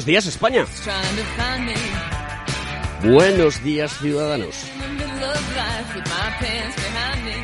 Buenos 0.00 0.06
días 0.06 0.26
España. 0.26 0.66
Buenos 3.04 3.62
días 3.62 3.98
ciudadanos. 3.98 4.56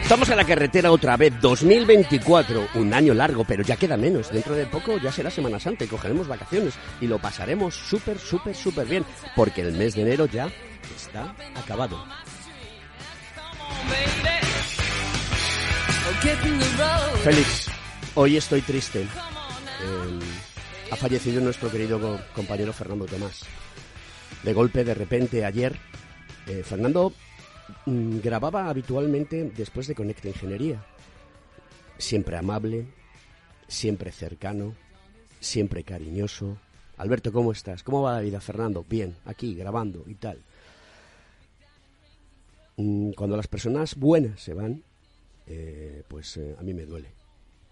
Estamos 0.00 0.30
en 0.30 0.36
la 0.38 0.44
carretera 0.46 0.90
otra 0.90 1.18
vez, 1.18 1.38
2024, 1.38 2.68
un 2.76 2.94
año 2.94 3.12
largo, 3.12 3.44
pero 3.44 3.62
ya 3.62 3.76
queda 3.76 3.98
menos. 3.98 4.32
Dentro 4.32 4.54
de 4.54 4.64
poco 4.64 4.96
ya 4.96 5.12
será 5.12 5.30
Semana 5.30 5.60
Santa 5.60 5.84
y 5.84 5.88
cogeremos 5.88 6.28
vacaciones 6.28 6.72
y 6.98 7.06
lo 7.06 7.18
pasaremos 7.18 7.74
súper, 7.74 8.18
súper, 8.18 8.54
súper 8.54 8.86
bien, 8.86 9.04
porque 9.34 9.60
el 9.60 9.72
mes 9.72 9.94
de 9.94 10.02
enero 10.02 10.24
ya 10.24 10.50
está 10.96 11.34
acabado. 11.54 12.02
Félix, 17.22 17.66
hoy 18.14 18.38
estoy 18.38 18.62
triste. 18.62 19.02
Eh, 19.02 20.18
ha 20.90 20.96
fallecido 20.96 21.40
nuestro 21.40 21.70
querido 21.70 22.20
compañero 22.34 22.72
Fernando 22.72 23.06
Tomás. 23.06 23.42
De 24.42 24.52
golpe, 24.52 24.84
de 24.84 24.94
repente, 24.94 25.44
ayer, 25.44 25.76
eh, 26.46 26.62
Fernando 26.62 27.12
mm, 27.86 28.18
grababa 28.20 28.68
habitualmente 28.68 29.50
después 29.56 29.88
de 29.88 29.94
Conecta 29.94 30.28
Ingeniería. 30.28 30.84
Siempre 31.98 32.36
amable, 32.36 32.86
siempre 33.66 34.12
cercano, 34.12 34.74
siempre 35.40 35.82
cariñoso. 35.82 36.56
Alberto, 36.98 37.32
¿cómo 37.32 37.52
estás? 37.52 37.82
¿Cómo 37.82 38.02
va 38.02 38.14
la 38.14 38.20
vida, 38.20 38.40
Fernando? 38.40 38.84
Bien, 38.88 39.16
aquí, 39.24 39.54
grabando 39.54 40.04
y 40.06 40.14
tal. 40.14 40.38
Mm, 42.76 43.10
cuando 43.12 43.36
las 43.36 43.48
personas 43.48 43.96
buenas 43.96 44.40
se 44.40 44.54
van, 44.54 44.82
eh, 45.46 46.04
pues 46.06 46.36
eh, 46.36 46.54
a 46.58 46.62
mí 46.62 46.74
me 46.74 46.84
duele 46.84 47.15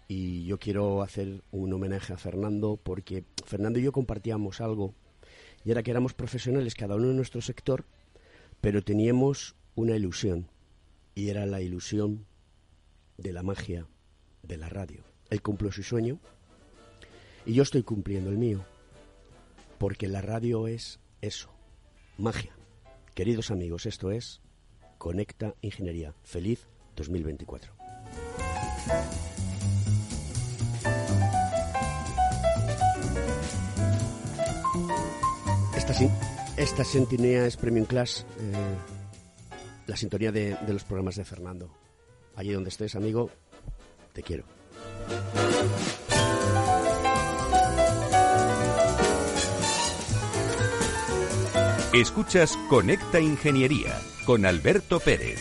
y 0.08 0.44
yo 0.44 0.58
quiero 0.58 1.02
hacer 1.02 1.42
un 1.50 1.72
homenaje 1.72 2.12
a 2.12 2.18
Fernando 2.18 2.78
porque 2.82 3.24
Fernando 3.44 3.78
y 3.78 3.82
yo 3.82 3.92
compartíamos 3.92 4.60
algo 4.60 4.94
y 5.64 5.70
era 5.70 5.82
que 5.82 5.90
éramos 5.90 6.12
profesionales 6.12 6.74
cada 6.74 6.94
uno 6.94 7.10
en 7.10 7.16
nuestro 7.16 7.40
sector, 7.40 7.84
pero 8.60 8.82
teníamos 8.82 9.56
una 9.74 9.96
ilusión 9.96 10.48
y 11.14 11.30
era 11.30 11.46
la 11.46 11.62
ilusión 11.62 12.26
de 13.16 13.32
la 13.32 13.42
magia 13.42 13.86
de 14.42 14.56
la 14.58 14.68
radio. 14.68 15.02
Él 15.30 15.40
cumplió 15.42 15.72
su 15.72 15.82
sueño 15.82 16.18
y 17.46 17.54
yo 17.54 17.62
estoy 17.62 17.82
cumpliendo 17.82 18.30
el 18.30 18.38
mío 18.38 18.64
porque 19.78 20.08
la 20.08 20.20
radio 20.20 20.68
es 20.68 21.00
eso, 21.20 21.50
magia. 22.18 22.54
Queridos 23.14 23.50
amigos, 23.50 23.86
esto 23.86 24.10
es 24.10 24.40
Conecta 24.98 25.54
Ingeniería. 25.60 26.14
Feliz 26.22 26.66
2024. 26.96 27.74
Esta, 36.56 36.82
sintonía 36.82 37.46
es 37.46 37.58
Premium 37.58 37.84
Class, 37.84 38.24
eh, 38.40 38.52
la 39.86 39.96
sintonía 39.96 40.32
de, 40.32 40.56
de 40.66 40.72
los 40.72 40.82
programas 40.82 41.16
de 41.16 41.24
Fernando. 41.24 41.70
Allí 42.36 42.52
donde 42.52 42.70
estés, 42.70 42.94
amigo, 42.94 43.30
te 44.12 44.22
quiero. 44.22 44.44
Escuchas 51.92 52.56
Conecta 52.68 53.20
Ingeniería 53.20 54.00
con 54.24 54.46
Alberto 54.46 55.00
Pérez. 55.00 55.40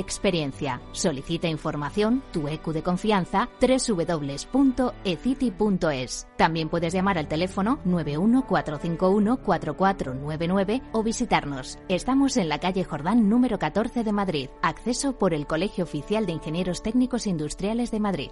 experiencia. 0.01 0.81
Solicita 0.91 1.47
información, 1.47 2.21
tu 2.33 2.49
EQ 2.49 2.73
de 2.73 2.83
confianza, 2.83 3.47
www.ecity.es. 3.61 4.91
También 6.37 6.67
puedes 6.67 6.93
llamar 6.93 7.17
al 7.17 7.29
teléfono 7.29 7.79
914514499 7.85 10.81
o 10.91 11.03
visitarnos. 11.03 11.79
Estamos 11.87 12.35
en 12.35 12.49
la 12.49 12.59
calle 12.59 12.83
Jordán 12.83 13.29
número 13.29 13.59
14 13.59 14.03
de 14.03 14.11
Madrid. 14.11 14.49
Acceso 14.61 15.17
por 15.17 15.33
el 15.33 15.47
Colegio 15.47 15.85
Oficial 15.85 16.25
de 16.25 16.33
Ingenieros 16.33 16.83
Técnicos 16.83 17.27
Industriales 17.27 17.91
de 17.91 18.01
Madrid. 18.01 18.31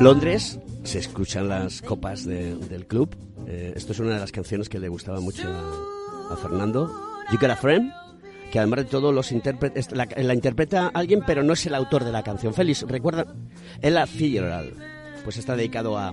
Londres, 0.00 0.58
se 0.84 0.98
escuchan 0.98 1.48
las 1.48 1.82
copas 1.82 2.24
de- 2.24 2.56
del 2.56 2.86
club. 2.86 3.14
Eh, 3.46 3.72
esto 3.76 3.92
es 3.92 3.98
una 4.00 4.14
de 4.14 4.20
las 4.20 4.32
canciones 4.32 4.68
que 4.68 4.78
le 4.78 4.88
gustaba 4.88 5.20
mucho 5.20 5.46
a, 5.48 6.32
a 6.32 6.36
Fernando. 6.36 6.90
You 7.30 7.38
Got 7.38 7.50
a 7.50 7.56
Friend, 7.56 7.92
que 8.50 8.58
además 8.58 8.78
de 8.80 8.84
todo 8.86 9.12
los 9.12 9.30
intérpretes, 9.30 9.92
la, 9.92 10.08
la 10.16 10.34
interpreta 10.34 10.88
alguien, 10.94 11.22
pero 11.26 11.42
no 11.42 11.52
es 11.52 11.66
el 11.66 11.74
autor 11.74 12.04
de 12.04 12.12
la 12.12 12.22
canción. 12.22 12.54
Félix, 12.54 12.82
recuerda, 12.82 13.26
Ella 13.82 14.06
Fitzgerald, 14.06 14.74
pues 15.22 15.36
está 15.36 15.54
dedicado 15.54 15.98
a, 15.98 16.12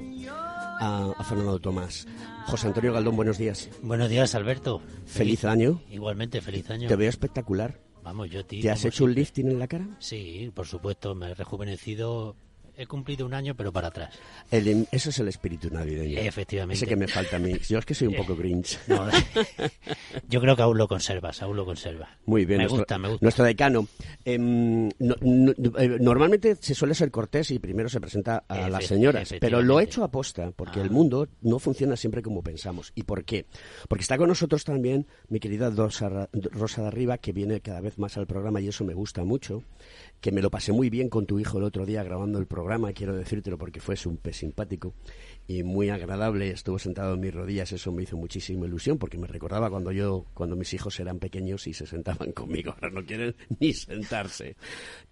a, 0.80 1.12
a 1.18 1.24
Fernando 1.24 1.60
Tomás. 1.60 2.08
José 2.48 2.68
Antonio 2.68 2.92
Galdón, 2.94 3.16
buenos 3.16 3.38
días. 3.38 3.70
Buenos 3.82 4.10
días, 4.10 4.36
Alberto. 4.36 4.82
Feliz 5.06 5.46
año. 5.46 5.82
Igualmente, 5.90 6.42
feliz 6.42 6.70
año. 6.70 6.88
Te 6.90 6.96
veo 6.96 7.10
espectacular. 7.10 7.80
Vamos, 8.04 8.30
yo 8.30 8.46
ti. 8.46 8.62
¿Te 8.62 8.70
has 8.70 8.86
hecho 8.86 9.04
un 9.06 9.10
siempre. 9.12 9.22
lifting 9.22 9.48
en 9.50 9.60
la 9.60 9.68
cara? 9.68 9.88
Sí, 10.00 10.50
por 10.54 10.66
supuesto, 10.68 11.14
me 11.16 11.32
he 11.32 11.34
rejuvenecido. 11.34 12.36
He 12.80 12.86
cumplido 12.86 13.26
un 13.26 13.34
año, 13.34 13.56
pero 13.56 13.72
para 13.74 13.88
atrás. 13.88 14.14
El- 14.52 14.88
eso 14.92 15.10
es 15.10 15.18
el 15.20 15.28
espíritu 15.30 15.70
navideño. 15.72 16.20
Efectivamente. 16.20 16.76
Ese 16.76 16.86
que 16.86 16.96
me 16.96 17.08
falta 17.08 17.38
a 17.38 17.40
mí. 17.40 17.54
Yo 17.68 17.80
es 17.80 17.86
que 17.86 17.96
soy 17.96 18.08
un 18.10 18.16
poco 18.16 18.36
grinch. 18.36 18.78
No, 18.88 19.08
yo 20.30 20.40
creo 20.42 20.56
que 20.56 20.62
aún 20.62 20.78
lo 20.78 20.88
conservas, 20.88 21.42
aún 21.42 21.58
lo 21.58 21.66
conservas. 21.66 22.10
Muy 22.26 22.46
bien. 22.46 22.60
Me 22.60 22.64
nuestro, 22.66 22.80
gusta, 22.82 22.98
me 23.00 23.08
gusta. 23.10 23.26
Nuestro 23.26 23.46
decano. 23.46 23.88
em, 24.26 24.90
no- 25.00 25.16
no- 25.22 25.54
eh, 25.80 25.98
normalmente 26.00 26.56
se 26.60 26.76
suele 26.76 26.94
ser 26.94 27.10
cortés 27.10 27.50
y 27.52 27.60
primero 27.60 27.90
se 27.90 28.00
presenta 28.00 28.44
a 28.48 28.70
las 28.70 28.86
señoras, 28.86 29.34
pero 29.40 29.62
lo 29.64 29.80
he 29.80 29.84
hecho 29.84 30.04
aposta 30.04 30.52
porque 30.52 30.80
Ah. 30.80 30.84
el 30.84 30.92
mundo 30.92 31.28
no 31.42 31.58
funciona 31.60 31.96
siempre 31.96 32.22
como 32.22 32.44
pensamos. 32.44 32.92
¿Y 32.94 33.04
por 33.04 33.24
qué? 33.26 33.46
Porque 33.90 34.04
está 34.04 34.18
con 34.20 34.28
nosotros 34.28 34.64
también 34.64 35.08
mi 35.30 35.40
querida 35.40 35.70
Rosa, 35.72 36.30
Rosa 36.52 36.82
de 36.84 36.88
Arriba, 36.90 37.18
que 37.18 37.32
viene 37.34 37.60
cada 37.62 37.82
vez 37.82 37.98
más 37.98 38.18
al 38.18 38.28
programa 38.28 38.62
y 38.62 38.68
eso 38.68 38.84
me 38.86 38.94
gusta 38.94 39.24
mucho. 39.24 39.64
Que 40.20 40.32
me 40.32 40.42
lo 40.42 40.50
pasé 40.50 40.72
muy 40.72 40.90
bien 40.90 41.10
con 41.10 41.28
tu 41.28 41.40
hijo 41.40 41.60
el 41.60 41.64
otro 41.64 41.86
día 41.86 42.04
grabando 42.04 42.40
el 42.40 42.48
programa, 42.48 42.92
quiero 42.92 43.16
decírtelo 43.16 43.58
porque 43.60 43.80
fue 43.80 43.96
súper 43.96 44.34
simpático 44.34 44.96
y 45.48 45.62
muy 45.62 45.90
agradable. 45.90 46.50
Estuvo 46.50 46.80
sentado 46.80 47.14
en 47.14 47.20
mis 47.20 47.34
rodillas, 47.34 47.72
eso 47.72 47.92
me 47.92 48.02
hizo 48.04 48.18
muchísima 48.18 48.66
ilusión 48.66 48.98
porque 48.98 49.20
me 49.20 49.28
recordaba 49.28 49.70
cuando 49.70 49.92
yo, 49.92 50.26
cuando 50.34 50.56
mis 50.56 50.74
hijos 50.74 51.00
eran 51.00 51.20
pequeños 51.20 51.68
y 51.68 51.74
se 51.74 51.86
sentaban 51.86 52.32
conmigo. 52.34 52.72
Ahora 52.74 52.90
no 52.90 53.06
quieren 53.06 53.36
ni 53.60 53.74
sentarse. 53.74 54.56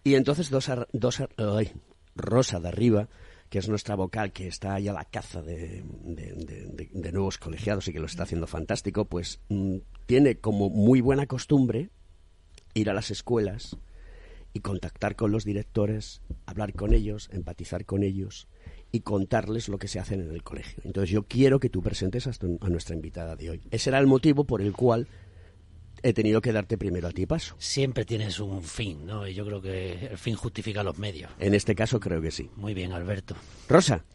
Y 0.03 0.15
entonces 0.15 0.49
dos, 0.49 0.69
ar- 0.69 0.87
dos 0.91 1.19
ar- 1.19 1.29
ay, 1.37 1.71
Rosa 2.15 2.59
de 2.59 2.67
arriba, 2.69 3.07
que 3.49 3.59
es 3.59 3.69
nuestra 3.69 3.95
vocal, 3.95 4.31
que 4.33 4.47
está 4.47 4.73
ahí 4.73 4.87
a 4.87 4.93
la 4.93 5.05
caza 5.05 5.43
de, 5.43 5.83
de- 6.03 7.11
nuevos 7.11 7.37
colegiados 7.37 7.87
y 7.87 7.93
que 7.93 7.99
lo 7.99 8.07
está 8.07 8.23
haciendo 8.23 8.47
fantástico, 8.47 9.05
pues 9.05 9.39
mm, 9.49 9.75
tiene 10.07 10.37
como 10.39 10.69
muy 10.71 10.99
buena 11.01 11.27
costumbre 11.27 11.89
ir 12.73 12.89
a 12.89 12.93
las 12.93 13.11
escuelas 13.11 13.77
y 14.55 14.61
contactar 14.61 15.15
con 15.17 15.31
los 15.33 15.43
directores, 15.43 16.21
hablar 16.45 16.71
con 16.73 16.93
ellos, 16.93 17.29
empatizar 17.33 17.83
con 17.85 18.03
ellos 18.03 18.47
y 18.91 19.01
contarles 19.01 19.67
lo 19.67 19.77
que 19.77 19.89
se 19.89 19.99
hacen 19.99 20.21
en 20.21 20.31
el 20.31 20.43
colegio. 20.43 20.81
Entonces 20.85 21.09
yo 21.09 21.23
quiero 21.23 21.59
que 21.59 21.69
tú 21.69 21.81
presentes 21.83 22.25
a, 22.25 22.31
tu- 22.31 22.57
a 22.61 22.69
nuestra 22.69 22.95
invitada 22.95 23.35
de 23.35 23.49
hoy. 23.49 23.61
Ese 23.69 23.89
era 23.89 23.99
el 23.99 24.07
motivo 24.07 24.45
por 24.45 24.61
el 24.61 24.71
cual 24.71 25.07
he 26.03 26.13
tenido 26.13 26.39
que 26.39 26.53
darte 26.53 26.77
primero 26.77 27.09
a 27.09 27.11
ti 27.11 27.25
paso. 27.25 27.55
Siempre 27.59 28.05
tienes 28.05 28.39
un 28.39 28.63
fin, 28.63 29.05
¿no? 29.05 29.27
Y 29.27 29.33
yo 29.33 29.45
creo 29.45 29.61
que 29.61 30.07
el 30.11 30.17
fin 30.17 30.35
justifica 30.35 30.83
los 30.83 30.97
medios. 30.97 31.29
En 31.39 31.53
este 31.53 31.75
caso 31.75 31.99
creo 31.99 32.21
que 32.21 32.31
sí. 32.31 32.49
Muy 32.55 32.73
bien, 32.73 32.93
Alberto. 32.93 33.35
Rosa, 33.67 34.05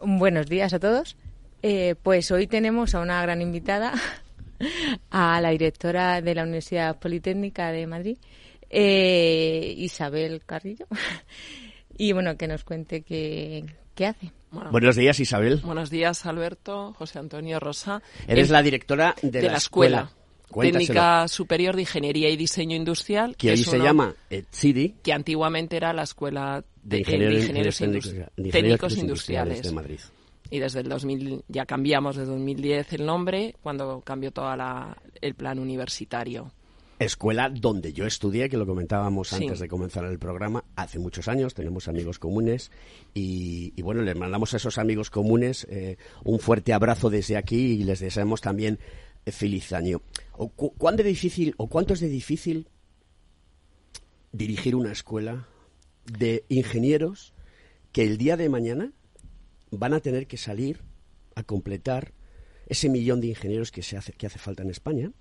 Buenos 0.00 0.46
días 0.46 0.74
a 0.74 0.78
todos. 0.78 1.16
Eh, 1.62 1.94
pues 2.02 2.30
hoy 2.30 2.46
tenemos 2.46 2.94
a 2.94 3.00
una 3.00 3.22
gran 3.22 3.40
invitada, 3.40 3.94
a 5.10 5.40
la 5.40 5.48
directora 5.50 6.20
de 6.20 6.34
la 6.34 6.42
Universidad 6.42 6.98
Politécnica 6.98 7.72
de 7.72 7.86
Madrid, 7.86 8.18
eh, 8.70 9.74
Isabel 9.76 10.42
Carrillo, 10.44 10.86
y 11.98 12.12
bueno, 12.12 12.36
que 12.36 12.46
nos 12.48 12.64
cuente 12.64 13.02
qué, 13.02 13.64
qué 13.94 14.06
hace. 14.06 14.32
Bueno, 14.50 14.70
buenos 14.70 14.96
días 14.96 15.18
Isabel. 15.20 15.60
buenos 15.64 15.90
días, 15.90 16.26
Alberto, 16.26 16.92
José 16.94 17.18
Antonio 17.18 17.58
Rosa. 17.60 18.02
Eres 18.28 18.50
la 18.50 18.62
directora 18.62 19.14
de, 19.22 19.40
de 19.40 19.48
la 19.50 19.56
escuela. 19.56 20.10
Cuéntaselo. 20.50 20.86
Técnica 20.86 21.26
Superior 21.26 21.74
de 21.74 21.82
Ingeniería 21.82 22.28
y 22.28 22.36
Diseño 22.36 22.76
Industrial. 22.76 23.34
que 23.36 23.54
es 23.54 23.64
se 23.64 23.74
uno 23.76 23.84
llama 23.84 24.14
ETSIDI, 24.30 24.94
Que 25.02 25.12
antiguamente 25.12 25.76
era 25.76 25.92
la 25.92 26.04
Escuela 26.04 26.62
de 26.82 26.96
de, 26.96 26.98
Ingenieros, 27.00 27.34
de 27.34 27.40
Ingenieros 27.40 27.80
Técnicos- 27.80 27.82
Indus- 27.82 28.12
de 28.12 28.18
Ingenieros 28.20 28.52
Técnicos 28.52 28.96
Industriales 28.98 29.56
Industriales. 29.56 29.62
de 29.62 29.72
Madrid. 29.72 30.00
Y 30.50 30.58
desde 30.60 30.80
el 30.80 30.88
2000, 30.88 31.42
ya 31.48 31.66
cambiamos 31.66 32.14
de 32.14 32.24
2010 32.26 32.92
el 32.92 33.04
nombre, 33.06 33.56
cuando 33.64 34.00
cambió 34.02 34.30
todo 34.30 34.46
el 35.20 35.34
plan 35.34 35.58
universitario. 35.58 36.52
Escuela 36.98 37.50
donde 37.50 37.92
yo 37.92 38.06
estudié, 38.06 38.48
que 38.48 38.56
lo 38.56 38.66
comentábamos 38.66 39.28
Sí. 39.28 39.36
antes 39.44 39.58
de 39.58 39.68
comenzar 39.68 40.04
el 40.04 40.18
programa, 40.18 40.64
hace 40.76 40.98
muchos 40.98 41.26
años, 41.28 41.52
tenemos 41.54 41.88
amigos 41.88 42.18
comunes 42.18 42.70
y, 43.14 43.72
y 43.76 43.82
bueno, 43.82 44.02
les 44.02 44.16
mandamos 44.16 44.54
a 44.54 44.58
esos 44.58 44.78
amigos 44.78 45.10
comunes 45.10 45.66
eh, 45.70 45.96
un 46.24 46.38
fuerte 46.38 46.72
abrazo 46.72 47.10
desde 47.10 47.36
aquí 47.36 47.56
y 47.72 47.84
les 47.84 47.98
deseamos 48.00 48.40
también 48.40 48.78
feliz 49.26 49.72
año. 49.72 50.02
O, 50.32 50.48
cu- 50.50 50.72
¿Cuán 50.78 50.96
de 50.96 51.02
difícil 51.02 51.54
o 51.56 51.68
cuánto 51.68 51.94
es 51.94 52.00
de 52.00 52.08
difícil 52.08 52.68
dirigir 54.32 54.74
una 54.76 54.92
escuela 54.92 55.48
de 56.18 56.44
ingenieros 56.48 57.32
que 57.92 58.02
el 58.04 58.18
día 58.18 58.36
de 58.36 58.48
mañana 58.48 58.92
van 59.70 59.94
a 59.94 60.00
tener 60.00 60.26
que 60.26 60.36
salir 60.36 60.80
a 61.34 61.42
completar 61.42 62.12
ese 62.66 62.88
millón 62.88 63.20
de 63.20 63.28
ingenieros 63.28 63.70
que, 63.72 63.82
se 63.82 63.96
hace, 63.96 64.12
que 64.12 64.26
hace 64.26 64.38
falta 64.38 64.62
en 64.62 64.70
España? 64.70 65.12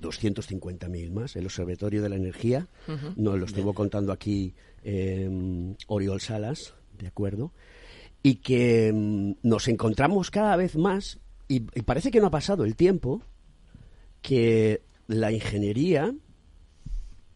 250.000 0.00 1.10
más. 1.10 1.36
El 1.36 1.46
Observatorio 1.46 2.02
de 2.02 2.08
la 2.08 2.16
Energía 2.16 2.68
nos 3.16 3.38
lo 3.38 3.44
estuvo 3.44 3.74
contando 3.74 4.12
aquí 4.12 4.54
eh, 4.84 5.74
Oriol 5.86 6.20
Salas, 6.20 6.74
¿de 6.98 7.06
acuerdo? 7.06 7.52
Y 8.22 8.36
que 8.36 8.92
mm, 8.92 9.32
nos 9.42 9.68
encontramos 9.68 10.30
cada 10.30 10.56
vez 10.56 10.76
más, 10.76 11.18
y, 11.48 11.56
y 11.74 11.82
parece 11.82 12.10
que 12.10 12.20
no 12.20 12.26
ha 12.26 12.30
pasado 12.30 12.64
el 12.64 12.76
tiempo, 12.76 13.22
que 14.22 14.82
la 15.06 15.32
ingeniería 15.32 16.14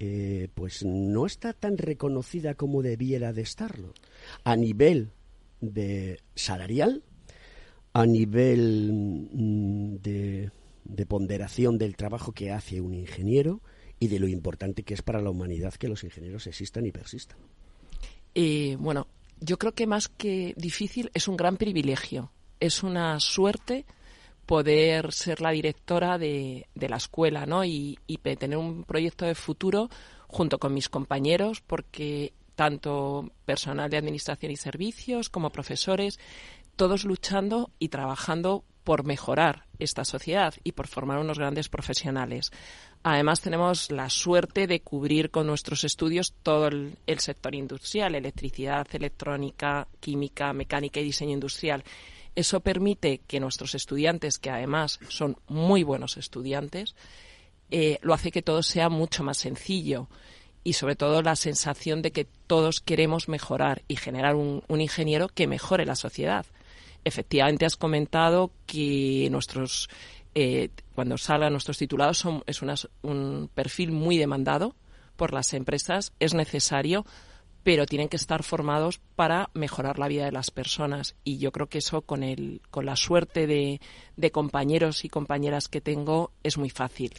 eh, 0.04 0.48
pues 0.54 0.84
no 0.84 1.26
está 1.26 1.52
tan 1.52 1.78
reconocida 1.78 2.54
como 2.54 2.82
debiera 2.82 3.32
de 3.32 3.42
estarlo. 3.42 3.94
A 4.42 4.56
nivel 4.56 5.12
de 5.60 6.18
salarial, 6.34 7.04
a 7.92 8.04
nivel 8.04 9.28
mm, 9.32 9.94
de, 10.02 10.50
de 10.84 11.06
ponderación 11.06 11.78
del 11.78 11.96
trabajo 11.96 12.32
que 12.32 12.50
hace 12.50 12.80
un 12.80 12.94
ingeniero 12.94 13.60
y 13.98 14.08
de 14.08 14.18
lo 14.18 14.28
importante 14.28 14.82
que 14.82 14.94
es 14.94 15.02
para 15.02 15.20
la 15.20 15.30
humanidad 15.30 15.74
que 15.74 15.88
los 15.88 16.04
ingenieros 16.04 16.46
existan 16.46 16.86
y 16.86 16.92
persistan. 16.92 17.38
Eh, 18.34 18.76
bueno, 18.80 19.06
yo 19.40 19.58
creo 19.58 19.72
que 19.72 19.86
más 19.86 20.08
que 20.08 20.54
difícil 20.56 21.10
es 21.14 21.28
un 21.28 21.36
gran 21.36 21.56
privilegio. 21.56 22.32
Es 22.60 22.82
una 22.82 23.18
suerte 23.20 23.84
poder 24.46 25.12
ser 25.12 25.40
la 25.40 25.50
directora 25.50 26.18
de, 26.18 26.66
la 26.74 26.96
escuela, 26.96 27.46
¿no? 27.46 27.64
Y, 27.64 27.98
y 28.06 28.18
tener 28.18 28.58
un 28.58 28.84
proyecto 28.84 29.24
de 29.24 29.34
futuro 29.34 29.88
junto 30.26 30.58
con 30.58 30.74
mis 30.74 30.88
compañeros, 30.88 31.60
porque 31.60 32.32
tanto 32.54 33.30
personal 33.44 33.90
de 33.90 33.98
administración 33.98 34.52
y 34.52 34.56
servicios 34.56 35.28
como 35.28 35.50
profesores, 35.50 36.18
todos 36.76 37.04
luchando 37.04 37.70
y 37.78 37.88
trabajando 37.88 38.64
por 38.84 39.04
mejorar 39.04 39.66
esta 39.78 40.04
sociedad 40.04 40.54
y 40.64 40.72
por 40.72 40.86
formar 40.86 41.18
unos 41.18 41.38
grandes 41.38 41.68
profesionales. 41.68 42.50
Además, 43.02 43.40
tenemos 43.40 43.90
la 43.90 44.08
suerte 44.10 44.66
de 44.66 44.80
cubrir 44.80 45.30
con 45.30 45.46
nuestros 45.46 45.82
estudios 45.84 46.34
todo 46.42 46.68
el, 46.68 46.96
sector 47.18 47.54
industrial, 47.54 48.14
electricidad, 48.14 48.86
electrónica, 48.92 49.88
química, 50.00 50.52
mecánica 50.52 51.00
y 51.00 51.04
diseño 51.04 51.32
industrial. 51.32 51.82
Eso 52.34 52.60
permite 52.60 53.20
que 53.26 53.40
nuestros 53.40 53.74
estudiantes, 53.74 54.38
que 54.38 54.50
además 54.50 55.00
son 55.08 55.36
muy 55.48 55.82
buenos 55.82 56.16
estudiantes, 56.16 56.94
eh, 57.70 57.98
lo 58.02 58.14
hace 58.14 58.30
que 58.30 58.42
todo 58.42 58.62
sea 58.62 58.88
mucho 58.88 59.24
más 59.24 59.38
sencillo 59.38 60.08
y 60.62 60.74
sobre 60.74 60.94
todo 60.94 61.22
la 61.22 61.34
sensación 61.34 62.02
de 62.02 62.12
que 62.12 62.26
todos 62.46 62.80
queremos 62.80 63.28
mejorar 63.28 63.82
y 63.88 63.96
generar 63.96 64.36
un 64.36 64.80
ingeniero 64.80 65.28
que 65.28 65.48
mejore 65.48 65.86
la 65.86 65.96
sociedad. 65.96 66.46
Efectivamente, 67.04 67.64
has 67.66 67.76
comentado 67.76 68.52
que 68.66 69.28
nuestros 69.30 69.88
eh, 70.34 70.70
cuando 70.94 71.18
salgan 71.18 71.52
nuestros 71.52 71.76
titulados 71.76 72.16
son, 72.18 72.42
es 72.46 72.62
una- 72.62 72.74
un 73.02 73.50
perfil 73.54 73.92
muy 73.92 74.16
demandado 74.16 74.74
por 75.16 75.32
las 75.34 75.52
empresas. 75.52 76.12
Es 76.20 76.32
necesario 76.34 77.04
pero 77.64 77.86
tienen 77.86 78.08
que 78.08 78.16
estar 78.16 78.42
formados 78.42 78.98
para 79.14 79.48
mejorar 79.54 79.96
la 80.00 80.08
vida 80.08 80.24
de 80.24 80.32
las 80.32 80.50
personas. 80.50 81.14
Y 81.22 81.38
yo 81.38 81.52
creo 81.52 81.68
que 81.68 81.78
eso, 81.78 82.02
con, 82.02 82.24
el, 82.24 82.60
con 82.72 82.86
la 82.86 82.96
suerte 82.96 83.46
de, 83.46 83.80
de 84.16 84.30
compañeros 84.32 85.04
y 85.04 85.08
compañeras 85.08 85.68
que 85.68 85.80
tengo, 85.80 86.32
es 86.42 86.58
muy 86.58 86.70
fácil. 86.70 87.12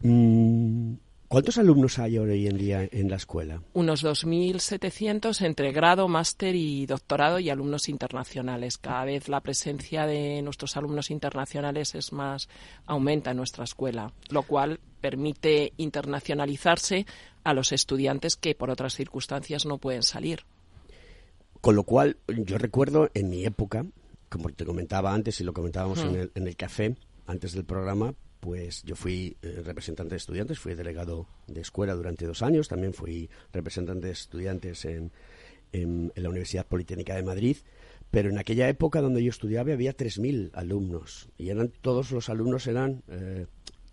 Mm, 0.00 0.96
¿Cuántos 1.28 1.58
alumnos 1.58 1.98
hay 1.98 2.18
hoy 2.18 2.46
en 2.46 2.56
día 2.56 2.88
en 2.92 3.10
la 3.10 3.16
escuela? 3.16 3.60
Unos 3.72 4.04
2.700 4.04 5.44
entre 5.44 5.72
grado, 5.72 6.06
máster 6.06 6.54
y 6.54 6.86
doctorado 6.86 7.40
y 7.40 7.50
alumnos 7.50 7.88
internacionales. 7.88 8.78
Cada 8.78 9.04
vez 9.04 9.28
la 9.28 9.40
presencia 9.40 10.06
de 10.06 10.40
nuestros 10.42 10.76
alumnos 10.76 11.10
internacionales 11.10 11.96
es 11.96 12.12
más, 12.12 12.48
aumenta 12.86 13.32
en 13.32 13.38
nuestra 13.38 13.64
escuela, 13.64 14.12
lo 14.30 14.44
cual 14.44 14.78
permite 15.00 15.72
internacionalizarse 15.78 17.06
a 17.42 17.54
los 17.54 17.72
estudiantes 17.72 18.36
que 18.36 18.54
por 18.54 18.70
otras 18.70 18.94
circunstancias 18.94 19.66
no 19.66 19.78
pueden 19.78 20.04
salir. 20.04 20.44
Con 21.60 21.74
lo 21.74 21.82
cual, 21.82 22.18
yo 22.28 22.56
recuerdo 22.56 23.10
en 23.14 23.30
mi 23.30 23.44
época, 23.44 23.84
como 24.28 24.50
te 24.50 24.64
comentaba 24.64 25.12
antes 25.12 25.40
y 25.40 25.44
lo 25.44 25.52
comentábamos 25.52 25.98
en, 26.04 26.14
el, 26.14 26.32
en 26.36 26.46
el 26.46 26.54
café 26.54 26.94
antes 27.26 27.52
del 27.52 27.64
programa, 27.64 28.14
pues 28.40 28.82
yo 28.84 28.96
fui 28.96 29.36
eh, 29.42 29.62
representante 29.64 30.10
de 30.14 30.18
estudiantes, 30.18 30.58
fui 30.58 30.74
delegado 30.74 31.26
de 31.46 31.60
escuela 31.60 31.94
durante 31.94 32.26
dos 32.26 32.42
años, 32.42 32.68
también 32.68 32.92
fui 32.94 33.28
representante 33.52 34.06
de 34.06 34.12
estudiantes 34.12 34.84
en, 34.84 35.12
en- 35.72 36.12
la 36.14 36.28
Universidad 36.28 36.66
Politécnica 36.66 37.14
de 37.16 37.22
Madrid, 37.22 37.56
pero 38.10 38.30
en 38.30 38.38
aquella 38.38 38.68
época 38.68 39.00
donde 39.00 39.22
yo 39.22 39.30
estudiaba 39.30 39.72
había 39.72 39.96
3.000 39.96 40.50
alumnos 40.54 41.28
y 41.38 41.48
eran 41.50 41.72
todos 41.80 42.12
los 42.12 42.28
alumnos 42.28 42.66
eran, 42.66 43.02
eh, 43.08 43.46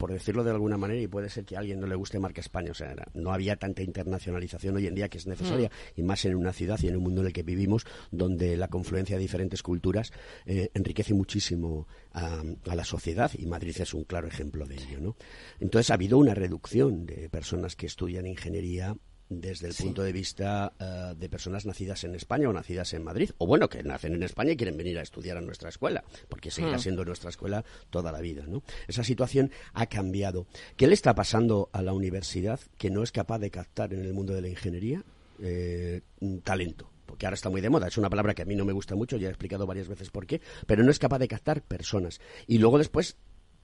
por 0.03 0.11
decirlo 0.11 0.43
de 0.43 0.51
alguna 0.51 0.75
manera, 0.75 0.99
y 0.99 1.07
puede 1.07 1.29
ser 1.29 1.45
que 1.45 1.55
a 1.55 1.59
alguien 1.59 1.79
no 1.79 1.87
le 1.87 1.95
guste 1.95 2.19
Marca 2.19 2.41
España, 2.41 2.71
o 2.71 2.73
sea, 2.73 2.91
era- 2.91 3.07
no 3.13 3.31
había 3.31 3.55
tanta 3.55 3.83
internacionalización 3.83 4.75
hoy 4.75 4.85
en 4.87 4.95
día 4.95 5.07
que 5.07 5.17
es 5.17 5.27
necesaria, 5.27 5.71
y 5.95 6.03
más 6.03 6.25
en 6.25 6.35
una 6.35 6.51
ciudad 6.51 6.77
y 6.83 6.89
en 6.89 6.97
un 6.97 7.03
mundo 7.03 7.21
en 7.21 7.27
el 7.27 7.31
que 7.33 7.41
vivimos, 7.43 7.85
donde 8.11 8.57
la 8.57 8.67
confluencia 8.67 9.15
de 9.15 9.21
diferentes 9.21 9.63
culturas 9.63 10.11
eh, 10.45 10.71
enriquece 10.73 11.13
muchísimo 11.13 11.87
a, 12.11 12.43
a 12.67 12.75
la 12.75 12.83
sociedad, 12.83 13.31
y 13.37 13.45
Madrid 13.45 13.77
es 13.79 13.93
un 13.93 14.03
claro 14.03 14.27
ejemplo 14.27 14.65
de 14.65 14.75
ello. 14.75 14.99
¿no? 14.99 15.15
Entonces 15.61 15.89
ha 15.89 15.93
habido 15.93 16.17
una 16.17 16.33
reducción 16.33 17.05
de 17.05 17.29
personas 17.29 17.77
que 17.77 17.85
estudian 17.85 18.25
ingeniería 18.25 18.97
desde 19.41 19.67
el 19.67 19.73
punto 19.73 20.03
de 20.03 20.11
vista 20.11 20.73
eh, 20.79 21.13
de 21.17 21.29
personas 21.29 21.65
nacidas 21.65 22.03
en 22.03 22.15
España 22.15 22.49
o 22.49 22.53
nacidas 22.53 22.93
en 22.93 23.03
Madrid, 23.03 23.31
o 23.37 23.47
bueno, 23.47 23.69
que 23.69 23.83
nacen 23.83 24.13
en 24.13 24.23
España 24.23 24.51
y 24.51 24.57
quieren 24.57 24.77
venir 24.77 24.97
a 24.99 25.01
estudiar 25.01 25.37
a 25.37 25.41
nuestra 25.41 25.69
escuela, 25.69 26.03
porque 26.29 26.51
seguirá 26.51 26.77
Mm. 26.77 26.79
siendo 26.79 27.05
nuestra 27.05 27.29
escuela 27.29 27.63
toda 27.89 28.11
la 28.11 28.21
vida. 28.21 28.45
¿no? 28.47 28.63
Esa 28.87 29.03
situación 29.03 29.51
ha 29.73 29.85
cambiado. 29.87 30.47
¿Qué 30.77 30.87
le 30.87 30.93
está 30.93 31.15
pasando 31.15 31.69
a 31.71 31.81
la 31.81 31.93
universidad 31.93 32.59
que 32.77 32.89
no 32.89 33.03
es 33.03 33.11
capaz 33.11 33.39
de 33.39 33.51
captar 33.51 33.93
en 33.93 34.01
el 34.03 34.13
mundo 34.13 34.33
de 34.33 34.41
la 34.41 34.47
ingeniería 34.49 35.03
eh, 35.39 36.01
talento? 36.43 36.89
Porque 37.05 37.25
ahora 37.25 37.35
está 37.35 37.49
muy 37.49 37.61
de 37.61 37.69
moda, 37.69 37.87
es 37.87 37.97
una 37.97 38.09
palabra 38.09 38.33
que 38.33 38.41
a 38.41 38.45
mí 38.45 38.55
no 38.55 38.65
me 38.65 38.73
gusta 38.73 38.95
mucho, 38.95 39.17
ya 39.17 39.27
he 39.27 39.31
explicado 39.31 39.67
varias 39.67 39.87
veces 39.87 40.09
por 40.09 40.25
qué, 40.25 40.41
pero 40.65 40.83
no 40.83 40.89
es 40.89 40.97
capaz 40.99 41.19
de 41.19 41.27
captar 41.27 41.61
personas. 41.61 42.19
Y 42.47 42.57
luego 42.57 42.77
después, 42.79 43.17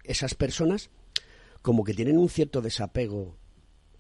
esas 0.04 0.36
personas 0.36 0.90
como 1.62 1.84
que 1.84 1.94
tienen 1.94 2.18
un 2.18 2.30
cierto 2.30 2.62
desapego 2.62 3.36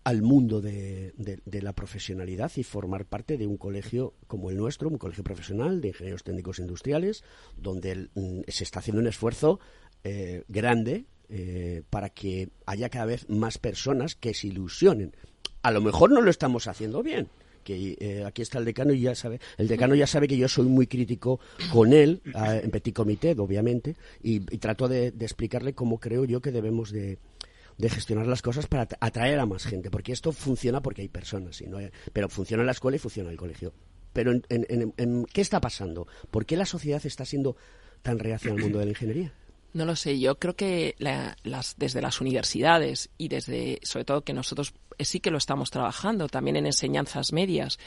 al 0.03 0.21
mundo 0.21 0.61
de, 0.61 1.13
de- 1.17 1.61
la 1.61 1.73
profesionalidad 1.73 2.51
y 2.55 2.63
formar 2.63 3.05
parte 3.05 3.37
de 3.37 3.45
un 3.45 3.57
colegio 3.57 4.13
como 4.27 4.49
el 4.49 4.57
nuestro, 4.57 4.89
un 4.89 4.97
colegio 4.97 5.23
profesional 5.23 5.81
de 5.81 5.89
ingenieros 5.89 6.23
técnicos 6.23 6.59
industriales, 6.59 7.23
donde 7.57 8.09
mm, 8.15 8.41
se 8.47 8.63
está 8.63 8.79
haciendo 8.79 9.01
un 9.01 9.07
esfuerzo 9.07 9.59
eh, 10.03 10.43
grande 10.47 11.05
eh, 11.29 11.83
para 11.89 12.09
que 12.09 12.49
haya 12.65 12.89
cada 12.89 13.05
vez 13.05 13.29
más 13.29 13.57
personas 13.57 14.15
que 14.15 14.33
se 14.33 14.47
ilusionen. 14.47 15.13
A 15.61 15.71
lo 15.71 15.81
mejor 15.81 16.11
no 16.11 16.21
lo 16.21 16.29
estamos 16.31 16.67
haciendo 16.67 17.03
bien. 17.03 17.27
Que 17.65 17.97
eh, 17.99 18.23
aquí 18.25 18.41
está 18.41 18.57
el 18.57 18.65
decano 18.65 18.93
y 18.93 19.01
ya 19.01 19.13
sabe, 19.13 19.41
el 19.57 19.67
decano 19.67 19.93
ya 19.93 20.07
sabe 20.07 20.27
que 20.29 20.37
yo 20.37 20.47
soy 20.47 20.65
muy 20.67 20.87
crítico 20.87 21.41
con 21.73 21.91
él, 21.91 22.21
eh, 22.25 22.61
en 22.63 22.71
petit 22.71 22.95
comité, 22.95 23.35
obviamente, 23.37 23.95
y, 24.23 24.35
y 24.37 24.57
trato 24.59 24.87
de, 24.87 25.11
de 25.11 25.25
explicarle 25.25 25.73
cómo 25.73 25.99
creo 25.99 26.23
yo 26.23 26.41
que 26.41 26.51
debemos 26.53 26.89
de, 26.91 27.19
de 27.79 27.89
gestionar 27.89 28.27
las 28.27 28.43
cosas 28.43 28.67
para 28.67 28.83
at- 28.83 28.93
atraer 28.99 29.39
a 29.39 29.47
más 29.47 29.63
gente, 29.65 29.89
porque 29.89 30.11
esto 30.11 30.31
funciona 30.31 30.81
porque 30.81 31.01
hay 31.01 31.09
personas, 31.09 31.59
y 31.61 31.65
no 31.67 31.77
hay- 31.77 31.89
pero 32.13 32.29
funciona 32.29 32.63
la 32.63 32.73
escuela 32.73 32.97
y 32.97 32.99
funciona 32.99 33.31
el 33.31 33.37
colegio. 33.37 33.73
Pero 34.13 34.31
en, 34.31 34.43
en- 34.49 34.93
en- 34.97 35.25
¿qué 35.25 35.41
está 35.41 35.59
pasando? 35.61 36.07
¿Por 36.29 36.45
qué 36.45 36.55
la 36.57 36.65
sociedad 36.65 37.03
está 37.05 37.25
siendo 37.25 37.55
tan 38.03 38.19
reacia 38.19 38.51
al 38.51 38.59
mundo 38.59 38.77
de 38.79 38.85
la 38.85 38.91
ingeniería? 38.91 39.33
No 39.71 39.85
lo 39.85 39.95
sé, 39.95 40.19
yo 40.19 40.39
creo 40.39 40.55
que 40.55 40.95
la- 40.97 41.37
las, 41.43 41.75
desde 41.77 42.01
las 42.01 42.21
universidades 42.21 43.11
y 43.19 43.27
desde, 43.27 43.79
sobre 43.83 44.03
todo 44.03 44.23
que 44.23 44.33
nosotros 44.33 44.73
eh, 44.97 45.05
sí 45.05 45.19
que 45.19 45.29
lo 45.29 45.37
estamos 45.37 45.69
trabajando, 45.69 46.27
también 46.27 46.55
en 46.55 46.65
enseñanzas 46.65 47.33
medias, 47.33 47.77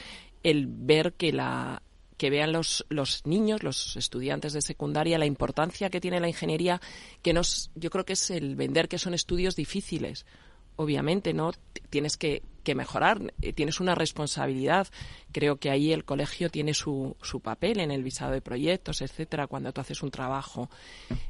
el 0.43 0.67
ver 0.69 1.11
que 1.11 1.33
la 1.33 1.83
que 2.17 2.29
vean 2.29 2.51
los, 2.51 2.85
los 2.89 3.25
niños, 3.25 3.63
los 3.63 3.95
estudiantes 3.95 4.53
de 4.53 4.61
secundaria, 4.61 5.17
la 5.17 5.25
importancia 5.25 5.89
que 5.89 6.01
tiene 6.01 6.19
la 6.19 6.27
ingeniería, 6.27 6.81
que 7.21 7.33
nos, 7.33 7.71
yo 7.75 7.89
creo 7.89 8.05
que 8.05 8.13
es 8.13 8.29
el 8.29 8.55
vender 8.55 8.87
que 8.87 8.99
son 8.99 9.13
estudios 9.13 9.55
difíciles. 9.55 10.25
Obviamente, 10.75 11.33
¿no? 11.33 11.51
Tienes 11.89 12.17
que, 12.17 12.41
que 12.63 12.75
mejorar, 12.75 13.33
eh, 13.41 13.53
tienes 13.53 13.79
una 13.79 13.93
responsabilidad. 13.93 14.87
Creo 15.31 15.57
que 15.57 15.69
ahí 15.69 15.91
el 15.91 16.05
colegio 16.05 16.49
tiene 16.49 16.73
su, 16.73 17.15
su 17.21 17.41
papel 17.41 17.79
en 17.79 17.91
el 17.91 18.03
visado 18.03 18.31
de 18.31 18.41
proyectos, 18.41 19.01
etcétera, 19.01 19.47
cuando 19.47 19.71
tú 19.71 19.81
haces 19.81 20.01
un 20.01 20.11
trabajo. 20.11 20.69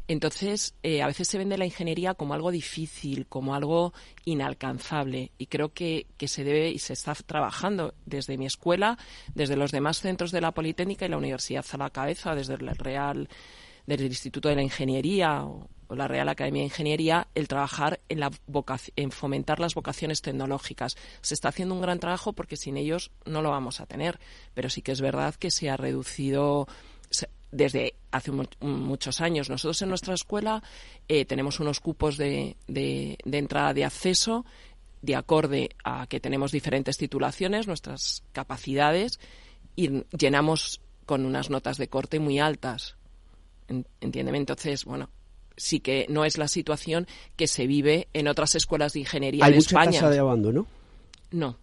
Entonces, 0.07 0.75
eh, 0.83 1.01
a 1.01 1.07
veces 1.07 1.27
se 1.27 1.37
vende 1.37 1.57
la 1.57 1.65
ingeniería 1.65 2.13
como 2.13 2.33
algo 2.33 2.51
difícil, 2.51 3.25
como 3.27 3.55
algo 3.55 3.93
inalcanzable. 4.25 5.31
Y 5.37 5.47
creo 5.47 5.73
que, 5.73 6.07
que 6.17 6.27
se 6.27 6.43
debe 6.43 6.69
y 6.69 6.79
se 6.79 6.93
está 6.93 7.13
trabajando 7.15 7.95
desde 8.05 8.37
mi 8.37 8.45
escuela, 8.45 8.97
desde 9.33 9.55
los 9.55 9.71
demás 9.71 9.99
centros 9.99 10.31
de 10.31 10.41
la 10.41 10.53
Politécnica 10.53 11.05
y 11.05 11.09
la 11.09 11.17
Universidad 11.17 11.65
a 11.71 11.77
la 11.77 11.89
cabeza, 11.89 12.35
desde 12.35 12.53
el 12.53 12.67
Real, 12.77 13.27
desde 13.87 14.05
el 14.05 14.11
Instituto 14.11 14.49
de 14.49 14.55
la 14.55 14.63
Ingeniería 14.63 15.45
o 15.87 15.95
la 15.95 16.07
Real 16.07 16.29
Academia 16.29 16.61
de 16.61 16.65
Ingeniería, 16.67 17.27
el 17.35 17.47
trabajar 17.47 17.99
en, 18.09 18.19
la 18.19 18.31
en 18.95 19.11
fomentar 19.11 19.59
las 19.59 19.73
vocaciones 19.75 20.21
tecnológicas. 20.21 20.95
Se 21.21 21.33
está 21.33 21.49
haciendo 21.49 21.75
un 21.75 21.81
gran 21.81 21.99
trabajo 21.99 22.33
porque 22.33 22.57
sin 22.57 22.77
ellos 22.77 23.11
no 23.25 23.41
lo 23.41 23.49
vamos 23.51 23.79
a 23.81 23.85
tener. 23.85 24.19
Pero 24.53 24.69
sí 24.69 24.81
que 24.81 24.91
es 24.93 25.01
verdad 25.01 25.35
que 25.35 25.51
se 25.51 25.69
ha 25.69 25.77
reducido 25.77 26.67
desde 27.51 27.93
hace 28.11 28.31
mu- 28.31 28.45
muchos 28.61 29.21
años. 29.21 29.49
Nosotros 29.49 29.79
en 29.83 29.89
nuestra 29.89 30.15
escuela 30.15 30.63
eh, 31.07 31.25
tenemos 31.25 31.59
unos 31.59 31.79
cupos 31.79 32.17
de, 32.17 32.55
de- 32.67 33.17
de 33.23 33.37
entrada 33.37 33.73
de 33.75 33.85
acceso 33.85 34.45
de 35.03 35.15
acorde 35.15 35.69
a 35.83 36.07
que 36.07 36.19
tenemos 36.19 36.51
diferentes 36.51 36.97
titulaciones, 36.97 37.67
nuestras 37.67 38.23
capacidades, 38.31 39.19
y 39.75 40.03
llenamos 40.17 40.81
con 41.05 41.25
unas 41.25 41.49
notas 41.49 41.77
de 41.77 41.89
corte 41.89 42.19
muy 42.19 42.39
altas. 42.39 42.95
En- 43.67 43.85
Entiéndeme, 44.01 44.37
entonces, 44.39 44.85
bueno, 44.85 45.09
sí 45.57 45.79
que 45.79 46.05
no 46.09 46.25
es 46.25 46.37
la 46.37 46.47
situación 46.47 47.07
que 47.35 47.47
se 47.47 47.67
vive 47.67 48.07
en 48.13 48.27
otras 48.27 48.55
escuelas 48.55 48.93
de 48.93 48.99
ingeniería 49.01 49.45
Hay 49.45 49.51
de 49.51 49.57
mucha 49.57 49.67
España. 49.67 49.99
tasa 49.99 50.09
de 50.09 50.19
abandono. 50.19 50.67
No, 51.31 51.57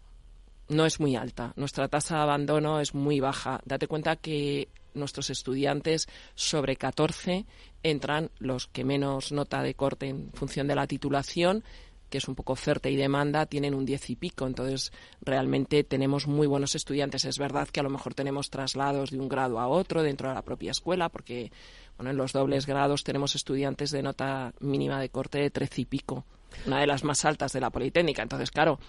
no 0.69 0.87
es 0.87 1.01
muy 1.01 1.17
alta. 1.17 1.53
Nuestra 1.57 1.89
tasa 1.89 2.17
de 2.17 2.23
abandono 2.23 2.81
es 2.81 2.95
muy 2.95 3.21
baja. 3.21 3.61
Date 3.65 3.87
cuenta 3.87 4.17
que 4.17 4.69
nuestros 4.95 5.31
estudiantes 5.31 6.09
sobre 6.35 6.77
14 6.77 7.47
entran 7.83 8.31
los 8.39 8.67
que 8.67 8.85
menos 8.85 9.33
nota 9.33 9.63
de 9.63 9.75
corte 9.75 10.09
en 10.09 10.31
función 10.33 10.67
de 10.67 10.75
la 10.75 10.87
titulación 10.87 11.65
que 12.11 12.19
es 12.19 12.29
un 12.29 12.35
poco 12.35 12.53
oferta 12.53 12.91
y 12.91 12.97
demanda, 12.97 13.47
tienen 13.47 13.73
un 13.75 13.87
10 13.87 14.11
y 14.11 14.17
pico. 14.17 14.47
Entonces, 14.47 14.93
realmente 15.23 15.85
tenemos 15.85 16.27
muy 16.27 16.47
buenos 16.47 16.75
estudiantes. 16.75 17.25
Es 17.25 17.39
verdad 17.39 17.69
que 17.69 17.81
a 17.81 17.83
lo 17.83 17.91
mejor 17.91 18.13
tenemos 18.15 18.51
traslados 18.51 19.11
de 19.11 19.19
un 19.19 19.29
grado 19.29 19.59
a 19.59 19.69
otro 19.69 20.03
dentro 20.03 20.29
de 20.29 20.35
la 20.35 20.43
propia 20.43 20.73
escuela, 20.73 21.09
porque 21.09 21.51
bueno, 21.97 22.11
en 22.11 22.17
los 22.17 22.33
dobles 22.33 22.67
grados 22.67 23.05
tenemos 23.05 23.35
estudiantes 23.35 23.91
de 23.91 24.03
nota 24.03 24.53
mínima 24.61 25.01
de 25.01 25.09
corte 25.09 25.39
de 25.39 25.51
13 25.51 25.83
y 25.83 25.85
pico, 25.85 26.25
una 26.67 26.81
de 26.81 26.87
las 26.87 27.05
más 27.05 27.25
altas 27.25 27.53
de 27.53 27.61
la 27.61 27.71
Politécnica. 27.71 28.23
Entonces, 28.23 28.51
claro, 28.51 28.81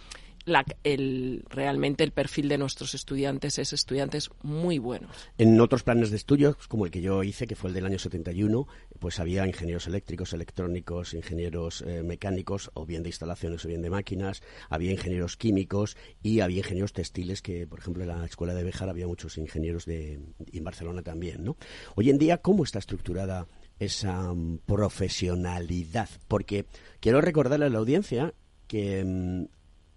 la- 0.45 0.65
el, 0.83 1.43
realmente 1.49 2.03
el 2.03 2.11
perfil 2.13 2.47
de 2.49 2.57
nuestros 2.57 2.95
estudiantes 2.95 3.59
es 3.59 3.73
estudiantes 3.73 4.31
muy 4.41 4.79
buenos. 4.79 5.11
En 5.37 5.59
otros 5.61 5.83
planes 5.83 6.09
de 6.09 6.15
estudios, 6.17 6.55
como 6.67 6.85
el 6.85 6.91
que 6.91 7.01
yo 7.01 7.21
hice, 7.21 7.45
que 7.47 7.55
fue 7.55 7.69
el 7.69 7.73
del 7.75 7.85
año 7.85 7.99
71, 7.99 8.65
pues 9.01 9.19
había 9.19 9.47
ingenieros 9.47 9.87
eléctricos, 9.87 10.31
electrónicos, 10.31 11.15
ingenieros 11.15 11.81
eh, 11.81 12.03
mecánicos, 12.03 12.69
o 12.75 12.85
bien 12.85 13.01
de 13.01 13.09
instalaciones 13.09 13.65
o 13.65 13.67
bien 13.67 13.81
de 13.81 13.89
máquinas, 13.89 14.43
había 14.69 14.91
ingenieros 14.91 15.37
químicos 15.37 15.97
y 16.21 16.41
había 16.41 16.59
ingenieros 16.59 16.93
textiles, 16.93 17.41
que 17.41 17.65
por 17.65 17.79
ejemplo 17.79 18.03
en 18.03 18.09
la 18.09 18.23
escuela 18.25 18.53
de 18.53 18.63
Béjar 18.63 18.89
había 18.89 19.07
muchos 19.07 19.39
ingenieros 19.39 19.85
de, 19.85 20.21
y 20.51 20.59
en 20.59 20.63
Barcelona 20.63 21.01
también, 21.01 21.43
¿no? 21.43 21.57
Hoy 21.95 22.11
en 22.11 22.19
día, 22.19 22.37
¿cómo 22.37 22.63
está 22.63 22.77
estructurada 22.77 23.47
esa 23.79 24.31
mm, 24.35 24.59
profesionalidad? 24.67 26.09
Porque 26.27 26.65
quiero 26.99 27.21
recordarle 27.21 27.65
a 27.65 27.69
la 27.69 27.79
audiencia 27.79 28.35
que 28.67 29.03
mm, 29.03 29.45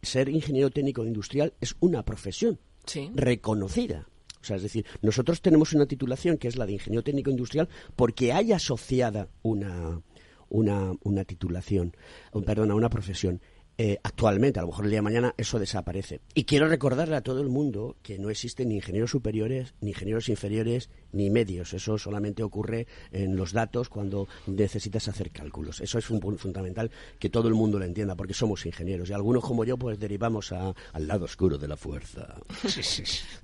ser 0.01 0.31
ingeniero 0.31 0.71
técnico 0.71 1.05
industrial 1.05 1.53
es 1.61 1.77
una 1.81 2.05
profesión 2.07 2.59
Sí. 2.87 3.11
reconocida. 3.15 4.09
O 4.45 4.47
sea, 4.47 4.57
es 4.57 4.63
decir, 4.63 4.85
nosotros 5.01 5.41
tenemos 5.41 5.73
una 5.73 5.87
titulación 5.87 6.37
que 6.37 6.49
es 6.49 6.57
la 6.57 6.67
de 6.67 6.73
ingeniero 6.75 7.03
técnico 7.03 7.31
industrial 7.31 7.67
porque 7.97 8.35
hay 8.35 8.53
asociada 8.53 9.31
una, 9.43 10.03
una, 10.51 10.93
una 11.03 11.25
titulación, 11.25 11.97
perdona, 12.45 12.75
una 12.75 12.91
profesión. 12.91 13.41
Eh, 13.77 13.99
actualmente, 14.03 14.59
a 14.59 14.63
lo 14.63 14.69
mejor 14.69 14.85
el 14.85 14.91
día 14.91 14.99
de 14.99 15.03
mañana, 15.03 15.35
eso 15.37 15.59
desaparece. 15.59 16.21
Y 16.35 16.45
quiero 16.45 16.69
recordarle 16.69 17.17
a 17.17 17.23
todo 17.23 17.41
el 17.41 17.49
mundo 17.49 17.97
que 18.03 18.19
no 18.19 18.31
existen 18.31 18.69
ni 18.69 18.77
ingenieros 18.77 19.11
superiores, 19.11 19.75
ni 19.81 19.91
ingenieros 19.91 20.29
inferiores, 20.29 20.91
ni 21.13 21.29
medios. 21.31 21.75
Eso 21.75 21.99
solamente 21.99 22.43
ocurre 22.43 22.87
en 23.13 23.37
los 23.37 23.53
datos 23.53 23.89
cuando 23.89 24.29
necesitas 24.47 25.09
hacer 25.09 25.31
cálculos. 25.31 25.81
Eso 25.81 25.99
es 25.99 26.09
un 26.11 26.21
punto 26.21 26.39
fundamental 26.39 26.91
que 27.19 27.31
todo 27.31 27.49
el 27.49 27.55
mundo 27.55 27.79
lo 27.79 27.85
entienda, 27.85 28.15
porque 28.15 28.35
somos 28.35 28.65
ingenieros. 28.67 29.11
Y 29.11 29.13
algunos 29.13 29.43
como 29.45 29.65
yo, 29.65 29.77
pues 29.77 29.99
derivamos 29.99 30.53
a- 30.53 30.75
al 30.93 31.07
lado 31.09 31.25
oscuro 31.25 31.59
de 31.59 31.69
la 31.69 31.77
fuerza. 31.77 32.37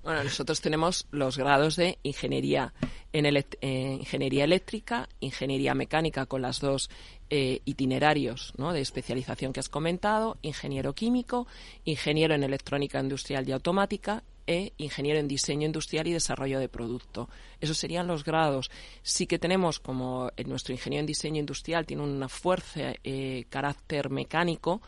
Bueno, 0.03 0.25
nosotros 0.25 0.61
tenemos 0.61 1.07
los 1.11 1.37
grados 1.39 1.77
de 1.77 1.99
ingeniería 2.03 2.73
en 3.13 3.27
eh, 3.27 3.97
ingeniería 3.99 4.45
eléctrica, 4.45 5.09
ingeniería 5.21 5.75
mecánica 5.75 6.27
con 6.27 6.43
las 6.43 6.61
dos 6.61 6.89
eh, 7.31 7.61
itinerarios 7.65 8.53
de 8.57 8.81
especialización 8.81 9.53
que 9.53 9.61
has 9.61 9.69
comentado, 9.69 10.37
ingeniero 10.43 10.95
químico, 10.95 11.47
ingeniero 11.85 12.35
en 12.35 12.43
electrónica 12.43 13.01
industrial 13.01 13.49
y 13.49 13.53
automática 13.53 14.23
e 14.47 14.73
ingeniero 14.79 15.21
en 15.21 15.29
diseño 15.29 15.67
industrial 15.67 16.09
y 16.09 16.13
desarrollo 16.13 16.59
de 16.59 16.69
producto. 16.69 17.29
Esos 17.61 17.79
serían 17.79 18.09
los 18.09 18.25
grados. 18.25 18.71
Sí 19.03 19.29
que 19.29 19.39
tenemos, 19.39 19.79
como 19.79 20.31
nuestro 20.45 20.75
ingeniero 20.75 21.01
en 21.01 21.07
diseño 21.07 21.39
industrial 21.39 21.87
tiene 21.87 22.03
una 22.03 22.29
fuerza 22.29 22.95
eh, 23.05 23.45
carácter 23.49 24.11
mecánico, 24.11 24.83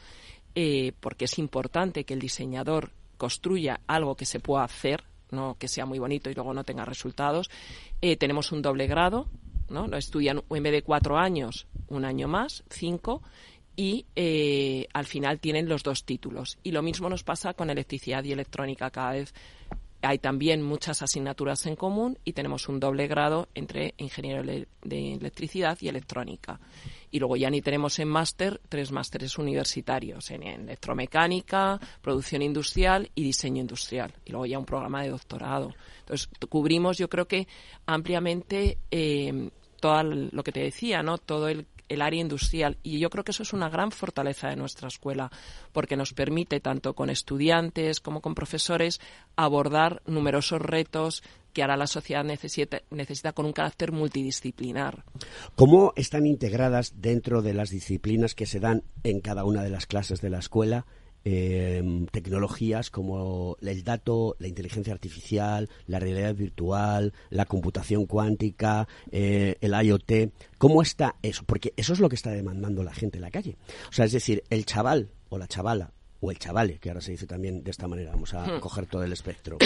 eh, 0.55 0.93
porque 0.99 1.27
es 1.27 1.39
importante 1.39 2.05
que 2.05 2.15
el 2.15 2.21
diseñador 2.21 2.91
construya 3.17 3.81
algo 3.87 4.17
que 4.17 4.27
se 4.27 4.41
pueda 4.41 4.65
hacer, 4.65 5.05
no 5.31 5.57
que 5.59 5.69
sea 5.69 5.87
muy 5.87 6.01
bonito 6.01 6.29
y 6.29 6.35
luego 6.35 6.53
no 6.55 6.65
tenga 6.65 6.85
resultados. 6.85 7.49
Eh, 8.01 8.17
tenemos 8.17 8.51
un 8.51 8.63
doble 8.63 8.89
grado, 8.89 9.29
¿no? 9.71 9.87
Lo 9.87 9.97
estudian 9.97 10.43
en 10.51 10.63
vez 10.63 10.73
de 10.73 10.83
cuatro 10.83 11.19
años, 11.19 11.69
un 11.97 12.05
año 12.05 12.29
más, 12.29 12.65
cinco, 12.71 13.23
y 13.77 14.07
eh, 14.17 14.87
al 14.93 15.07
final 15.07 15.41
tienen 15.41 15.69
los 15.69 15.83
dos 15.83 16.05
títulos. 16.05 16.59
Y 16.63 16.73
lo 16.73 16.83
mismo 16.83 17.09
nos 17.09 17.25
pasa 17.25 17.55
con 17.55 17.71
electricidad 17.71 18.23
y 18.25 18.33
electrónica. 18.33 18.91
Cada 18.91 19.13
vez 19.13 19.35
hay 20.03 20.19
también 20.19 20.63
muchas 20.63 21.01
asignaturas 21.01 21.65
en 21.67 21.77
común 21.77 22.19
y 22.25 22.33
tenemos 22.33 22.69
un 22.69 22.81
doble 22.81 23.07
grado 23.07 23.49
entre 23.55 23.95
ingeniero 23.99 24.43
de 24.43 24.67
electricidad 25.15 25.79
y 25.81 25.89
electrónica. 25.89 26.59
Y 27.11 27.21
luego 27.21 27.37
ya 27.37 27.49
ni 27.51 27.63
tenemos 27.63 27.99
en 27.99 28.09
máster 28.09 28.61
tres 28.69 28.91
másteres 28.91 29.39
universitarios 29.39 30.31
en 30.33 30.43
electromecánica, 30.43 31.79
producción 32.01 32.43
industrial 32.43 33.11
y 33.15 33.23
diseño 33.23 33.61
industrial. 33.61 34.13
Y 34.25 34.33
luego 34.33 34.47
ya 34.47 34.59
un 34.59 34.65
programa 34.67 35.03
de 35.03 35.11
doctorado. 35.11 35.73
Entonces 36.01 36.29
cubrimos, 36.49 36.99
yo 36.99 37.09
creo 37.09 37.29
que 37.29 37.47
ampliamente 37.87 38.79
eh, 38.91 39.51
todo 39.81 40.03
lo 40.03 40.43
que 40.43 40.53
te 40.53 40.61
decía, 40.61 41.03
¿no? 41.03 41.19
Todo 41.19 41.49
el 41.49 41.67
el 41.93 42.03
área 42.03 42.21
industrial 42.21 42.79
y 42.83 42.99
yo 42.99 43.11
creo 43.11 43.25
que 43.25 43.33
eso 43.33 43.43
es 43.43 43.53
una 43.53 43.69
gran 43.69 43.91
fortaleza 43.91 44.49
de 44.49 44.57
nuestra 44.57 44.89
escuela 44.89 45.31
porque 45.73 45.97
nos 45.97 46.13
permite 46.13 46.61
tanto 46.61 46.95
con 46.95 47.11
estudiantes 47.11 48.01
como 48.01 48.21
con 48.21 48.35
profesores 48.35 49.01
abordar 49.37 50.03
numerosos 50.07 50.61
retos 50.61 51.23
que 51.53 51.63
ahora 51.63 51.77
la 51.77 51.87
sociedad 51.87 52.25
necesita, 52.25 52.81
necesita 52.91 53.33
con 53.33 53.45
un 53.45 53.53
carácter 53.53 53.93
multidisciplinar. 53.93 55.05
¿Cómo 55.55 55.93
están 55.97 56.27
integradas 56.27 56.95
dentro 57.03 57.43
de 57.43 57.53
las 57.53 57.71
disciplinas 57.71 58.35
que 58.35 58.47
se 58.47 58.59
dan 58.59 58.83
en 59.05 59.21
cada 59.21 59.45
una 59.45 59.63
de 59.63 59.71
las 59.71 59.87
clases 59.87 60.21
de 60.23 60.31
la 60.31 60.39
escuela? 60.39 60.87
Eh, 61.25 62.07
tecnologías 62.11 62.91
como 62.91 63.57
el 63.61 63.85
dato, 63.85 64.37
la 64.39 64.49
inteligencia 64.49 64.93
artificial, 64.93 65.69
la 65.87 65.99
realidad 65.99 66.35
virtual, 66.35 67.13
la 67.31 67.47
computación 67.47 68.07
cuántica, 68.07 68.89
eh, 69.11 69.57
el 69.61 69.73
IoT. 69.73 70.33
¿Cómo 70.59 70.83
está 70.83 71.17
eso? 71.23 71.43
Porque 71.47 71.73
eso 71.77 71.93
es 71.93 72.01
lo 72.01 72.09
que 72.09 72.17
está 72.17 72.31
demandando 72.31 72.83
la 72.83 72.93
gente 72.95 73.19
en 73.19 73.23
la 73.23 73.31
calle. 73.31 73.57
O 73.89 73.93
sea, 73.93 74.05
es 74.05 74.13
decir, 74.13 74.43
el 74.51 74.65
chaval 74.67 75.11
o 75.29 75.39
la 75.39 75.47
chavala 75.49 75.93
o 76.25 76.31
el 76.31 76.39
chavale, 76.39 76.79
que 76.79 76.89
ahora 76.89 77.01
se 77.01 77.11
dice 77.11 77.27
también 77.27 77.65
de 77.65 77.73
esta 77.73 77.89
manera, 77.89 78.13
vamos 78.13 78.33
a 78.35 78.47
Hmm. 78.47 78.61
coger 78.61 78.87
todo 78.87 79.03
el 79.03 79.13
espectro, 79.13 79.59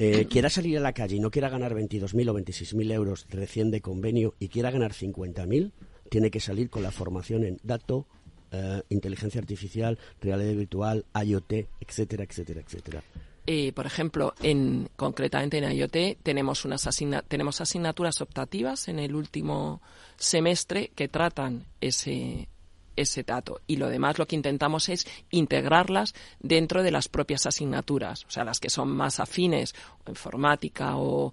eh, 0.00 0.26
quiera 0.28 0.50
salir 0.50 0.76
a 0.78 0.80
la 0.80 0.92
calle 0.92 1.14
y 1.16 1.20
no 1.20 1.30
quiera 1.30 1.48
ganar 1.48 1.72
22.000 1.72 2.28
o 2.30 2.34
26.000 2.34 2.90
euros 2.90 3.26
recién 3.30 3.70
de 3.70 3.80
convenio 3.80 4.34
y 4.40 4.48
quiera 4.48 4.72
ganar 4.72 4.92
50.000, 4.92 5.70
tiene 6.10 6.32
que 6.32 6.40
salir 6.40 6.68
con 6.68 6.82
la 6.82 6.90
formación 6.90 7.44
en 7.44 7.58
dato, 7.62 8.08
eh, 8.54 8.82
inteligencia 8.90 9.40
artificial, 9.40 9.98
realidad 10.20 10.54
virtual, 10.54 11.04
IoT, 11.14 11.52
etcétera, 11.80 12.22
etcétera, 12.24 12.60
etcétera. 12.60 13.02
Eh, 13.46 13.72
por 13.74 13.84
ejemplo, 13.84 14.32
en, 14.42 14.88
concretamente 14.96 15.58
en 15.58 15.70
IoT 15.70 16.16
tenemos, 16.22 16.64
unas 16.64 16.86
asigna- 16.86 17.22
tenemos 17.28 17.60
asignaturas 17.60 18.20
optativas 18.22 18.88
en 18.88 18.98
el 18.98 19.14
último 19.14 19.82
semestre 20.16 20.92
que 20.94 21.08
tratan 21.08 21.66
ese, 21.80 22.48
ese 22.96 23.22
dato. 23.22 23.60
Y 23.66 23.76
lo 23.76 23.88
demás 23.88 24.18
lo 24.18 24.26
que 24.26 24.36
intentamos 24.36 24.88
es 24.88 25.06
integrarlas 25.30 26.14
dentro 26.40 26.82
de 26.82 26.90
las 26.90 27.08
propias 27.08 27.46
asignaturas, 27.46 28.24
o 28.26 28.30
sea, 28.30 28.44
las 28.44 28.60
que 28.60 28.70
son 28.70 28.94
más 28.94 29.20
afines, 29.20 29.74
o 30.04 30.10
informática 30.10 30.96
o 30.96 31.32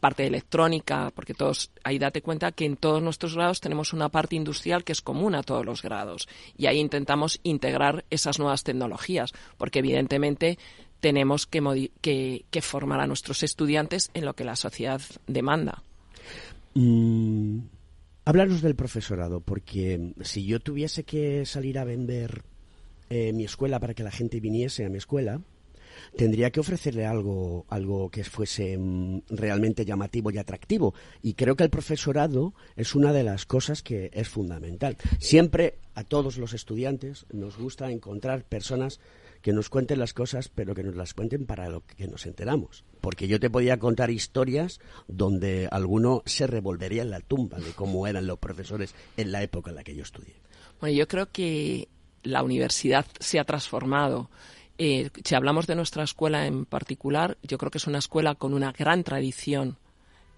parte 0.00 0.26
electrónica, 0.26 1.12
porque 1.14 1.34
todos, 1.34 1.70
ahí 1.84 1.98
date 1.98 2.22
cuenta 2.22 2.52
que 2.52 2.64
en 2.64 2.76
todos 2.76 3.02
nuestros 3.02 3.34
grados 3.34 3.60
tenemos 3.60 3.92
una 3.92 4.08
parte 4.08 4.36
industrial 4.36 4.84
que 4.84 4.92
es 4.92 5.00
común 5.00 5.34
a 5.34 5.42
todos 5.42 5.64
los 5.64 5.82
grados. 5.82 6.28
Y 6.56 6.66
ahí 6.66 6.78
intentamos 6.78 7.40
integrar 7.42 8.04
esas 8.10 8.38
nuevas 8.38 8.64
tecnologías, 8.64 9.32
porque 9.58 9.80
evidentemente 9.80 10.58
tenemos 11.00 11.46
que, 11.46 12.44
que 12.50 12.62
formar 12.62 13.00
a 13.00 13.06
nuestros 13.06 13.42
estudiantes 13.42 14.10
en 14.14 14.24
lo 14.24 14.34
que 14.34 14.44
la 14.44 14.56
sociedad 14.56 15.00
demanda. 15.26 15.82
Mm, 16.74 17.58
hablaros 18.24 18.62
del 18.62 18.74
profesorado, 18.74 19.40
porque 19.40 20.14
si 20.22 20.44
yo 20.44 20.60
tuviese 20.60 21.04
que 21.04 21.44
salir 21.46 21.78
a 21.78 21.84
vender 21.84 22.42
eh, 23.10 23.32
mi 23.32 23.44
escuela 23.44 23.80
para 23.80 23.94
que 23.94 24.04
la 24.04 24.10
gente 24.10 24.40
viniese 24.40 24.84
a 24.84 24.88
mi 24.88 24.98
escuela, 24.98 25.40
tendría 26.16 26.50
que 26.50 26.60
ofrecerle 26.60 27.06
algo, 27.06 27.66
algo 27.68 28.10
que 28.10 28.24
fuese 28.24 28.76
mm, 28.78 29.22
realmente 29.30 29.84
llamativo 29.84 30.30
y 30.30 30.38
atractivo. 30.38 30.94
Y 31.22 31.34
creo 31.34 31.56
que 31.56 31.64
el 31.64 31.70
profesorado 31.70 32.54
es 32.76 32.94
una 32.94 33.12
de 33.12 33.24
las 33.24 33.46
cosas 33.46 33.82
que 33.82 34.10
es 34.12 34.28
fundamental. 34.28 34.96
Siempre 35.18 35.78
a 35.94 36.04
todos 36.04 36.38
los 36.38 36.54
estudiantes 36.54 37.26
nos 37.32 37.58
gusta 37.58 37.90
encontrar 37.90 38.44
personas 38.44 39.00
que 39.42 39.52
nos 39.52 39.68
cuenten 39.68 39.98
las 39.98 40.14
cosas, 40.14 40.48
pero 40.48 40.74
que 40.74 40.84
nos 40.84 40.94
las 40.94 41.14
cuenten 41.14 41.46
para 41.46 41.68
lo 41.68 41.84
que 41.84 42.06
nos 42.06 42.26
enteramos. 42.26 42.84
Porque 43.00 43.28
yo 43.28 43.40
te 43.40 43.50
podía 43.50 43.78
contar 43.78 44.10
historias 44.10 44.80
donde 45.08 45.68
alguno 45.70 46.22
se 46.24 46.46
revolvería 46.46 47.02
en 47.02 47.10
la 47.10 47.20
tumba 47.20 47.58
de 47.58 47.72
cómo 47.72 48.06
eran 48.06 48.26
los 48.26 48.38
profesores 48.38 48.94
en 49.16 49.32
la 49.32 49.42
época 49.42 49.70
en 49.70 49.76
la 49.76 49.84
que 49.84 49.94
yo 49.94 50.02
estudié. 50.02 50.34
Bueno, 50.80 50.96
yo 50.96 51.06
creo 51.08 51.30
que 51.30 51.88
la 52.22 52.42
universidad 52.42 53.04
se 53.18 53.38
ha 53.38 53.44
transformado. 53.44 54.30
Eh, 54.78 55.10
si 55.24 55.34
hablamos 55.34 55.66
de 55.66 55.74
nuestra 55.74 56.04
escuela 56.04 56.46
en 56.46 56.64
particular, 56.64 57.36
yo 57.42 57.58
creo 57.58 57.70
que 57.70 57.78
es 57.78 57.86
una 57.86 57.98
escuela 57.98 58.36
con 58.36 58.54
una 58.54 58.72
gran 58.72 59.02
tradición 59.04 59.76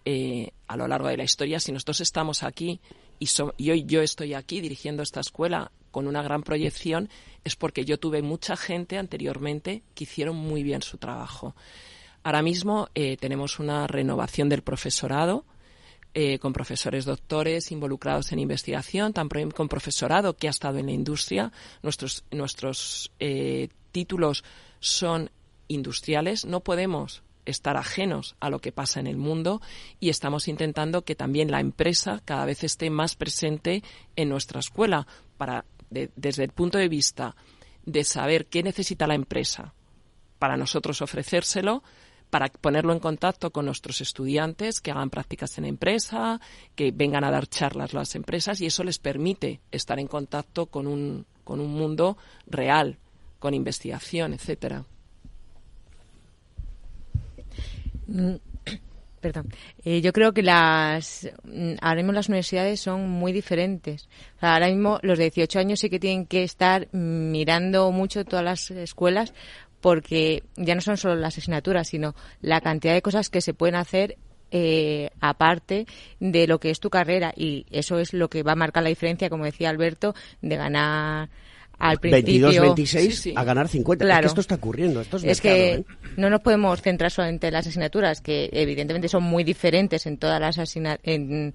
eh, 0.06 0.50
a 0.66 0.76
lo 0.76 0.88
largo 0.88 1.08
de 1.08 1.16
la 1.16 1.24
historia. 1.24 1.60
Si 1.60 1.72
nosotros 1.72 2.00
estamos 2.00 2.42
aquí 2.42 2.80
y, 3.18 3.26
so- 3.26 3.54
y 3.56 3.70
hoy 3.70 3.84
yo 3.86 4.02
estoy 4.02 4.34
aquí 4.34 4.60
dirigiendo 4.60 5.02
esta 5.02 5.20
escuela 5.20 5.70
con 5.90 6.06
una 6.06 6.22
gran 6.22 6.42
proyección, 6.42 7.08
es 7.44 7.56
porque 7.56 7.84
yo 7.84 7.98
tuve 7.98 8.22
mucha 8.22 8.56
gente 8.56 8.98
anteriormente 8.98 9.82
que 9.94 10.04
hicieron 10.04 10.36
muy 10.36 10.62
bien 10.62 10.82
su 10.82 10.98
trabajo. 10.98 11.54
Ahora 12.22 12.42
mismo 12.42 12.88
eh, 12.94 13.16
tenemos 13.18 13.58
una 13.58 13.86
renovación 13.86 14.48
del 14.48 14.62
profesorado 14.62 15.44
eh, 16.14 16.38
con 16.38 16.52
profesores 16.52 17.04
doctores 17.04 17.72
involucrados 17.72 18.30
en 18.32 18.38
investigación, 18.38 19.12
también 19.12 19.50
con 19.50 19.68
profesorado 19.68 20.36
que 20.36 20.46
ha 20.46 20.50
estado 20.50 20.78
en 20.78 20.86
la 20.86 20.92
industria. 20.92 21.52
Nuestros, 21.82 22.24
nuestros 22.30 23.10
eh, 23.18 23.68
títulos 23.90 24.44
son 24.78 25.28
industriales. 25.66 26.44
No 26.44 26.60
podemos 26.60 27.23
estar 27.46 27.76
ajenos 27.76 28.36
a 28.40 28.50
lo 28.50 28.58
que 28.60 28.72
pasa 28.72 29.00
en 29.00 29.06
el 29.06 29.16
mundo 29.16 29.60
y 30.00 30.08
estamos 30.08 30.48
intentando 30.48 31.02
que 31.04 31.14
también 31.14 31.50
la 31.50 31.60
empresa 31.60 32.20
cada 32.24 32.44
vez 32.44 32.64
esté 32.64 32.90
más 32.90 33.16
presente 33.16 33.82
en 34.16 34.28
nuestra 34.28 34.60
escuela 34.60 35.06
para 35.36 35.64
de- 35.90 36.10
desde 36.16 36.44
el 36.44 36.50
punto 36.50 36.78
de 36.78 36.88
vista 36.88 37.36
de 37.86 38.04
saber 38.04 38.46
qué 38.46 38.62
necesita 38.62 39.06
la 39.06 39.14
empresa 39.14 39.74
para 40.38 40.56
nosotros 40.56 41.02
ofrecérselo, 41.02 41.82
para 42.30 42.48
ponerlo 42.48 42.92
en 42.92 42.98
contacto 42.98 43.52
con 43.52 43.66
nuestros 43.66 44.00
estudiantes 44.00 44.80
que 44.80 44.90
hagan 44.90 45.10
prácticas 45.10 45.56
en 45.58 45.66
empresa, 45.66 46.40
que 46.74 46.90
vengan 46.90 47.22
a 47.24 47.30
dar 47.30 47.46
charlas 47.46 47.92
las 47.92 48.14
empresas 48.16 48.60
y 48.60 48.66
eso 48.66 48.82
les 48.82 48.98
permite 48.98 49.60
estar 49.70 50.00
en 50.00 50.08
contacto 50.08 50.66
con 50.66 50.86
un, 50.88 51.26
con 51.44 51.60
un 51.60 51.72
mundo 51.72 52.16
real, 52.46 52.98
con 53.38 53.54
investigación, 53.54 54.32
etcétera. 54.34 54.84
Mm, 57.36 57.93
Perdón. 59.20 59.48
Eh, 59.84 60.02
yo 60.02 60.12
creo 60.12 60.34
que 60.34 60.42
las 60.42 61.26
mm, 61.44 61.76
ahora 61.80 61.96
mismo 61.96 62.12
las 62.12 62.28
universidades 62.28 62.78
son 62.80 63.08
muy 63.08 63.32
diferentes. 63.32 64.08
Ahora 64.38 64.68
mismo 64.68 64.98
los 65.02 65.16
de 65.16 65.30
18 65.30 65.60
años 65.60 65.80
sí 65.80 65.88
que 65.88 65.98
tienen 65.98 66.26
que 66.26 66.42
estar 66.42 66.88
mirando 66.92 67.90
mucho 67.90 68.26
todas 68.26 68.44
las 68.44 68.70
escuelas 68.70 69.32
porque 69.80 70.42
ya 70.56 70.74
no 70.74 70.82
son 70.82 70.98
solo 70.98 71.16
las 71.16 71.38
asignaturas, 71.38 71.88
sino 71.88 72.14
la 72.42 72.60
cantidad 72.60 72.92
de 72.92 73.02
cosas 73.02 73.30
que 73.30 73.40
se 73.40 73.54
pueden 73.54 73.76
hacer 73.76 74.18
eh, 74.50 75.10
aparte 75.20 75.86
de 76.20 76.46
lo 76.46 76.60
que 76.60 76.70
es 76.70 76.78
tu 76.78 76.88
carrera 76.88 77.32
y 77.36 77.66
eso 77.70 77.98
es 77.98 78.12
lo 78.12 78.28
que 78.28 78.42
va 78.42 78.52
a 78.52 78.56
marcar 78.56 78.82
la 78.82 78.88
diferencia, 78.90 79.28
como 79.28 79.44
decía 79.44 79.70
Alberto, 79.70 80.14
de 80.42 80.56
ganar 80.56 81.28
al 81.78 81.98
principio 81.98 82.48
22-26 82.50 82.86
Sí, 82.86 83.12
sí. 83.12 83.32
a 83.36 83.44
ganar 83.44 83.68
50. 83.68 84.04
Es 84.04 84.08
Claro. 84.08 84.20
que 84.22 84.26
esto 84.28 84.40
está 84.40 84.54
ocurriendo. 84.54 85.00
Esto 85.00 85.16
es, 85.18 85.24
es 85.24 85.42
mercado, 85.44 85.54
que 85.54 85.72
¿eh? 85.74 85.84
no 86.16 86.30
nos 86.30 86.40
podemos 86.40 86.80
centrar 86.82 87.10
solamente 87.10 87.48
en 87.48 87.52
las 87.52 87.66
asignaturas, 87.66 88.20
que 88.20 88.48
evidentemente 88.52 89.08
son 89.08 89.22
muy 89.24 89.44
diferentes 89.44 90.06
en 90.06 90.16
todas 90.18 90.40
las 90.40 90.58
asigna- 90.58 90.98
en, 91.02 91.52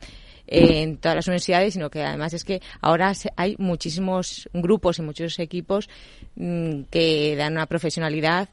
en 0.47 0.97
todas 0.97 1.15
las 1.15 1.27
universidades, 1.27 1.73
sino 1.73 1.89
que 1.89 2.03
además 2.03 2.33
es 2.33 2.43
que 2.43 2.61
ahora 2.81 3.13
se- 3.13 3.31
hay 3.35 3.55
muchísimos 3.59 4.49
grupos 4.53 4.99
y 4.99 5.01
muchos 5.03 5.37
equipos 5.39 5.89
mm, 6.35 6.81
que 6.89 7.35
dan 7.37 7.53
una 7.53 7.65
profesionalidad 7.67 8.49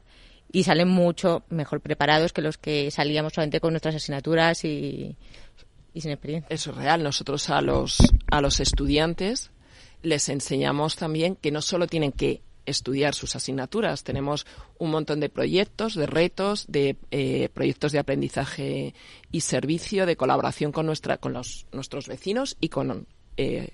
y 0.51 0.63
salen 0.63 0.87
mucho 0.87 1.43
mejor 1.49 1.81
preparados 1.81 2.31
que 2.33 2.41
los 2.41 2.57
que 2.57 2.89
salíamos 2.91 3.33
solamente 3.33 3.59
con 3.59 3.73
nuestras 3.73 3.95
asignaturas 3.95 4.63
y, 4.63 5.15
y 5.93 6.01
sin 6.01 6.11
experiencia. 6.11 6.47
Eso 6.53 6.71
es 6.71 6.77
real. 6.77 7.03
Nosotros 7.03 7.49
a 7.49 7.61
los, 7.61 7.97
a 8.31 8.39
los 8.41 8.59
estudiantes 8.61 9.51
les 10.01 10.29
enseñamos 10.29 10.95
también 10.95 11.35
que 11.35 11.51
no 11.51 11.61
solo 11.61 11.87
tienen 11.87 12.11
que 12.11 12.41
estudiar 12.65 13.15
sus 13.15 13.35
asignaturas, 13.35 14.03
tenemos 14.03 14.45
un 14.77 14.91
montón 14.91 15.21
de 15.21 15.29
proyectos, 15.29 15.95
de 15.95 16.05
retos, 16.05 16.65
de 16.67 16.97
eh, 17.11 17.49
proyectos 17.53 17.93
de 17.93 17.99
aprendizaje 17.99 18.93
y 19.31 19.41
servicio, 19.41 20.05
de 20.05 20.17
colaboración 20.17 20.73
con 20.73 20.85
nuestra, 20.85 21.17
con 21.17 21.33
los, 21.33 21.65
nuestros 21.71 22.07
vecinos 22.07 22.57
y 22.59 22.67
con 22.67 23.07
eh, 23.37 23.69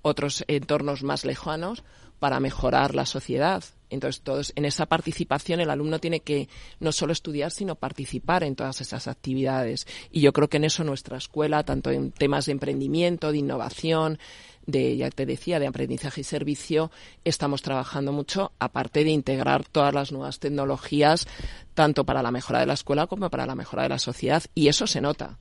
otros 0.00 0.44
entornos 0.48 1.02
más 1.02 1.24
lejanos 1.24 1.84
para 2.18 2.40
mejorar 2.40 2.94
la 2.94 3.04
sociedad. 3.04 3.62
Entonces, 3.94 4.22
todos, 4.22 4.52
en 4.56 4.64
esa 4.64 4.86
participación 4.86 5.60
el 5.60 5.70
alumno 5.70 5.98
tiene 5.98 6.20
que 6.20 6.48
no 6.80 6.92
solo 6.92 7.12
estudiar, 7.12 7.50
sino 7.50 7.74
participar 7.74 8.44
en 8.44 8.56
todas 8.56 8.80
esas 8.80 9.08
actividades. 9.08 9.86
Y 10.10 10.20
yo 10.20 10.32
creo 10.32 10.48
que 10.48 10.58
en 10.58 10.64
eso 10.64 10.84
nuestra 10.84 11.16
escuela, 11.16 11.62
tanto 11.64 11.90
en 11.90 12.12
temas 12.12 12.46
de 12.46 12.52
emprendimiento, 12.52 13.32
de 13.32 13.38
innovación, 13.38 14.18
de, 14.66 14.96
ya 14.96 15.10
te 15.10 15.26
decía, 15.26 15.58
de 15.58 15.66
aprendizaje 15.66 16.22
y 16.22 16.24
servicio, 16.24 16.90
estamos 17.24 17.62
trabajando 17.62 18.12
mucho, 18.12 18.52
aparte 18.58 19.04
de 19.04 19.10
integrar 19.10 19.64
todas 19.64 19.94
las 19.94 20.12
nuevas 20.12 20.38
tecnologías, 20.38 21.26
tanto 21.74 22.04
para 22.04 22.22
la 22.22 22.30
mejora 22.30 22.60
de 22.60 22.66
la 22.66 22.74
escuela 22.74 23.06
como 23.06 23.30
para 23.30 23.46
la 23.46 23.54
mejora 23.54 23.84
de 23.84 23.90
la 23.90 23.98
sociedad. 23.98 24.42
Y 24.54 24.68
eso 24.68 24.86
se 24.86 25.00
nota. 25.00 25.38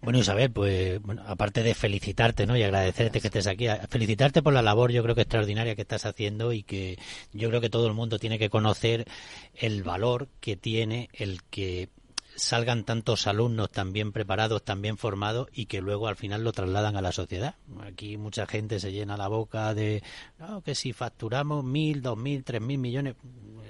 Bueno, 0.00 0.18
Isabel, 0.18 0.52
pues 0.52 1.00
bueno, 1.02 1.22
aparte 1.26 1.62
de 1.62 1.74
felicitarte 1.74 2.46
¿no? 2.46 2.56
y 2.56 2.62
agradecerte 2.62 3.20
que 3.20 3.28
estés 3.28 3.46
aquí, 3.46 3.66
felicitarte 3.88 4.42
por 4.42 4.52
la 4.52 4.62
labor 4.62 4.92
yo 4.92 5.02
creo 5.02 5.14
que 5.14 5.22
extraordinaria 5.22 5.74
que 5.74 5.82
estás 5.82 6.06
haciendo 6.06 6.52
y 6.52 6.62
que 6.62 6.98
yo 7.32 7.48
creo 7.48 7.60
que 7.60 7.70
todo 7.70 7.86
el 7.86 7.94
mundo 7.94 8.18
tiene 8.18 8.38
que 8.38 8.50
conocer 8.50 9.06
el 9.54 9.82
valor 9.82 10.28
que 10.40 10.56
tiene 10.56 11.08
el 11.12 11.42
que 11.44 11.88
salgan 12.36 12.84
tantos 12.84 13.26
alumnos 13.26 13.70
tan 13.70 13.92
bien 13.92 14.12
preparados, 14.12 14.62
tan 14.62 14.82
bien 14.82 14.98
formados 14.98 15.48
y 15.52 15.66
que 15.66 15.80
luego 15.80 16.06
al 16.06 16.16
final 16.16 16.44
lo 16.44 16.52
trasladan 16.52 16.96
a 16.96 17.02
la 17.02 17.12
sociedad. 17.12 17.56
Aquí 17.80 18.18
mucha 18.18 18.46
gente 18.46 18.78
se 18.78 18.92
llena 18.92 19.16
la 19.16 19.28
boca 19.28 19.74
de 19.74 20.02
no, 20.38 20.60
que 20.62 20.74
si 20.74 20.92
facturamos 20.92 21.64
mil, 21.64 22.02
dos 22.02 22.18
mil, 22.18 22.44
tres 22.44 22.60
mil 22.60 22.78
millones, 22.78 23.16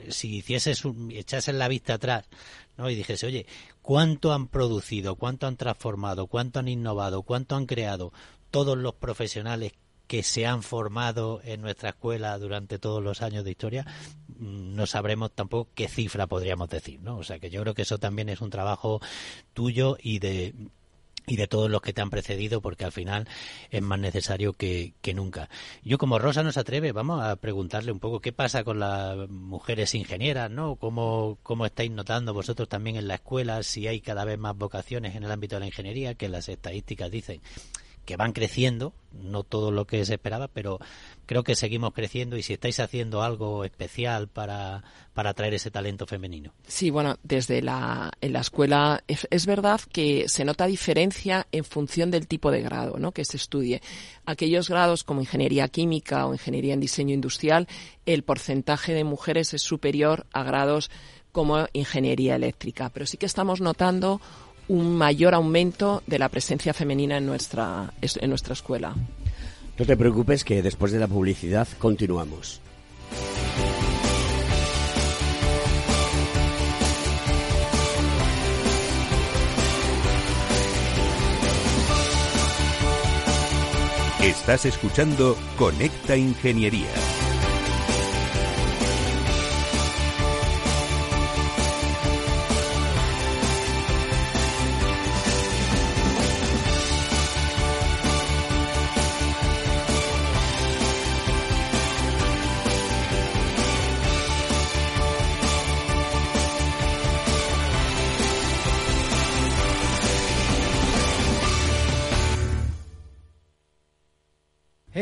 si 0.08 0.36
hicieses 0.36 0.82
echases 1.10 1.54
la 1.54 1.68
vista 1.68 1.94
atrás 1.94 2.26
¿no? 2.76 2.90
y 2.90 2.94
dijese, 2.94 3.26
oye, 3.26 3.46
¿cuánto 3.82 4.32
han 4.32 4.48
producido, 4.48 5.16
cuánto 5.16 5.46
han 5.46 5.56
transformado, 5.56 6.26
cuánto 6.26 6.60
han 6.60 6.68
innovado, 6.68 7.22
cuánto 7.22 7.56
han 7.56 7.66
creado 7.66 8.12
todos 8.50 8.76
los 8.76 8.94
profesionales 8.94 9.72
que 10.06 10.22
se 10.22 10.46
han 10.46 10.62
formado 10.62 11.40
en 11.44 11.60
nuestra 11.60 11.90
escuela 11.90 12.38
durante 12.38 12.78
todos 12.78 13.02
los 13.02 13.22
años 13.22 13.44
de 13.44 13.50
historia, 13.50 13.86
mm, 14.28 14.74
no 14.74 14.86
sabremos 14.86 15.32
tampoco 15.32 15.70
qué 15.74 15.88
cifra 15.88 16.26
podríamos 16.26 16.68
decir, 16.68 17.00
¿no? 17.00 17.18
O 17.18 17.24
sea 17.24 17.38
que 17.38 17.50
yo 17.50 17.60
creo 17.62 17.74
que 17.74 17.82
eso 17.82 17.98
también 17.98 18.28
es 18.28 18.40
un 18.40 18.50
trabajo 18.50 19.00
tuyo 19.52 19.96
y 20.00 20.20
de 20.20 20.54
y 21.26 21.36
de 21.36 21.48
todos 21.48 21.70
los 21.70 21.82
que 21.82 21.92
te 21.92 22.00
han 22.00 22.10
precedido, 22.10 22.60
porque 22.60 22.84
al 22.84 22.92
final 22.92 23.28
es 23.70 23.82
más 23.82 23.98
necesario 23.98 24.52
que, 24.52 24.94
que 25.02 25.14
nunca. 25.14 25.48
Yo, 25.82 25.98
como 25.98 26.18
Rosa 26.18 26.42
no 26.42 26.52
se 26.52 26.60
atreve, 26.60 26.92
vamos 26.92 27.22
a 27.22 27.36
preguntarle 27.36 27.92
un 27.92 28.00
poco 28.00 28.20
qué 28.20 28.32
pasa 28.32 28.64
con 28.64 28.78
las 28.78 29.28
mujeres 29.28 29.94
ingenieras, 29.94 30.50
¿no? 30.50 30.76
¿Cómo, 30.76 31.38
cómo 31.42 31.66
estáis 31.66 31.90
notando 31.90 32.32
vosotros 32.32 32.68
también 32.68 32.96
en 32.96 33.08
la 33.08 33.16
escuela 33.16 33.62
si 33.62 33.86
hay 33.88 34.00
cada 34.00 34.24
vez 34.24 34.38
más 34.38 34.56
vocaciones 34.56 35.16
en 35.16 35.24
el 35.24 35.30
ámbito 35.30 35.56
de 35.56 35.60
la 35.60 35.66
ingeniería, 35.66 36.14
que 36.14 36.28
las 36.28 36.48
estadísticas 36.48 37.10
dicen 37.10 37.40
que 38.06 38.16
van 38.16 38.32
creciendo, 38.32 38.94
no 39.12 39.42
todo 39.42 39.70
lo 39.70 39.86
que 39.86 40.04
se 40.04 40.14
esperaba, 40.14 40.48
pero 40.48 40.78
creo 41.26 41.42
que 41.42 41.56
seguimos 41.56 41.92
creciendo 41.92 42.36
y 42.36 42.42
si 42.42 42.52
estáis 42.54 42.80
haciendo 42.80 43.22
algo 43.22 43.64
especial 43.64 44.28
para, 44.28 44.84
para 45.12 45.30
atraer 45.30 45.54
ese 45.54 45.70
talento 45.70 46.06
femenino. 46.06 46.52
Sí, 46.66 46.90
bueno, 46.90 47.18
desde 47.22 47.60
la, 47.60 48.12
en 48.20 48.32
la 48.32 48.40
escuela 48.40 49.02
es, 49.08 49.26
es 49.30 49.44
verdad 49.44 49.80
que 49.92 50.28
se 50.28 50.44
nota 50.44 50.66
diferencia 50.66 51.46
en 51.52 51.64
función 51.64 52.10
del 52.10 52.28
tipo 52.28 52.50
de 52.50 52.62
grado 52.62 52.96
¿no? 52.98 53.12
que 53.12 53.24
se 53.24 53.36
estudie. 53.36 53.82
Aquellos 54.24 54.70
grados 54.70 55.04
como 55.04 55.20
ingeniería 55.20 55.68
química 55.68 56.26
o 56.26 56.32
ingeniería 56.32 56.74
en 56.74 56.80
diseño 56.80 57.12
industrial, 57.12 57.66
el 58.06 58.22
porcentaje 58.22 58.94
de 58.94 59.04
mujeres 59.04 59.52
es 59.52 59.62
superior 59.62 60.26
a 60.32 60.44
grados 60.44 60.90
como 61.32 61.66
ingeniería 61.74 62.36
eléctrica, 62.36 62.88
pero 62.88 63.04
sí 63.04 63.18
que 63.18 63.26
estamos 63.26 63.60
notando 63.60 64.22
un 64.68 64.96
mayor 64.96 65.34
aumento 65.34 66.02
de 66.06 66.18
la 66.18 66.28
presencia 66.28 66.72
femenina 66.74 67.16
en 67.18 67.26
nuestra, 67.26 67.92
es- 68.00 68.16
en 68.20 68.28
nuestra 68.30 68.52
escuela. 68.54 68.94
No 69.78 69.84
te 69.84 69.96
preocupes 69.96 70.42
que 70.44 70.62
después 70.62 70.92
de 70.92 70.98
la 70.98 71.06
publicidad 71.06 71.68
continuamos. 71.78 72.60
Estás 84.22 84.66
escuchando 84.66 85.36
Conecta 85.56 86.16
Ingeniería. 86.16 86.88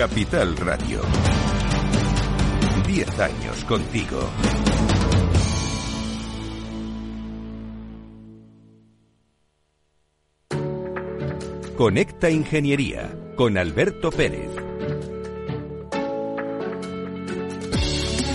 Capital 0.00 0.56
Radio. 0.56 1.02
Diez 2.86 3.20
años 3.20 3.62
contigo. 3.66 4.18
Conecta 11.76 12.30
Ingeniería 12.30 13.14
con 13.36 13.58
Alberto 13.58 14.10
Pérez. 14.10 14.50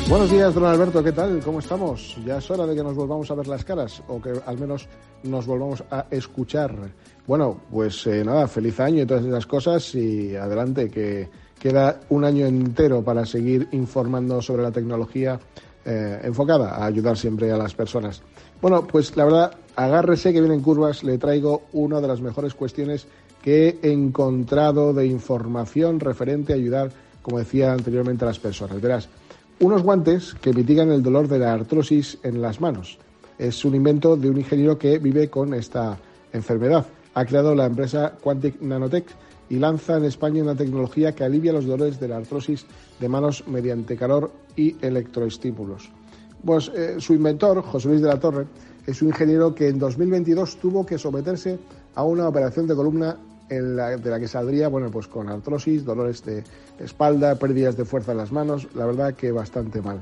Buenos 0.08 0.30
días, 0.30 0.54
don 0.54 0.66
Alberto, 0.66 1.04
¿qué 1.04 1.14
tal? 1.14 1.40
¿Cómo 1.44 1.58
estamos? 1.58 2.16
Ya 2.24 2.38
es 2.38 2.52
hora 2.52 2.68
de 2.68 2.76
que 2.76 2.84
nos 2.84 2.94
volvamos 2.94 3.32
a 3.32 3.34
ver 3.34 3.48
las 3.48 3.66
caras 3.66 4.04
o 4.08 4.22
que 4.22 4.34
al 4.46 4.60
menos 4.60 4.88
nos 5.24 5.48
volvamos 5.48 5.84
a 5.90 6.06
escuchar. 6.12 6.78
Bueno, 7.26 7.60
pues 7.72 8.06
eh, 8.06 8.24
nada, 8.24 8.48
feliz 8.48 8.80
año 8.80 9.02
y 9.02 9.08
todas 9.08 9.26
esas 9.26 9.48
cosas 9.48 9.96
y 9.96 10.36
adelante, 10.36 10.92
que 10.92 11.28
queda 11.66 12.00
un 12.10 12.24
año 12.24 12.46
entero 12.46 13.02
para 13.02 13.26
seguir 13.26 13.70
informando 13.72 14.40
sobre 14.40 14.62
la 14.62 14.72
tecnología 14.72 15.40
eh, 15.84 16.20
enfocada 16.24 16.76
a 16.76 16.86
ayudar 16.86 17.18
siempre 17.18 17.52
a 17.52 17.58
las 17.58 17.74
personas. 17.74 18.22
Bueno, 18.62 18.86
pues 18.86 19.18
la 19.18 19.26
verdad, 19.26 19.52
agárrese 19.76 20.32
que 20.32 20.42
vienen 20.42 20.62
curvas, 20.62 21.04
le 21.04 21.18
traigo 21.18 21.64
una 21.74 22.00
de 22.02 22.08
las 22.08 22.22
mejores 22.22 22.54
cuestiones 22.54 23.08
que 23.42 23.80
he 23.82 23.92
encontrado 23.92 24.94
de 24.94 25.08
información 25.08 26.00
referente 26.00 26.54
a 26.54 26.56
ayudar, 26.56 26.92
como 27.24 27.40
decía 27.40 27.74
anteriormente, 27.74 28.26
a 28.26 28.28
las 28.28 28.38
personas. 28.38 28.80
Verás, 28.80 29.10
unos 29.60 29.82
guantes 29.82 30.36
que 30.36 30.54
mitigan 30.54 30.92
el 30.92 31.02
dolor 31.02 31.28
de 31.28 31.40
la 31.40 31.52
artrosis 31.52 32.20
en 32.22 32.44
las 32.44 32.62
manos. 32.62 33.00
Es 33.40 33.66
un 33.66 33.74
invento 33.74 34.16
de 34.16 34.30
un 34.30 34.38
ingeniero 34.38 34.78
que 34.78 35.00
vive 35.00 35.32
con 35.32 35.56
esta 35.56 35.98
enfermedad. 36.32 36.86
Ha 37.16 37.26
creado 37.26 37.56
la 37.56 37.66
empresa 37.66 38.14
Quantic 38.22 38.62
Nanotech 38.62 39.08
y 39.50 39.60
lanza 39.60 39.98
en 39.98 40.06
España 40.06 40.44
una 40.44 40.56
tecnología 40.56 41.14
que 41.14 41.24
alivia 41.24 41.54
los 41.54 41.66
dolores 41.66 42.00
de 42.00 42.08
la 42.08 42.18
artrosis 42.18 42.66
de 43.00 43.10
manos 43.10 43.48
mediante 43.48 43.96
calor 43.96 44.32
y 44.56 44.76
electroestímulos. 44.82 45.90
Pues 46.44 46.72
eh, 46.76 46.96
su 47.00 47.14
inventor, 47.14 47.62
José 47.62 47.90
Luis 47.90 48.02
de 48.02 48.08
la 48.08 48.20
Torre, 48.20 48.46
es 48.86 49.02
un 49.02 49.10
ingeniero 49.10 49.54
que 49.56 49.68
en 49.68 49.80
2022 49.80 50.58
tuvo 50.58 50.86
que 50.86 50.98
someterse 50.98 51.58
a 51.96 52.04
una 52.04 52.28
operación 52.28 52.68
de 52.68 52.76
columna 52.76 53.18
de 53.48 54.10
la 54.10 54.20
que 54.20 54.28
saldría, 54.28 54.70
bueno, 54.70 54.90
pues 54.90 55.08
con 55.08 55.30
artrosis, 55.30 55.86
dolores 55.86 56.24
de 56.26 56.44
espalda, 56.80 57.36
pérdidas 57.36 57.78
de 57.78 57.86
fuerza 57.86 58.12
en 58.12 58.18
las 58.18 58.32
manos, 58.32 58.68
la 58.74 58.86
verdad 58.86 59.14
que 59.14 59.32
bastante 59.32 59.82
mal. 59.82 60.02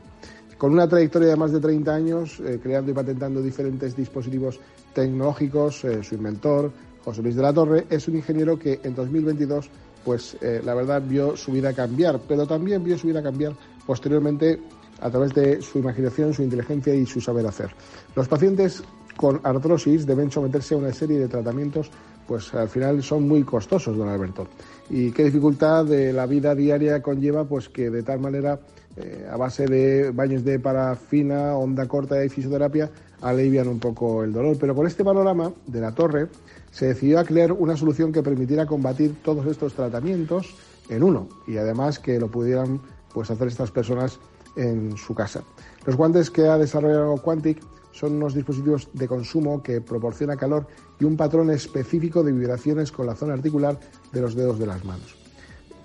Con 0.58 0.72
una 0.72 0.88
trayectoria 0.88 1.30
de 1.30 1.36
más 1.36 1.52
de 1.52 1.60
30 1.60 1.94
años, 1.94 2.40
eh, 2.40 2.60
creando 2.64 2.92
y 2.92 2.94
patentando 2.94 3.42
diferentes 3.42 3.98
dispositivos 3.98 4.60
tecnológicos, 4.94 5.84
eh, 5.84 6.04
su 6.04 6.16
inventor, 6.16 6.72
José 7.04 7.22
Luis 7.22 7.36
de 7.36 7.42
la 7.42 7.54
Torre, 7.54 7.86
es 7.90 8.08
un 8.08 8.16
ingeniero 8.16 8.58
que 8.58 8.80
en 8.84 8.96
2022, 8.96 9.70
pues 10.04 10.38
eh, 10.42 10.62
la 10.64 10.74
verdad 10.74 11.02
vio 11.06 11.36
su 11.36 11.52
vida 11.52 11.74
cambiar, 11.74 12.20
pero 12.28 12.48
también 12.48 12.84
vio 12.84 12.98
su 12.98 13.08
vida 13.08 13.22
cambiar 13.22 13.54
posteriormente 13.86 14.60
a 15.02 15.10
través 15.10 15.34
de 15.34 15.62
su 15.62 15.80
imaginación, 15.80 16.34
su 16.34 16.44
inteligencia 16.44 16.94
y 16.96 17.06
su 17.06 17.20
saber 17.20 17.46
hacer. 17.46 17.72
Los 18.16 18.28
pacientes 18.28 18.84
con 19.18 19.42
artrosis 19.44 20.06
deben 20.06 20.32
someterse 20.32 20.76
a 20.76 20.78
una 20.78 20.94
serie 20.94 21.20
de 21.20 21.28
tratamientos 21.28 21.92
pues 22.28 22.54
al 22.54 22.70
final 22.70 23.04
son 23.04 23.28
muy 23.28 23.44
costosos, 23.44 23.98
don 23.98 24.10
Alberto. 24.10 24.48
Y 24.90 25.12
qué 25.12 25.26
dificultad 25.26 25.86
de 25.86 26.14
la 26.14 26.26
vida 26.26 26.56
diaria 26.56 27.02
conlleva, 27.02 27.46
pues 27.46 27.70
que 27.70 27.90
de 27.90 28.04
tal 28.04 28.20
manera, 28.20 28.60
eh, 28.96 29.28
a 29.30 29.38
base 29.38 29.66
de 29.66 30.12
baños 30.12 30.44
de 30.44 30.60
parafina, 30.60 31.56
onda 31.56 31.88
corta 31.88 32.24
y 32.24 32.30
fisioterapia, 32.30 32.90
alivian 33.22 33.68
un 33.68 33.80
poco 33.80 34.24
el 34.24 34.34
dolor. 34.34 34.58
Pero 34.60 34.76
con 34.76 34.88
este 34.88 35.04
panorama 35.04 35.52
de 35.68 35.82
la 35.82 35.94
torre, 35.94 36.28
se 36.74 36.88
decidió 36.88 37.20
a 37.20 37.24
crear 37.24 37.52
una 37.52 37.78
solución 37.78 38.12
que 38.12 38.24
permitiera 38.24 38.66
combatir 38.66 39.16
todos 39.24 39.46
estos 39.46 39.74
tratamientos 39.74 40.56
en 40.90 41.04
uno 41.04 41.30
y 41.48 41.58
además 41.58 42.00
que 42.00 42.20
lo 42.20 42.30
pudieran 42.30 42.82
pues 43.14 43.30
hacer 43.30 43.48
estas 43.48 43.70
personas 43.70 44.20
en 44.56 44.98
su 44.98 45.14
casa. 45.14 45.44
Los 45.86 45.96
guantes 45.96 46.32
que 46.32 46.48
ha 46.48 46.58
desarrollado 46.58 47.18
Quantic 47.18 47.62
son 47.92 48.14
unos 48.14 48.34
dispositivos 48.34 48.90
de 48.94 49.08
consumo 49.08 49.62
que 49.62 49.82
proporciona 49.82 50.36
calor 50.36 50.68
y 51.00 51.06
un 51.06 51.16
patrón 51.16 51.52
específico 51.52 52.24
de 52.24 52.32
vibraciones 52.32 52.92
con 52.92 53.06
la 53.06 53.16
zona 53.16 53.34
articular 53.34 53.80
de 54.12 54.22
los 54.22 54.34
dedos 54.34 54.58
de 54.58 54.66
las 54.66 54.84
manos. 54.84 55.16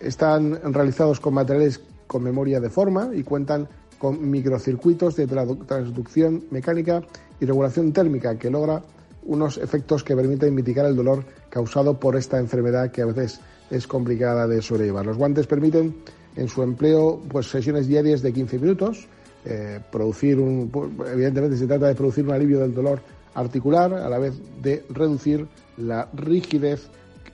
Están 0.01 0.73
realizados 0.73 1.21
con 1.21 1.35
materiales 1.35 1.83
con 2.07 2.23
memoria 2.23 2.61
de 2.61 2.71
forma 2.71 3.11
y 3.15 3.25
cuentan 3.25 3.69
con 3.99 4.31
microcircuitos 4.31 5.17
de 5.17 5.27
transducción 5.27 6.45
mecánica 6.51 7.03
y 7.41 7.45
regulación 7.45 7.93
térmica 7.93 8.39
que 8.39 8.49
logra 8.49 8.83
unos 9.25 9.59
efectos 9.59 10.05
que 10.05 10.17
permiten 10.17 10.55
mitigar 10.55 10.87
el 10.87 10.97
dolor 10.97 11.25
causado 11.51 11.99
por 11.99 12.17
esta 12.17 12.39
enfermedad 12.39 12.91
que 12.91 13.03
a 13.03 13.07
veces 13.07 13.41
es 13.71 13.87
complicada 13.87 14.47
de 14.47 14.63
sobrellevar. 14.63 15.07
Los 15.07 15.19
guantes 15.19 15.47
permiten 15.47 15.95
en 16.37 16.49
su 16.49 16.63
empleo 16.63 17.21
pues 17.29 17.51
sesiones 17.51 17.89
diarias 17.89 18.23
de 18.23 18.33
15 18.33 18.59
minutos 18.59 19.09
eh, 19.45 19.81
producir 19.91 20.39
un, 20.39 20.71
evidentemente 21.11 21.57
se 21.57 21.67
trata 21.67 21.87
de 21.87 21.95
producir 21.95 22.25
un 22.25 22.33
alivio 22.33 22.59
del 22.59 22.75
dolor 22.75 23.01
articular 23.35 23.95
a 23.95 24.09
la 24.09 24.19
vez 24.19 24.35
de 24.61 24.85
reducir 24.91 25.47
la 25.77 26.09
rigidez 26.13 26.89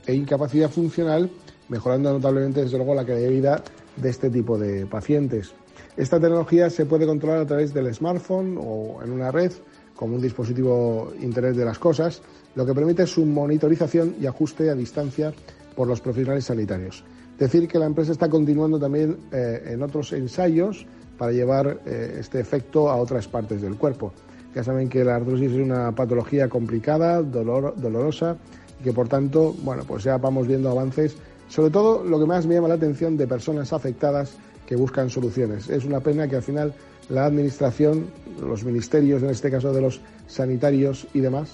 e 0.06 0.14
incapacidad 0.14 0.70
funcional, 0.70 1.30
mejorando 1.68 2.12
notablemente 2.12 2.62
desde 2.62 2.76
luego 2.76 2.94
la 2.94 3.06
calidad 3.06 3.28
de 3.28 3.34
vida 3.34 3.64
de 3.96 4.10
este 4.10 4.28
tipo 4.28 4.58
de 4.58 4.86
pacientes. 4.86 5.54
Esta 5.96 6.20
tecnología 6.20 6.68
se 6.70 6.86
puede 6.86 7.06
controlar 7.06 7.38
a 7.38 7.46
través 7.46 7.72
del 7.72 7.92
smartphone 7.94 8.58
o 8.60 9.02
en 9.02 9.10
una 9.10 9.30
red 9.30 9.52
como 9.94 10.16
un 10.16 10.22
dispositivo 10.22 11.12
Internet 11.20 11.54
de 11.56 11.64
las 11.64 11.78
cosas, 11.78 12.20
lo 12.54 12.66
que 12.66 12.74
permite 12.74 13.06
su 13.06 13.24
monitorización 13.24 14.16
y 14.20 14.26
ajuste 14.26 14.70
a 14.70 14.74
distancia 14.74 15.32
por 15.74 15.88
los 15.88 16.00
profesionales 16.00 16.44
sanitarios. 16.44 17.04
Decir 17.38 17.66
que 17.66 17.78
la 17.78 17.86
empresa 17.86 18.12
está 18.12 18.28
continuando 18.28 18.78
también 18.78 19.18
eh, 19.32 19.62
en 19.66 19.82
otros 19.82 20.12
ensayos 20.12 20.86
para 21.18 21.32
llevar 21.32 21.80
eh, 21.84 22.16
este 22.20 22.40
efecto 22.40 22.88
a 22.90 22.96
otras 22.96 23.26
partes 23.28 23.60
del 23.60 23.76
cuerpo. 23.76 24.12
Ya 24.54 24.62
saben 24.62 24.88
que 24.88 25.04
la 25.04 25.16
artrosis 25.16 25.50
es 25.50 25.58
una 25.58 25.92
patología 25.92 26.48
complicada, 26.48 27.22
dolor, 27.22 27.74
dolorosa, 27.76 28.36
y 28.80 28.84
que 28.84 28.92
por 28.92 29.08
tanto, 29.08 29.52
bueno, 29.64 29.82
pues 29.86 30.04
ya 30.04 30.16
vamos 30.18 30.46
viendo 30.46 30.70
avances, 30.70 31.16
sobre 31.48 31.70
todo 31.70 32.04
lo 32.04 32.20
que 32.20 32.26
más 32.26 32.46
me 32.46 32.54
llama 32.54 32.68
la 32.68 32.74
atención 32.74 33.16
de 33.16 33.26
personas 33.26 33.72
afectadas 33.72 34.36
que 34.64 34.76
buscan 34.76 35.10
soluciones. 35.10 35.68
Es 35.68 35.84
una 35.84 36.00
pena 36.00 36.28
que 36.28 36.36
al 36.36 36.42
final 36.42 36.72
la 37.08 37.26
administración, 37.26 38.06
los 38.40 38.64
ministerios, 38.64 39.22
en 39.22 39.30
este 39.30 39.50
caso 39.50 39.72
de 39.72 39.80
los 39.80 40.00
sanitarios 40.26 41.06
y 41.14 41.20
demás, 41.20 41.50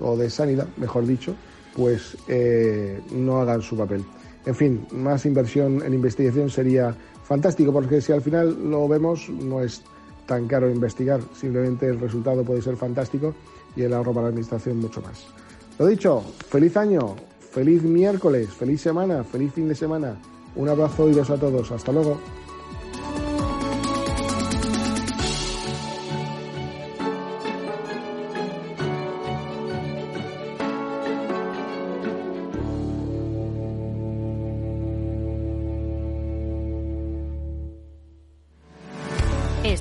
o 0.00 0.16
de 0.16 0.30
sanidad, 0.30 0.66
mejor 0.76 1.06
dicho, 1.06 1.34
pues 1.74 2.16
eh, 2.28 3.00
no 3.12 3.40
hagan 3.40 3.62
su 3.62 3.76
papel. 3.76 4.04
En 4.46 4.54
fin, 4.54 4.86
más 4.92 5.26
inversión 5.26 5.82
en 5.84 5.94
investigación 5.94 6.50
sería 6.50 6.94
fantástico, 7.24 7.72
porque 7.72 8.00
si 8.00 8.12
al 8.12 8.22
final 8.22 8.70
lo 8.70 8.88
vemos, 8.88 9.28
no 9.28 9.62
es 9.62 9.82
tan 10.26 10.46
caro 10.46 10.70
investigar, 10.70 11.20
simplemente 11.34 11.86
el 11.86 12.00
resultado 12.00 12.42
puede 12.44 12.62
ser 12.62 12.76
fantástico 12.76 13.34
y 13.76 13.82
el 13.82 13.92
ahorro 13.92 14.12
para 14.12 14.24
la 14.24 14.28
administración 14.30 14.78
mucho 14.78 15.00
más. 15.00 15.26
Lo 15.78 15.86
dicho, 15.86 16.22
feliz 16.48 16.76
año, 16.76 17.16
feliz 17.50 17.82
miércoles, 17.82 18.48
feliz 18.48 18.80
semana, 18.80 19.22
feliz 19.22 19.52
fin 19.52 19.68
de 19.68 19.74
semana. 19.74 20.16
Un 20.56 20.68
abrazo 20.68 21.08
y 21.08 21.14
beso 21.14 21.34
a 21.34 21.38
todos. 21.38 21.70
Hasta 21.70 21.92
luego. 21.92 22.18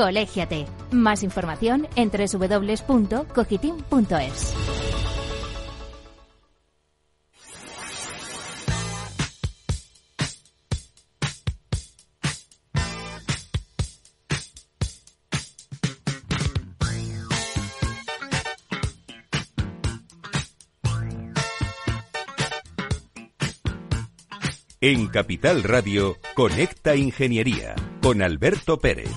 Colégiate. 0.00 0.66
Más 0.92 1.22
información 1.22 1.86
en 1.94 2.10
www.cogitim.es. 2.10 4.54
En 24.82 25.08
Capital 25.08 25.62
Radio, 25.62 26.16
Conecta 26.34 26.96
Ingeniería 26.96 27.74
con 28.00 28.22
Alberto 28.22 28.78
Pérez. 28.78 29.10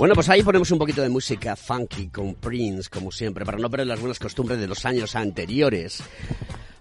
Bueno, 0.00 0.14
pues 0.14 0.30
ahí 0.30 0.42
ponemos 0.42 0.70
un 0.70 0.78
poquito 0.78 1.02
de 1.02 1.10
música 1.10 1.54
funky 1.56 2.08
con 2.08 2.34
Prince, 2.36 2.88
como 2.88 3.12
siempre, 3.12 3.44
para 3.44 3.58
no 3.58 3.68
perder 3.68 3.86
las 3.86 4.00
buenas 4.00 4.18
costumbres 4.18 4.58
de 4.58 4.66
los 4.66 4.86
años 4.86 5.14
anteriores. 5.14 6.02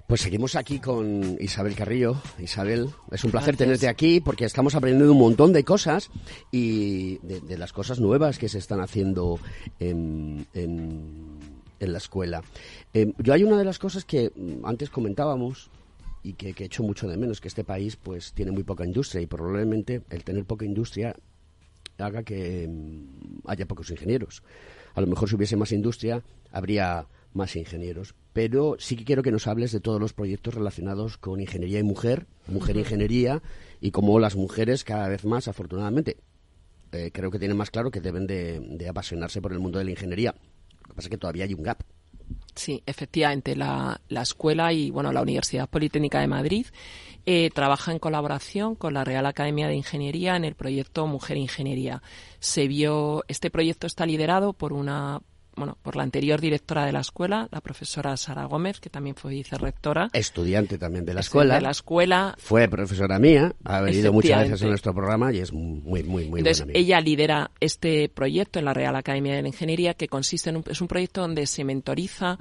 Pues 0.08 0.22
seguimos 0.22 0.56
aquí 0.56 0.80
con 0.80 1.36
Isabel 1.38 1.76
Carrillo. 1.76 2.22
Isabel, 2.40 2.90
es 3.12 3.24
un 3.26 3.32
placer 3.32 3.56
Gracias. 3.56 3.58
tenerte 3.58 3.88
aquí 3.90 4.22
porque 4.22 4.46
estamos 4.46 4.74
aprendiendo 4.74 5.12
un 5.12 5.20
montón 5.20 5.52
de 5.52 5.66
cosas 5.66 6.10
y 6.50 7.18
de, 7.18 7.42
de 7.42 7.58
las 7.58 7.74
cosas 7.74 8.00
nuevas 8.00 8.40
que 8.40 8.48
se 8.48 8.58
están 8.58 8.80
haciendo 8.80 9.38
en, 9.82 10.48
en- 10.54 11.40
en 11.82 11.92
la 11.92 11.98
escuela. 11.98 12.42
Eh, 12.94 13.12
yo 13.18 13.34
hay 13.34 13.44
una 13.44 13.58
de 13.58 13.66
las 13.66 13.80
cosas 13.80 14.06
que 14.06 14.32
antes 14.64 14.90
comentábamos 14.90 15.70
y 16.24 16.34
que, 16.34 16.54
que 16.54 16.66
echo 16.66 16.84
mucho 16.84 17.08
de 17.10 17.18
menos, 17.18 17.40
que 17.42 17.50
este 17.50 17.64
país 17.66 17.98
pues 17.98 18.32
tiene 18.34 18.52
muy 18.52 18.64
poca 18.64 18.86
industria 18.86 19.22
y 19.22 19.28
probablemente 19.28 20.02
el 20.10 20.24
tener 20.24 20.46
poca 20.46 20.66
industria 20.66 21.16
haga 22.02 22.24
que 22.24 22.68
mm, 22.68 23.48
haya 23.48 23.66
pocos 23.66 23.90
ingenieros. 23.90 24.44
A 24.96 25.02
lo 25.02 25.08
mejor 25.08 25.30
si 25.30 25.36
hubiese 25.36 25.56
más 25.56 25.72
industria 25.72 26.24
habría 26.52 27.08
más 27.34 27.56
ingenieros. 27.56 28.16
Pero 28.34 28.76
sí 28.80 28.96
que 28.96 29.06
quiero 29.06 29.24
que 29.24 29.32
nos 29.32 29.48
hables 29.48 29.72
de 29.72 29.80
todos 29.80 30.00
los 30.00 30.14
proyectos 30.14 30.54
relacionados 30.54 31.18
con 31.18 31.40
ingeniería 31.40 31.80
y 31.80 31.84
mujer, 31.84 32.26
mujer 32.48 32.76
e 32.76 32.80
Ujú. 32.80 32.88
ingeniería, 32.88 33.42
y 33.82 33.92
cómo 33.92 34.20
las 34.20 34.36
mujeres 34.36 34.84
cada 34.84 35.08
vez 35.08 35.26
más, 35.26 35.48
afortunadamente, 35.48 36.18
eh, 36.92 37.12
creo 37.14 37.32
que 37.32 37.40
tienen 37.40 37.58
más 37.58 37.70
claro 37.72 37.92
que 37.92 38.02
deben 38.02 38.28
de, 38.28 38.60
de 38.60 38.90
apasionarse 38.90 39.42
por 39.42 39.54
el 39.54 39.60
mundo 39.60 39.80
de 39.80 39.86
la 39.86 39.92
ingeniería. 39.92 40.34
Lo 40.82 40.90
que 40.90 40.94
pasa 40.96 41.08
es 41.08 41.10
que 41.10 41.18
todavía 41.18 41.44
hay 41.46 41.54
un 41.54 41.64
gap. 41.64 41.84
Sí, 42.60 42.84
efectivamente, 42.86 43.56
la, 43.56 44.02
la 44.10 44.22
escuela 44.22 44.74
y 44.74 44.92
bueno, 44.92 45.14
la 45.14 45.22
Universidad 45.22 45.70
Politécnica 45.70 46.20
de 46.20 46.28
Madrid 46.28 46.66
eh, 47.26 47.50
trabaja 47.56 47.94
en 47.94 48.00
colaboración 48.00 48.76
con 48.76 48.94
la 48.94 49.06
Real 49.06 49.26
Academia 49.28 49.70
de 49.70 49.76
Ingeniería 49.76 50.36
en 50.36 50.44
el 50.44 50.56
proyecto 50.56 51.08
Mujer 51.08 51.38
Ingeniería. 51.38 52.04
Se 52.40 52.68
vio, 52.68 53.24
este 53.30 53.50
proyecto 53.50 53.88
está 53.88 54.06
liderado 54.06 54.52
por 54.52 54.74
una 54.74 55.22
bueno, 55.60 55.78
por 55.82 55.96
la 55.96 56.04
anterior 56.04 56.42
directora 56.42 56.86
de 56.86 56.92
la 56.92 57.02
escuela, 57.02 57.48
la 57.52 57.62
profesora 57.62 58.18
Sara 58.18 58.46
Gómez, 58.46 58.80
que 58.80 58.90
también 58.90 59.16
fue 59.16 59.32
vicerrectora. 59.32 60.10
Estudiante 60.14 60.78
también 60.78 61.06
de 61.06 61.14
la 61.14 61.20
escuela. 61.20 61.56
De 61.56 61.62
la 61.62 61.72
escuela. 61.72 62.36
Fue 62.38 62.68
profesora 62.68 63.20
mía, 63.20 63.54
ha 63.64 63.82
venido 63.82 64.12
muchas 64.12 64.44
veces 64.44 64.64
a 64.64 64.68
nuestro 64.68 64.94
programa 64.94 65.32
y 65.32 65.40
es 65.40 65.54
muy, 65.54 66.04
muy, 66.04 66.28
muy 66.28 66.40
Entonces, 66.40 66.66
buena 66.66 66.80
ella 66.80 67.02
lidera 67.02 67.52
este 67.60 68.10
proyecto 68.10 68.60
en 68.60 68.66
la 68.66 68.74
Real 68.74 68.96
Academia 68.96 69.36
de 69.36 69.42
la 69.42 69.48
Ingeniería, 69.50 69.94
que 69.94 70.08
consiste 70.08 70.50
en 70.50 70.58
un, 70.58 70.64
es 70.68 70.82
un 70.82 70.88
proyecto 70.88 71.22
donde 71.22 71.46
se 71.46 71.64
mentoriza, 71.64 72.40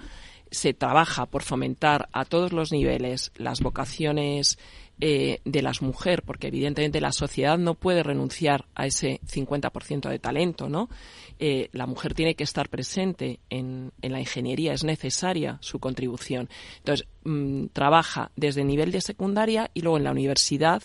se 0.51 0.73
trabaja 0.73 1.27
por 1.27 1.43
fomentar 1.43 2.09
a 2.13 2.25
todos 2.25 2.53
los 2.53 2.73
niveles 2.73 3.33
las 3.37 3.61
vocaciones 3.61 4.59
eh, 5.01 5.41
de 5.45 5.63
las 5.63 5.81
mujeres, 5.81 6.25
porque 6.27 6.49
evidentemente 6.49 7.01
la 7.01 7.13
sociedad 7.13 7.57
no 7.57 7.75
puede 7.75 8.03
renunciar 8.03 8.65
a 8.75 8.87
ese 8.87 9.21
50% 9.29 10.09
de 10.09 10.19
talento, 10.19 10.69
¿no? 10.69 10.89
Eh, 11.39 11.69
la 11.73 11.87
mujer 11.87 12.15
tiene 12.15 12.35
que 12.35 12.45
estar 12.45 12.69
presente 12.69 13.39
en, 13.49 13.93
en 14.03 14.13
la 14.13 14.21
ingeniería, 14.21 14.73
es 14.73 14.85
necesaria 14.85 15.59
su 15.61 15.79
contribución. 15.79 16.49
Entonces, 16.79 17.07
mm, 17.25 17.67
trabaja 17.73 18.31
desde 18.37 18.63
el 18.63 18.67
nivel 18.67 18.91
de 18.91 19.01
secundaria 19.01 19.71
y 19.75 19.83
luego 19.83 19.99
en 19.99 20.05
la 20.05 20.11
universidad 20.11 20.83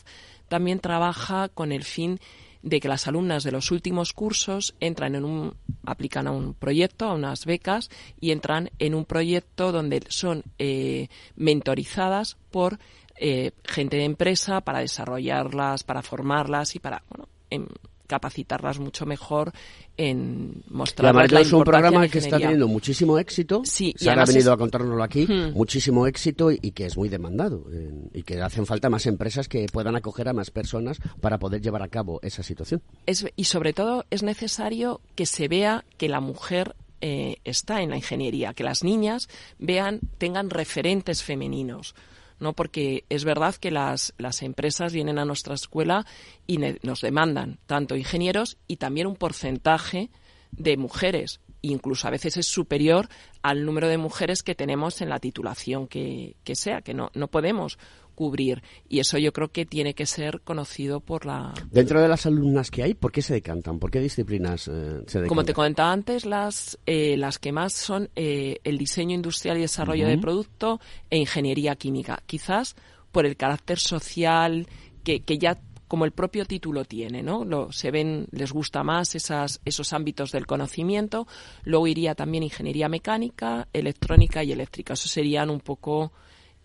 también 0.48 0.80
trabaja 0.80 1.50
con 1.50 1.72
el 1.72 1.84
fin 1.84 2.20
de 2.64 2.80
que 2.80 2.88
las 2.88 3.08
alumnas 3.08 3.44
de 3.44 3.52
los 3.52 3.72
últimos 3.72 4.14
cursos 4.14 4.74
entran 4.80 5.16
en 5.16 5.26
un 5.26 5.56
aplican 5.86 6.28
a 6.28 6.32
un 6.32 6.54
proyecto, 6.54 7.06
a 7.06 7.14
unas 7.14 7.46
becas 7.46 7.90
y 8.20 8.32
entran 8.32 8.72
en 8.80 8.96
un 8.96 9.06
proyecto 9.06 9.72
donde 9.72 10.02
son 10.08 10.44
eh, 10.60 11.10
mentorizadas 11.36 12.38
por 12.52 12.80
eh, 13.18 13.52
gente 13.66 13.98
de 13.98 14.06
empresa 14.06 14.62
para 14.62 14.80
desarrollarlas, 14.80 15.84
para 15.84 16.02
formarlas 16.02 16.76
y 16.76 16.80
para 16.80 17.04
bueno, 17.10 17.28
em, 17.50 17.68
capacitarlas 18.14 18.78
mucho 18.78 19.08
mejor 19.08 19.52
en 19.98 20.62
mostrar 20.70 21.16
la 21.16 21.42
es 21.42 21.52
un 21.52 21.64
programa 21.64 22.08
que 22.08 22.20
está 22.20 22.38
teniendo 22.40 22.68
muchísimo 22.68 23.18
éxito. 23.18 23.62
Sí, 23.66 23.94
Sara 23.98 24.22
ha 24.22 24.26
venido 24.26 24.52
es- 24.52 24.56
a 24.56 24.58
contárnoslo 24.58 25.02
aquí. 25.04 25.26
Hmm. 25.28 25.54
Muchísimo 25.54 26.06
éxito 26.06 26.52
y 26.52 26.72
que 26.72 26.86
es 26.86 26.96
muy 26.96 27.10
demandado. 27.10 27.66
eh, 27.72 27.92
y 28.14 28.24
que 28.24 28.40
hacen 28.42 28.66
falta 28.68 28.90
más 28.90 29.06
empresas 29.08 29.48
que 29.48 29.66
puedan 29.72 29.96
acoger 29.96 30.30
a 30.30 30.34
más 30.34 30.52
personas 30.52 31.00
para 31.22 31.40
poder 31.40 31.62
llevar 31.62 31.82
a 31.82 31.88
cabo 31.88 32.20
esa 32.22 32.44
situación. 32.44 32.82
es, 33.08 33.26
y 33.36 33.46
sobre 33.46 33.74
todo 33.74 34.06
es 34.12 34.22
necesario 34.24 35.02
que 35.16 35.26
se 35.26 35.48
vea 35.48 35.84
que 35.98 36.08
la 36.10 36.20
mujer 36.20 36.76
eh, 37.02 37.38
está 37.44 37.82
en 37.82 37.90
la 37.90 37.98
ingeniería, 37.98 38.54
que 38.54 38.64
las 38.64 38.84
niñas 38.84 39.28
vean, 39.60 40.00
tengan 40.18 40.50
referentes 40.50 41.22
femeninos. 41.24 41.96
¿No? 42.44 42.54
Porque 42.54 43.06
es 43.10 43.26
verdad 43.26 43.56
que 43.56 43.72
las, 43.72 44.14
las 44.18 44.44
empresas 44.44 44.94
vienen 44.94 45.18
a 45.18 45.26
nuestra 45.26 45.56
escuela 45.56 46.06
y 46.46 46.58
nos 46.58 47.02
demandan 47.02 47.58
tanto 47.66 47.96
ingenieros 47.96 48.58
y 48.68 48.78
también 48.78 49.08
un 49.08 49.16
porcentaje 49.16 50.12
de 50.52 50.78
mujeres. 50.78 51.40
Incluso 51.62 52.08
a 52.08 52.12
veces 52.12 52.38
es 52.38 52.48
superior 52.48 53.08
al 53.42 53.66
número 53.66 53.88
de 53.88 53.98
mujeres 53.98 54.44
que 54.44 54.54
tenemos 54.54 55.02
en 55.02 55.10
la 55.10 55.20
titulación 55.20 55.88
que, 55.88 56.36
que 56.44 56.56
sea, 56.56 56.82
que 56.82 56.94
no, 56.94 57.10
no 57.16 57.30
podemos 57.30 57.80
cubrir. 58.14 58.64
Y 58.88 59.00
eso 59.00 59.18
yo 59.18 59.34
creo 59.34 59.52
que 59.52 59.66
tiene 59.66 59.94
que 59.94 60.06
ser 60.06 60.42
conocido 60.42 61.00
por 61.00 61.26
la, 61.26 61.54
Dentro 61.72 62.02
de 62.02 62.08
las 62.08 62.26
alumnas 62.26 62.72
que 62.72 62.84
hay, 62.84 62.94
¿por 62.94 63.12
qué 63.12 63.22
se 63.22 63.34
decantan? 63.34 63.80
¿Por 63.80 63.92
qué 63.92 64.00
disciplinas 64.00 64.68
eh, 64.68 64.72
se 64.72 65.20
decantan? 65.20 65.28
como 65.28 65.44
te 65.44 65.54
comentaba 65.54 65.92
antes, 65.92 66.26
las, 66.26 66.78
eh, 66.86 67.18
las 67.18 67.40
que 67.40 67.52
más 67.52 67.74
son 67.74 68.10
eh, 68.16 68.60
el 68.64 68.78
diseño 68.78 69.16
industrial 69.16 69.58
y 69.58 69.62
desarrollo 69.62 70.08
de 70.08 70.18
producto 70.18 70.80
e 71.10 71.18
ingeniería 71.18 71.76
química. 71.76 72.22
Quizás 72.26 72.76
por 73.12 73.26
el 73.26 73.36
carácter 73.36 73.80
social 73.80 74.68
que, 75.04 75.22
que 75.22 75.38
ya 75.38 75.60
como 75.94 76.06
el 76.06 76.12
propio 76.12 76.46
título 76.46 76.86
tiene, 76.86 77.22
¿no? 77.22 77.46
Lo, 77.46 77.72
se 77.72 77.92
ven, 77.92 78.26
les 78.32 78.52
gusta 78.52 78.84
más 78.84 79.14
esas, 79.14 79.62
esos 79.64 79.94
ámbitos 79.94 80.32
del 80.32 80.48
conocimiento. 80.48 81.28
Luego 81.66 81.86
iría 81.86 82.16
también 82.16 82.42
ingeniería 82.42 82.90
mecánica, 82.90 83.68
electrónica 83.74 84.44
y 84.44 84.52
eléctrica. 84.52 84.94
Eso 84.94 85.08
serían 85.08 85.52
un 85.52 85.60
poco 85.60 86.12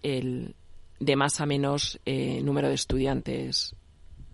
el 0.03 0.57
de 1.01 1.17
más 1.17 1.41
a 1.41 1.47
menos 1.47 2.01
eh, 2.05 2.41
número 2.43 2.69
de 2.69 2.75
estudiantes 2.75 3.75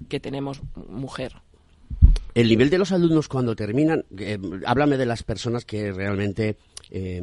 que 0.09 0.21
tenemos 0.21 0.63
mujer. 0.89 1.35
El 2.35 2.49
nivel 2.49 2.69
de 2.69 2.79
los 2.79 2.91
alumnos 2.91 3.29
cuando 3.29 3.55
terminan, 3.55 4.05
eh, 4.19 4.39
háblame 4.67 4.97
de 4.97 5.07
las 5.07 5.23
personas 5.23 5.65
que 5.65 5.93
realmente 5.93 6.57
eh, 6.91 7.23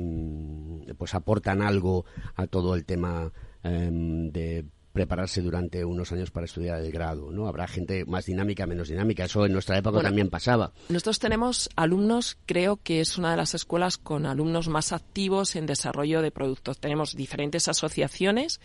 pues 0.98 1.14
aportan 1.14 1.62
algo 1.62 2.06
a 2.36 2.48
todo 2.48 2.76
el 2.76 2.86
tema 2.86 3.32
eh, 3.64 3.90
de 3.92 4.66
prepararse 4.94 5.42
durante 5.42 5.86
unos 5.86 6.12
años 6.12 6.32
para 6.32 6.46
estudiar 6.46 6.82
el 6.82 6.92
grado, 6.92 7.32
¿no? 7.32 7.48
Habrá 7.48 7.68
gente 7.68 8.04
más 8.06 8.26
dinámica, 8.26 8.68
menos 8.68 8.90
dinámica, 8.90 9.26
eso 9.26 9.46
en 9.46 9.54
nuestra 9.54 9.78
época 9.78 9.96
Bueno, 9.96 10.10
también 10.10 10.30
pasaba. 10.30 10.74
Nosotros 10.90 11.20
tenemos 11.20 11.70
alumnos, 11.76 12.38
creo 12.46 12.78
que 12.78 13.00
es 13.00 13.18
una 13.18 13.32
de 13.32 13.38
las 13.38 13.54
escuelas 13.54 13.98
con 13.98 14.26
alumnos 14.26 14.68
más 14.68 14.92
activos 14.92 15.56
en 15.56 15.66
desarrollo 15.66 16.22
de 16.22 16.32
productos. 16.32 16.80
Tenemos 16.80 17.16
diferentes 17.16 17.68
asociaciones 17.70 18.60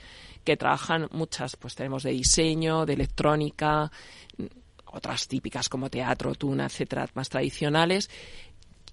que 0.47 0.57
trabajan 0.57 1.09
muchas, 1.11 1.57
pues 1.57 1.75
tenemos 1.75 2.05
de 2.05 2.13
diseño, 2.13 2.87
de 2.87 2.95
electrónica, 2.95 3.91
otras 4.87 5.27
típicas 5.29 5.69
como 5.69 5.91
teatro, 5.91 6.35
tuna, 6.37 6.67
etcétera, 6.67 7.07
más 7.15 7.29
tradicionales. 7.29 8.09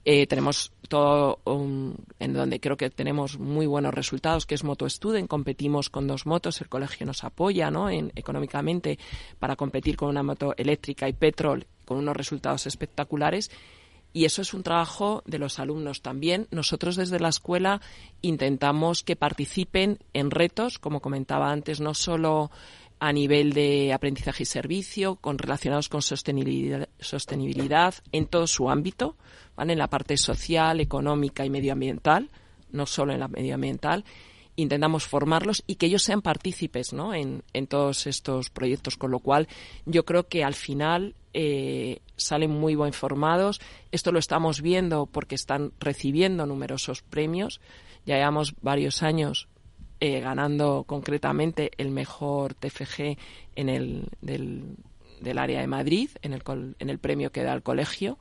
Eh, 0.03 0.27
tenemos 0.27 0.73
todo 0.89 1.39
um, 1.45 1.93
en 2.19 2.33
donde 2.33 2.59
creo 2.59 2.75
que 2.75 2.89
tenemos 2.89 3.39
muy 3.39 3.67
buenos 3.67 3.93
resultados, 3.93 4.45
que 4.45 4.55
es 4.55 4.63
Moto 4.63 4.89
Student. 4.89 5.29
Competimos 5.29 5.89
con 5.89 6.07
dos 6.07 6.25
motos, 6.25 6.59
el 6.59 6.67
colegio 6.67 7.05
nos 7.05 7.23
apoya 7.23 7.71
¿no? 7.71 7.89
en, 7.89 8.11
económicamente 8.15 8.99
para 9.39 9.55
competir 9.55 9.95
con 9.95 10.09
una 10.09 10.23
moto 10.23 10.53
eléctrica 10.57 11.07
y 11.07 11.13
petrol 11.13 11.67
con 11.85 11.97
unos 11.97 12.17
resultados 12.17 12.65
espectaculares. 12.67 13.49
Y 14.13 14.25
eso 14.25 14.43
es 14.43 14.53
un 14.53 14.61
trabajo 14.61 15.23
de 15.25 15.39
los 15.39 15.57
alumnos 15.57 16.03
también. 16.03 16.47
Nosotros 16.51 16.95
desde 16.95 17.19
la 17.19 17.29
escuela 17.29 17.81
intentamos 18.21 19.03
que 19.03 19.15
participen 19.15 19.97
en 20.13 20.29
retos, 20.29 20.77
como 20.77 21.01
comentaba 21.01 21.51
antes, 21.51 21.81
no 21.81 21.95
solo 21.95 22.51
a 22.99 23.11
nivel 23.11 23.53
de 23.53 23.91
aprendizaje 23.91 24.43
y 24.43 24.45
servicio, 24.45 25.15
con, 25.15 25.39
relacionados 25.39 25.89
con 25.89 26.03
sostenibilidad, 26.03 26.87
sostenibilidad 26.99 27.95
en 28.11 28.27
todo 28.27 28.45
su 28.45 28.69
ámbito, 28.69 29.17
en 29.57 29.77
la 29.77 29.89
parte 29.89 30.15
social, 30.15 30.79
económica 30.79 31.43
y 31.43 31.49
medioambiental, 31.49 32.29
no 32.71 32.85
solo 32.85 33.13
en 33.13 33.19
la 33.19 33.27
medioambiental. 33.27 34.05
Intentamos 34.55 35.05
formarlos 35.05 35.63
y 35.65 35.75
que 35.75 35.87
ellos 35.87 36.03
sean 36.03 36.21
partícipes 36.21 36.93
¿no? 36.93 37.15
en 37.15 37.67
todos 37.67 38.05
estos 38.05 38.51
proyectos, 38.51 38.95
con 38.95 39.09
lo 39.09 39.19
cual 39.19 39.47
yo 39.85 40.05
creo 40.05 40.27
que 40.27 40.43
al 40.43 40.53
final 40.53 41.15
eh, 41.33 41.99
salen 42.15 42.51
muy 42.51 42.75
bien 42.75 42.93
formados. 42.93 43.59
Esto 43.91 44.11
lo 44.11 44.19
estamos 44.19 44.61
viendo 44.61 45.05
porque 45.07 45.35
están 45.35 45.71
recibiendo 45.79 46.45
numerosos 46.45 47.01
premios. 47.01 47.59
Ya 48.05 48.17
llevamos 48.17 48.53
varios 48.61 49.03
años 49.03 49.47
eh, 49.99 50.19
ganando 50.19 50.83
concretamente 50.85 51.71
el 51.77 51.89
mejor 51.91 52.53
TFG 52.53 53.17
en 53.55 53.69
el 53.69 54.09
del, 54.21 54.75
del 55.21 55.37
área 55.37 55.61
de 55.61 55.67
Madrid, 55.67 56.09
en 56.21 56.33
el, 56.33 56.43
en 56.79 56.89
el 56.89 56.99
premio 56.99 57.31
que 57.31 57.43
da 57.43 57.53
el 57.53 57.63
colegio, 57.63 58.17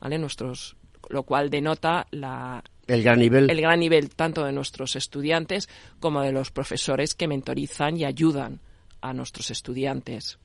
¿vale? 0.00 0.18
Nuestros, 0.18 0.76
lo 1.08 1.24
cual 1.24 1.50
denota 1.50 2.06
la, 2.12 2.62
El 2.86 3.02
gran 3.02 3.18
nivel. 3.18 3.50
el 3.50 3.60
gran 3.60 3.80
nivel 3.80 4.14
tanto 4.14 4.44
de 4.44 4.52
nuestros 4.52 4.94
estudiantes 4.94 5.68
como 5.98 6.22
de 6.22 6.32
los 6.32 6.52
profesores 6.52 7.14
que 7.14 7.26
mentorizan 7.28 7.96
y 7.96 8.04
ayudan 8.04 8.60
a 9.00 9.12
nuestros 9.12 9.50
estudiantes. 9.50 10.38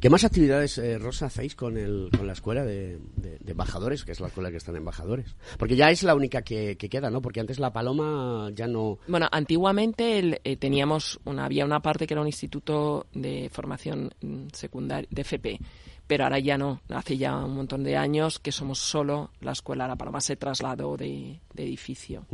¿Qué 0.00 0.10
más 0.10 0.24
actividades, 0.24 0.76
eh, 0.78 0.98
Rosa, 0.98 1.26
hacéis 1.26 1.54
con, 1.56 1.76
el, 1.76 2.10
con 2.16 2.26
la 2.26 2.32
escuela 2.34 2.64
de, 2.64 2.98
de- 3.16 3.38
de 3.38 3.52
embajadores, 3.52 4.04
que 4.04 4.12
es 4.12 4.20
la 4.20 4.26
escuela 4.28 4.50
que 4.50 4.56
están 4.58 4.76
embajadores? 4.76 5.34
Porque 5.58 5.76
ya 5.76 5.90
es 5.90 6.02
la 6.02 6.14
única 6.14 6.42
que, 6.42 6.76
que 6.76 6.88
queda, 6.88 7.10
¿no? 7.10 7.22
Porque 7.22 7.40
antes 7.40 7.58
la 7.58 7.72
Paloma 7.72 8.50
ya 8.54 8.66
no... 8.66 8.98
Bueno, 9.08 9.26
antiguamente 9.32 10.18
el- 10.18 10.40
eh, 10.44 10.56
teníamos 10.56 11.18
una, 11.24 11.44
había 11.46 11.64
una 11.64 11.80
parte 11.80 12.06
que 12.06 12.14
era 12.14 12.20
un 12.20 12.26
instituto 12.26 13.06
de 13.14 13.48
formación 13.52 14.12
secundaria, 14.52 15.08
de 15.10 15.22
FP, 15.22 15.58
pero 16.06 16.24
ahora 16.24 16.38
ya 16.40 16.58
no. 16.58 16.80
Hace 16.88 17.16
ya 17.16 17.36
un 17.36 17.54
montón 17.54 17.82
de 17.84 17.96
años 17.96 18.38
que 18.38 18.52
somos 18.52 18.78
solo 18.80 19.30
la 19.40 19.52
escuela 19.52 19.86
La 19.88 19.96
Paloma 19.96 20.20
se 20.20 20.36
trasladó 20.36 20.96
de, 20.96 21.40
de 21.54 21.62
edificio. 21.64 22.26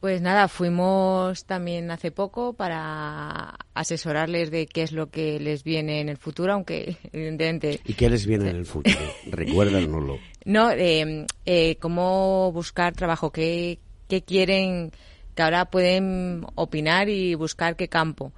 Pues 0.00 0.22
nada, 0.22 0.48
fuimos 0.48 1.44
también 1.44 1.90
hace 1.90 2.10
poco 2.10 2.54
para 2.54 3.54
asesorarles 3.74 4.50
de 4.50 4.66
qué 4.66 4.82
es 4.82 4.92
lo 4.92 5.10
que 5.10 5.38
les 5.38 5.62
viene 5.62 6.00
en 6.00 6.08
el 6.08 6.16
futuro, 6.16 6.54
aunque 6.54 6.96
evidentemente 7.12 7.80
¿Y 7.84 7.92
qué 7.92 8.08
les 8.08 8.26
viene 8.26 8.48
en 8.48 8.56
el 8.56 8.66
futuro? 8.66 8.96
Recuérdanoslo. 9.30 10.18
no, 10.46 10.70
eh, 10.70 11.26
eh, 11.44 11.76
cómo 11.76 12.50
buscar 12.52 12.94
trabajo, 12.94 13.30
qué, 13.30 13.78
qué 14.08 14.22
quieren, 14.22 14.90
que 15.34 15.42
ahora 15.42 15.66
pueden 15.66 16.46
opinar 16.54 17.10
y 17.10 17.34
buscar 17.34 17.76
qué 17.76 17.88
campo, 17.88 18.32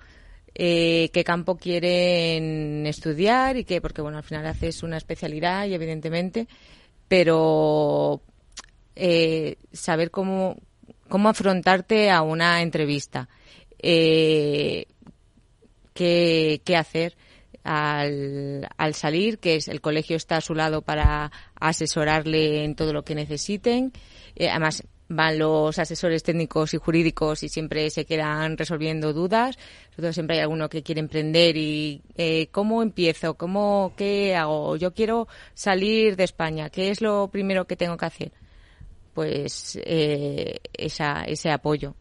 eh, 0.55 1.11
qué 1.13 1.25
campo 1.25 1.57
quieren 1.57 2.87
estudiar 2.87 3.57
y 3.57 3.65
qué, 3.65 3.81
porque 3.81 4.03
bueno, 4.03 4.19
al 4.19 4.25
final 4.25 4.47
haces 4.47 4.83
una 4.83 4.97
especialidad 4.97 5.67
y 5.67 5.75
evidentemente, 5.75 6.49
pero 7.09 8.21
eh, 8.97 9.57
saber 9.73 10.11
cómo, 10.11 10.57
cómo 11.13 11.29
afrontarte 11.29 12.11
a 12.11 12.23
una 12.23 12.63
entrevista, 12.63 13.29
eh, 13.79 14.87
qué, 15.93 16.63
hacer 16.75 17.19
al, 17.65 18.67
al 18.79 18.95
salir, 18.95 19.39
que 19.39 19.57
es 19.57 19.69
el 19.69 19.83
colegio 19.83 20.17
está 20.17 20.39
a 20.39 20.41
su 20.41 20.55
lado 20.55 20.81
para 20.81 21.31
asesorarle 21.61 22.65
en 22.65 22.75
todo 22.77 22.95
lo 22.95 23.05
que 23.05 23.15
necesiten. 23.15 23.93
Eh, 24.37 24.49
además, 24.49 24.85
van 25.07 25.39
los 25.39 25.79
asesores 25.79 26.23
técnicos 26.23 26.73
y 26.73 26.79
jurídicos 26.79 27.43
y 27.43 27.51
siempre 27.51 27.91
se 27.91 28.07
quedan 28.07 28.57
resolviendo 28.57 29.13
dudas. 29.13 29.59
Sobre 29.91 30.05
todo 30.05 30.13
siempre 30.15 30.37
hay 30.37 30.43
alguno 30.43 30.71
que 30.71 30.83
quiere 30.83 31.03
emprender 31.03 31.59
y 31.59 32.01
eh, 32.17 32.47
¿cómo 32.53 32.83
empiezo? 32.83 33.35
¿Cómo, 33.35 33.93
¿Qué 33.99 34.35
hago? 34.35 34.77
Yo 34.77 34.95
quiero 34.95 35.29
salir 35.53 36.17
de 36.17 36.25
España. 36.25 36.71
¿Qué 36.71 36.89
es 36.89 37.03
lo 37.03 37.29
primero 37.29 37.67
que 37.67 37.77
tengo 37.77 37.99
que 37.99 38.07
hacer? 38.07 38.33
Pues 39.15 39.79
eh, 39.85 40.59
esa, 40.73 41.25
ese 41.25 41.51
apoyo. 41.51 41.95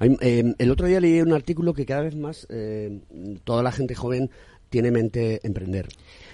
Eh, 0.00 0.54
el 0.58 0.70
otro 0.70 0.86
día 0.86 1.00
leí 1.00 1.20
un 1.20 1.32
artículo 1.32 1.74
que 1.74 1.86
cada 1.86 2.02
vez 2.02 2.16
más 2.16 2.46
eh, 2.50 3.00
toda 3.44 3.62
la 3.62 3.72
gente 3.72 3.94
joven 3.94 4.30
tiene 4.68 4.88
en 4.88 4.94
mente 4.94 5.40
emprender. 5.46 5.88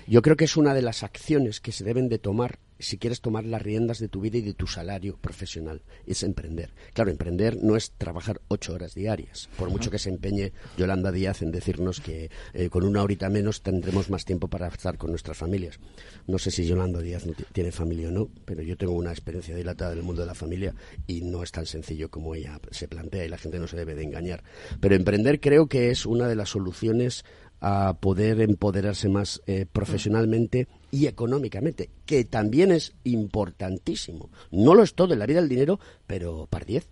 Yo 0.06 0.22
creo 0.22 0.36
que 0.36 0.44
es 0.44 0.56
una 0.56 0.74
de 0.74 0.82
las 0.82 1.02
acciones 1.02 1.60
que 1.60 1.72
se 1.72 1.84
deben 1.84 2.08
de 2.08 2.18
tomar 2.18 2.58
si 2.82 2.98
quieres 2.98 3.20
tomar 3.20 3.44
las 3.44 3.62
riendas 3.62 3.98
de 3.98 4.08
tu 4.08 4.20
vida 4.20 4.38
y 4.38 4.42
de 4.42 4.54
tu 4.54 4.66
salario 4.66 5.16
profesional. 5.16 5.82
Es 6.06 6.22
emprender. 6.22 6.70
Claro, 6.94 7.10
emprender 7.10 7.56
no 7.62 7.76
es 7.76 7.92
trabajar 7.92 8.40
ocho 8.48 8.74
horas 8.74 8.94
diarias. 8.94 9.48
Por 9.56 9.70
mucho 9.70 9.90
que 9.90 9.98
se 9.98 10.10
empeñe 10.10 10.52
Yolanda 10.76 11.12
Díaz 11.12 11.42
en 11.42 11.50
decirnos 11.52 12.00
que 12.00 12.30
eh, 12.54 12.68
con 12.68 12.84
una 12.84 13.02
horita 13.02 13.28
menos 13.28 13.62
tendremos 13.62 14.10
más 14.10 14.24
tiempo 14.24 14.48
para 14.48 14.68
estar 14.68 14.98
con 14.98 15.10
nuestras 15.10 15.36
familias. 15.38 15.78
No 16.26 16.38
sé 16.38 16.50
si 16.50 16.66
Yolanda 16.66 17.00
Díaz 17.00 17.26
no 17.26 17.32
ti- 17.32 17.44
tiene 17.52 17.72
familia 17.72 18.08
o 18.08 18.12
no, 18.12 18.28
pero 18.44 18.62
yo 18.62 18.76
tengo 18.76 18.92
una 18.92 19.10
experiencia 19.12 19.54
dilatada 19.56 19.92
en 19.92 19.98
el 19.98 20.04
mundo 20.04 20.22
de 20.22 20.26
la 20.26 20.34
familia 20.34 20.74
y 21.06 21.22
no 21.22 21.42
es 21.42 21.52
tan 21.52 21.66
sencillo 21.66 22.10
como 22.10 22.34
ella 22.34 22.60
se 22.70 22.88
plantea 22.88 23.24
y 23.24 23.28
la 23.28 23.38
gente 23.38 23.58
no 23.58 23.66
se 23.66 23.76
debe 23.76 23.94
de 23.94 24.02
engañar. 24.04 24.42
Pero 24.80 24.94
emprender 24.94 25.40
creo 25.40 25.66
que 25.66 25.90
es 25.90 26.06
una 26.06 26.26
de 26.28 26.36
las 26.36 26.48
soluciones 26.50 27.24
a 27.60 27.96
poder 28.00 28.40
empoderarse 28.40 29.08
más 29.08 29.40
eh, 29.46 29.66
profesionalmente 29.72 30.66
y 30.92 31.06
económicamente, 31.06 31.90
que 32.06 32.24
también 32.24 32.70
es 32.70 32.94
importantísimo. 33.02 34.30
No 34.52 34.74
lo 34.74 34.84
es 34.84 34.94
todo 34.94 35.14
en 35.14 35.18
la 35.18 35.26
vida 35.26 35.40
del 35.40 35.48
dinero, 35.48 35.80
pero 36.06 36.46
par 36.46 36.66
diez. 36.66 36.86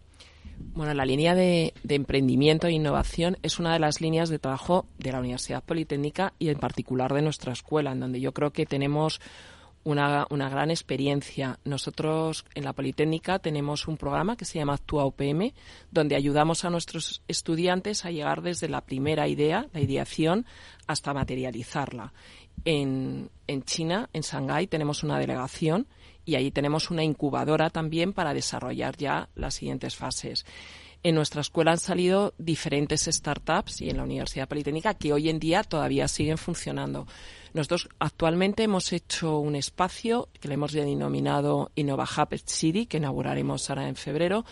Bueno, 0.59 0.92
la 0.94 1.05
línea 1.05 1.34
de, 1.34 1.74
de 1.84 1.94
emprendimiento 1.94 2.66
e 2.66 2.72
innovación 2.72 3.36
es 3.42 3.59
una 3.59 3.74
de 3.74 3.78
las 3.78 4.01
líneas 4.01 4.30
de 4.30 4.38
trabajo 4.38 4.86
de 4.98 5.12
la 5.12 5.20
Universidad 5.20 5.62
Politécnica 5.62 6.32
y 6.38 6.48
en 6.48 6.59
particular 6.59 7.12
de 7.12 7.22
nuestra 7.22 7.53
escuela, 7.53 7.92
en 7.92 8.01
donde 8.01 8.20
yo 8.20 8.32
creo 8.32 8.53
que 8.53 8.66
tenemos 8.66 9.20
una, 9.84 10.26
una 10.30 10.48
gran 10.48 10.70
experiencia. 10.70 11.59
Nosotros 11.64 12.44
en 12.55 12.64
la 12.64 12.72
Politécnica 12.72 13.38
tenemos 13.38 13.88
un 13.88 13.96
programa 13.96 14.36
que 14.36 14.44
se 14.44 14.59
llama 14.59 14.74
Actúa 14.74 15.07
UPM, 15.07 15.53
donde 15.90 16.16
ayudamos 16.16 16.64
a 16.64 16.70
nuestros 16.70 17.22
estudiantes 17.28 18.05
a 18.05 18.11
llegar 18.11 18.42
desde 18.42 18.68
la 18.68 18.82
primera 18.82 19.28
idea, 19.28 19.68
la 19.72 19.80
ideación, 19.80 20.46
hasta 20.86 21.14
materializarla. 21.14 22.12
En, 22.65 23.31
en 23.47 23.63
China, 23.63 24.09
en 24.13 24.23
Shanghái, 24.23 24.67
tenemos 24.67 25.03
una 25.03 25.19
delegación 25.19 25.87
y 26.25 26.35
ahí 26.35 26.51
tenemos 26.51 26.91
una 26.91 27.03
incubadora 27.03 27.71
también 27.71 28.13
para 28.13 28.35
desarrollar 28.35 28.97
ya 28.97 29.29
las 29.35 29.55
siguientes 29.55 29.97
fases. 29.97 30.45
En 31.03 31.14
nuestra 31.14 31.40
escuela 31.40 31.70
han 31.70 31.78
salido 31.78 32.34
diferentes 32.36 33.09
startups 33.11 33.80
y 33.80 33.88
en 33.88 33.96
la 33.96 34.03
Universidad 34.03 34.46
Politécnica 34.46 34.92
que 34.92 35.14
hoy 35.14 35.30
en 35.30 35.38
día 35.38 35.62
todavía 35.62 36.07
siguen 36.09 36.36
funcionando. 36.36 37.07
Nosotros 37.55 37.88
actualmente 37.98 38.64
hemos 38.64 38.92
hecho 38.92 39.38
un 39.38 39.57
espacio 39.57 40.28
que 40.40 40.48
le 40.48 40.55
hemos 40.55 40.72
denominado 40.72 41.70
Innova 41.74 42.05
Hub 42.05 42.38
City, 42.44 42.84
que 42.84 42.98
inauguraremos 42.98 43.70
ahora 43.70 43.88
en 43.88 43.96
febrero, 43.96 44.44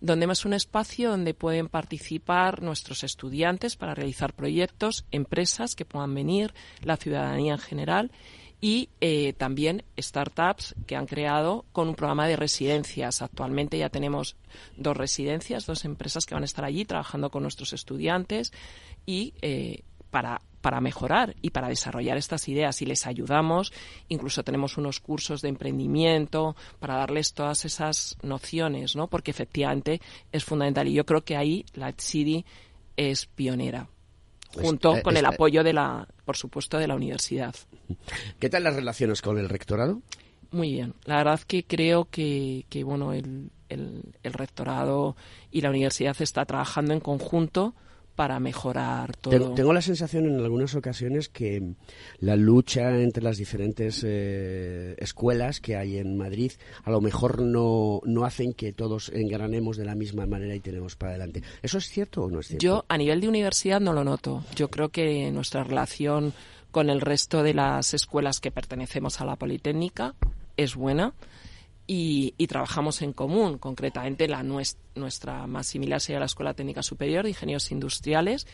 donde 0.00 0.26
es 0.26 0.44
un 0.44 0.52
espacio 0.52 1.10
donde 1.10 1.34
pueden 1.34 1.68
participar 1.68 2.62
nuestros 2.62 3.02
estudiantes 3.02 3.74
para 3.74 3.94
realizar 3.94 4.32
proyectos, 4.32 5.06
empresas 5.10 5.74
que 5.74 5.84
puedan 5.84 6.14
venir, 6.14 6.54
la 6.82 6.96
ciudadanía 6.96 7.54
en 7.54 7.58
general 7.58 8.12
y 8.60 8.88
eh, 9.00 9.32
también 9.34 9.84
startups 9.98 10.74
que 10.86 10.96
han 10.96 11.06
creado 11.06 11.66
con 11.72 11.88
un 11.88 11.94
programa 11.94 12.26
de 12.26 12.36
residencias. 12.36 13.22
Actualmente 13.22 13.78
ya 13.78 13.90
tenemos 13.90 14.36
dos 14.76 14.96
residencias, 14.96 15.66
dos 15.66 15.84
empresas 15.84 16.24
que 16.24 16.34
van 16.34 16.42
a 16.42 16.46
estar 16.46 16.64
allí 16.64 16.84
trabajando 16.84 17.30
con 17.30 17.42
nuestros 17.42 17.72
estudiantes 17.72 18.52
y 19.04 19.34
eh, 19.42 19.82
para 20.10 20.40
para 20.66 20.80
mejorar 20.80 21.36
y 21.42 21.50
para 21.50 21.68
desarrollar 21.68 22.16
estas 22.16 22.48
ideas 22.48 22.82
y 22.82 22.86
les 22.86 23.06
ayudamos. 23.06 23.72
Incluso 24.08 24.42
tenemos 24.42 24.76
unos 24.76 24.98
cursos 24.98 25.40
de 25.40 25.48
emprendimiento 25.48 26.56
para 26.80 26.96
darles 26.96 27.34
todas 27.34 27.64
esas 27.64 28.18
nociones, 28.22 28.96
¿no? 28.96 29.06
Porque 29.06 29.30
efectivamente 29.30 30.00
es 30.32 30.44
fundamental 30.44 30.88
y 30.88 30.94
yo 30.94 31.06
creo 31.06 31.24
que 31.24 31.36
ahí 31.36 31.64
la 31.74 31.94
CIDI 31.96 32.44
es 32.96 33.26
pionera 33.26 33.88
junto 34.62 34.96
Es- 34.96 35.02
con 35.02 35.14
es- 35.14 35.20
el 35.20 35.26
apoyo 35.26 35.62
de 35.64 35.72
la, 35.72 36.06
por 36.24 36.36
supuesto, 36.36 36.78
de 36.78 36.86
la 36.88 36.94
universidad. 36.94 37.54
¿Qué 38.38 38.48
tal 38.50 38.64
las 38.64 38.74
relaciones 38.74 39.22
con 39.22 39.38
el 39.38 39.48
rectorado? 39.48 40.00
Muy 40.50 40.72
bien. 40.72 40.94
La 41.04 41.16
verdad 41.16 41.40
que 41.46 41.64
creo 41.64 42.06
que, 42.10 42.64
que 42.68 42.84
bueno, 42.84 43.12
el, 43.12 43.50
el, 43.68 44.02
el 44.22 44.32
rectorado 44.32 45.16
y 45.50 45.60
la 45.60 45.70
universidad 45.70 46.16
está 46.20 46.44
trabajando 46.44 46.92
en 46.94 47.00
conjunto 47.00 47.74
para 48.16 48.40
mejorar 48.40 49.14
todo. 49.16 49.30
Tengo, 49.30 49.54
tengo 49.54 49.72
la 49.72 49.82
sensación 49.82 50.26
en 50.26 50.40
algunas 50.40 50.74
ocasiones 50.74 51.28
que 51.28 51.74
la 52.18 52.34
lucha 52.34 52.98
entre 52.98 53.22
las 53.22 53.36
diferentes 53.36 54.02
eh, 54.04 54.96
escuelas 54.98 55.60
que 55.60 55.76
hay 55.76 55.98
en 55.98 56.16
Madrid 56.16 56.52
a 56.84 56.90
lo 56.90 57.00
mejor 57.00 57.42
no, 57.42 58.00
no 58.04 58.24
hacen 58.24 58.54
que 58.54 58.72
todos 58.72 59.10
engranemos 59.10 59.76
de 59.76 59.84
la 59.84 59.94
misma 59.94 60.26
manera 60.26 60.54
y 60.54 60.60
tenemos 60.60 60.96
para 60.96 61.10
adelante. 61.10 61.42
¿Eso 61.62 61.78
es 61.78 61.88
cierto 61.88 62.24
o 62.24 62.30
no 62.30 62.40
es 62.40 62.48
cierto? 62.48 62.64
Yo 62.64 62.84
a 62.88 62.96
nivel 62.96 63.20
de 63.20 63.28
universidad 63.28 63.80
no 63.80 63.92
lo 63.92 64.04
noto. 64.04 64.44
Yo 64.54 64.68
creo 64.68 64.88
que 64.88 65.30
nuestra 65.30 65.64
relación 65.64 66.32
con 66.70 66.90
el 66.90 67.00
resto 67.00 67.42
de 67.42 67.54
las 67.54 67.94
escuelas 67.94 68.40
que 68.40 68.50
pertenecemos 68.50 69.20
a 69.20 69.24
la 69.24 69.36
Politécnica 69.36 70.14
es 70.56 70.74
buena 70.74 71.12
y, 71.86 72.34
y 72.36 72.46
trabajamos 72.46 73.02
en 73.02 73.12
común. 73.12 73.58
Concretamente, 73.58 74.28
la 74.28 74.42
nues- 74.42 74.76
nuestra 74.94 75.46
más 75.46 75.66
similar 75.66 76.00
sería 76.00 76.20
la 76.20 76.26
Escuela 76.26 76.54
Técnica 76.54 76.82
Superior 76.82 77.24
de 77.24 77.30
Ingenieros 77.30 77.70
Industriales 77.70 78.46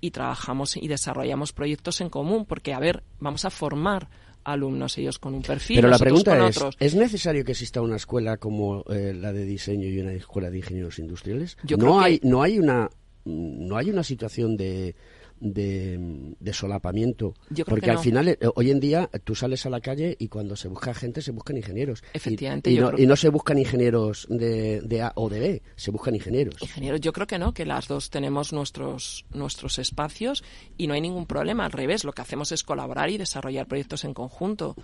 y 0.00 0.10
trabajamos 0.10 0.76
y 0.76 0.88
desarrollamos 0.88 1.52
proyectos 1.52 2.00
en 2.00 2.08
común 2.10 2.46
porque, 2.46 2.72
a 2.72 2.78
ver, 2.80 3.02
vamos 3.18 3.44
a 3.44 3.50
formar 3.50 4.08
alumnos 4.42 4.96
ellos 4.96 5.18
con 5.18 5.34
un 5.34 5.42
perfil, 5.42 5.76
Pero 5.76 5.88
la 5.88 5.98
pregunta 5.98 6.36
con 6.36 6.48
es, 6.48 6.56
otros. 6.56 6.76
¿es 6.80 6.94
necesario 6.94 7.44
que 7.44 7.52
exista 7.52 7.82
una 7.82 7.96
escuela 7.96 8.38
como 8.38 8.82
eh, 8.88 9.12
la 9.14 9.32
de 9.34 9.44
diseño 9.44 9.86
y 9.86 10.00
una 10.00 10.12
escuela 10.14 10.50
de 10.50 10.56
ingenieros 10.58 10.98
industriales? 10.98 11.58
Yo 11.64 11.76
creo 11.76 11.92
no 11.94 11.98
que- 12.00 12.04
hay 12.06 12.20
no 12.22 12.42
hay 12.42 12.58
una 12.58 12.88
no 13.26 13.76
hay 13.76 13.90
una 13.90 14.02
situación 14.02 14.56
de 14.56 14.94
de, 15.40 16.34
de 16.38 16.52
solapamiento 16.52 17.34
Yo 17.48 17.64
creo 17.64 17.74
porque 17.76 17.86
que 17.86 17.90
al 17.90 17.98
final 17.98 18.28
eh, 18.28 18.38
hoy 18.54 18.70
en 18.70 18.78
día 18.80 19.10
tú 19.24 19.34
sales 19.34 19.64
a 19.66 19.70
la 19.70 19.80
calle 19.80 20.16
y 20.18 20.28
cuando 20.28 20.54
se 20.56 20.68
busca 20.68 20.94
gente 20.94 21.22
se 21.22 21.32
buscan 21.32 21.56
ingenieros 21.56 22.02
Y- 22.12 22.16
Efectivamente, 22.16 22.70
y, 22.70 22.76
yo 22.76 22.82
no, 22.82 22.88
creo- 22.92 23.04
y 23.04 23.06
no 23.06 23.16
se 23.16 23.28
buscan 23.30 23.58
ingenieros 23.58 24.26
de, 24.30 24.80
de 24.82 25.02
A 25.02 25.12
o 25.16 25.28
de 25.28 25.40
B 25.40 25.62
se 25.76 25.90
buscan 25.90 26.14
ingenieros 26.14 26.54
Ingenieros, 26.60 27.00
yo 27.00 27.12
creo 27.12 27.26
que 27.26 27.38
no, 27.38 27.52
que 27.54 27.64
las 27.66 27.88
dos 27.88 28.10
tenemos 28.10 28.52
nuestros, 28.52 29.24
nuestros 29.32 29.78
espacios 29.78 30.44
y 30.76 30.86
no 30.86 30.94
hay 30.94 31.00
ningún 31.00 31.26
problema. 31.26 31.64
Al 31.64 31.72
revés, 31.72 32.04
lo 32.04 32.12
que 32.12 32.22
hacemos 32.22 32.52
es 32.52 32.62
colaborar 32.62 33.10
y 33.10 33.18
desarrollar 33.18 33.66
proyectos 33.66 34.04
en 34.04 34.14
conjunto. 34.14 34.76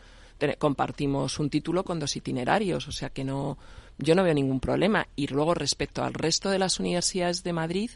Compartimos 0.59 1.39
un 1.39 1.51
título 1.51 1.85
con 1.85 1.99
dos 1.99 2.15
itinerarios, 2.17 2.87
o 2.89 2.93
sea 2.93 3.11
que 3.11 3.25
no, 3.25 3.59
yo 3.99 4.15
no 4.15 4.23
veo 4.23 4.35
ningún 4.35 4.61
problema. 4.61 5.09
Y 5.17 5.27
luego 5.29 5.55
respecto 5.55 6.03
al 6.05 6.15
resto 6.15 6.51
de 6.51 6.59
las 6.59 6.79
universidades 6.79 7.43
de 7.43 7.53
Madrid, 7.53 7.91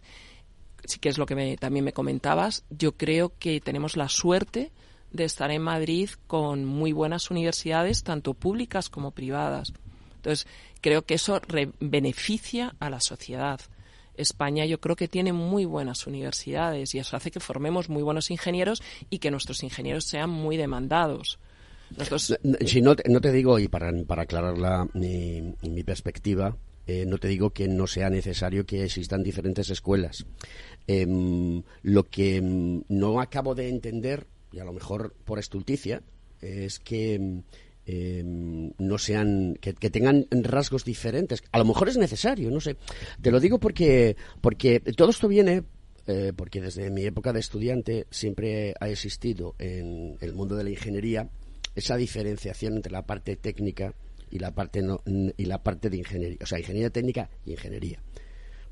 sí 0.84 0.98
que 0.98 1.08
es 1.08 1.18
lo 1.18 1.26
que 1.26 1.34
me- 1.34 1.56
también 1.56 1.84
me 1.84 1.92
comentabas, 1.92 2.64
yo 2.70 2.92
creo 2.92 3.32
que 3.38 3.60
tenemos 3.60 3.96
la 3.96 4.08
suerte 4.08 4.70
de 5.12 5.24
estar 5.24 5.50
en 5.50 5.62
Madrid 5.62 6.10
con 6.26 6.64
muy 6.64 6.92
buenas 6.92 7.30
universidades, 7.30 8.02
tanto 8.04 8.34
públicas 8.34 8.88
como 8.88 9.10
privadas. 9.10 9.72
Entonces, 10.16 10.46
creo 10.80 11.02
que 11.02 11.14
eso 11.14 11.40
re- 11.40 11.70
beneficia 11.80 12.74
a 12.78 12.90
la 12.90 13.00
sociedad. 13.00 13.60
España 14.16 14.66
yo 14.66 14.80
creo 14.80 14.96
que 14.96 15.08
tiene 15.08 15.32
muy 15.32 15.64
buenas 15.64 16.06
universidades 16.06 16.94
y 16.94 16.98
eso 16.98 17.16
hace 17.16 17.30
que 17.30 17.40
formemos 17.40 17.88
muy 17.88 18.02
buenos 18.02 18.30
ingenieros 18.30 18.82
y 19.08 19.18
que 19.18 19.30
nuestros 19.30 19.62
ingenieros 19.62 20.04
sean 20.04 20.28
muy 20.30 20.56
demandados. 20.58 21.38
Nosotros, 21.96 22.38
No, 22.42 23.20
te- 23.20 23.32
digo, 23.32 23.58
y 23.58 23.66
para, 23.68 23.90
para 24.06 24.22
aclarar 24.22 24.58
la- 24.58 24.86
mi, 24.94 25.54
mi 25.62 25.82
perspectiva, 25.82 26.56
eh, 26.86 27.04
no 27.06 27.18
te 27.18 27.28
digo 27.28 27.50
que 27.50 27.66
no 27.68 27.86
sea 27.86 28.10
necesario 28.10 28.66
que 28.66 28.84
existan 28.84 29.22
diferentes 29.22 29.70
escuelas. 29.70 30.26
Em, 30.86 31.62
lo 31.82 32.08
que 32.08 32.36
em, 32.36 32.82
no 32.88 33.20
acabo 33.20 33.54
de 33.54 33.68
entender, 33.68 34.26
y 34.52 34.58
a 34.58 34.64
lo 34.64 34.72
mejor 34.72 35.14
por 35.24 35.38
estulticia, 35.38 36.02
es 36.40 36.78
que 36.80 37.42
em, 37.86 38.72
no 38.78 38.98
sean 38.98 39.56
que, 39.60 39.74
que 39.74 39.90
tengan 39.90 40.26
rasgos 40.30 40.84
diferentes. 40.84 41.42
A 41.52 41.58
lo 41.58 41.64
mejor 41.64 41.88
es 41.88 41.96
necesario, 41.96 42.50
no 42.50 42.60
sé. 42.60 42.76
Te 43.20 43.30
lo 43.30 43.40
digo 43.40 43.58
porque 43.58 44.16
porque 44.40 44.80
todo 44.80 45.10
esto 45.10 45.28
viene 45.28 45.64
eh, 46.06 46.32
porque 46.34 46.60
desde 46.60 46.90
mi 46.90 47.04
época 47.04 47.32
de 47.32 47.40
estudiante 47.40 48.06
siempre 48.10 48.74
ha 48.80 48.88
existido 48.88 49.54
en 49.58 50.16
el 50.20 50.32
mundo 50.34 50.56
de 50.56 50.64
la 50.64 50.70
ingeniería 50.70 51.28
esa 51.74 51.96
diferenciación 51.96 52.74
entre 52.76 52.90
la 52.92 53.06
parte 53.06 53.36
técnica 53.36 53.94
y 54.30 54.38
la 54.38 54.52
parte 54.54 54.82
no- 54.82 55.02
y 55.36 55.44
la 55.44 55.62
parte 55.62 55.90
de 55.90 55.98
ingeniería, 55.98 56.38
o 56.42 56.46
sea, 56.46 56.58
ingeniería 56.58 56.90
técnica 56.90 57.28
y 57.44 57.52
ingeniería. 57.52 58.00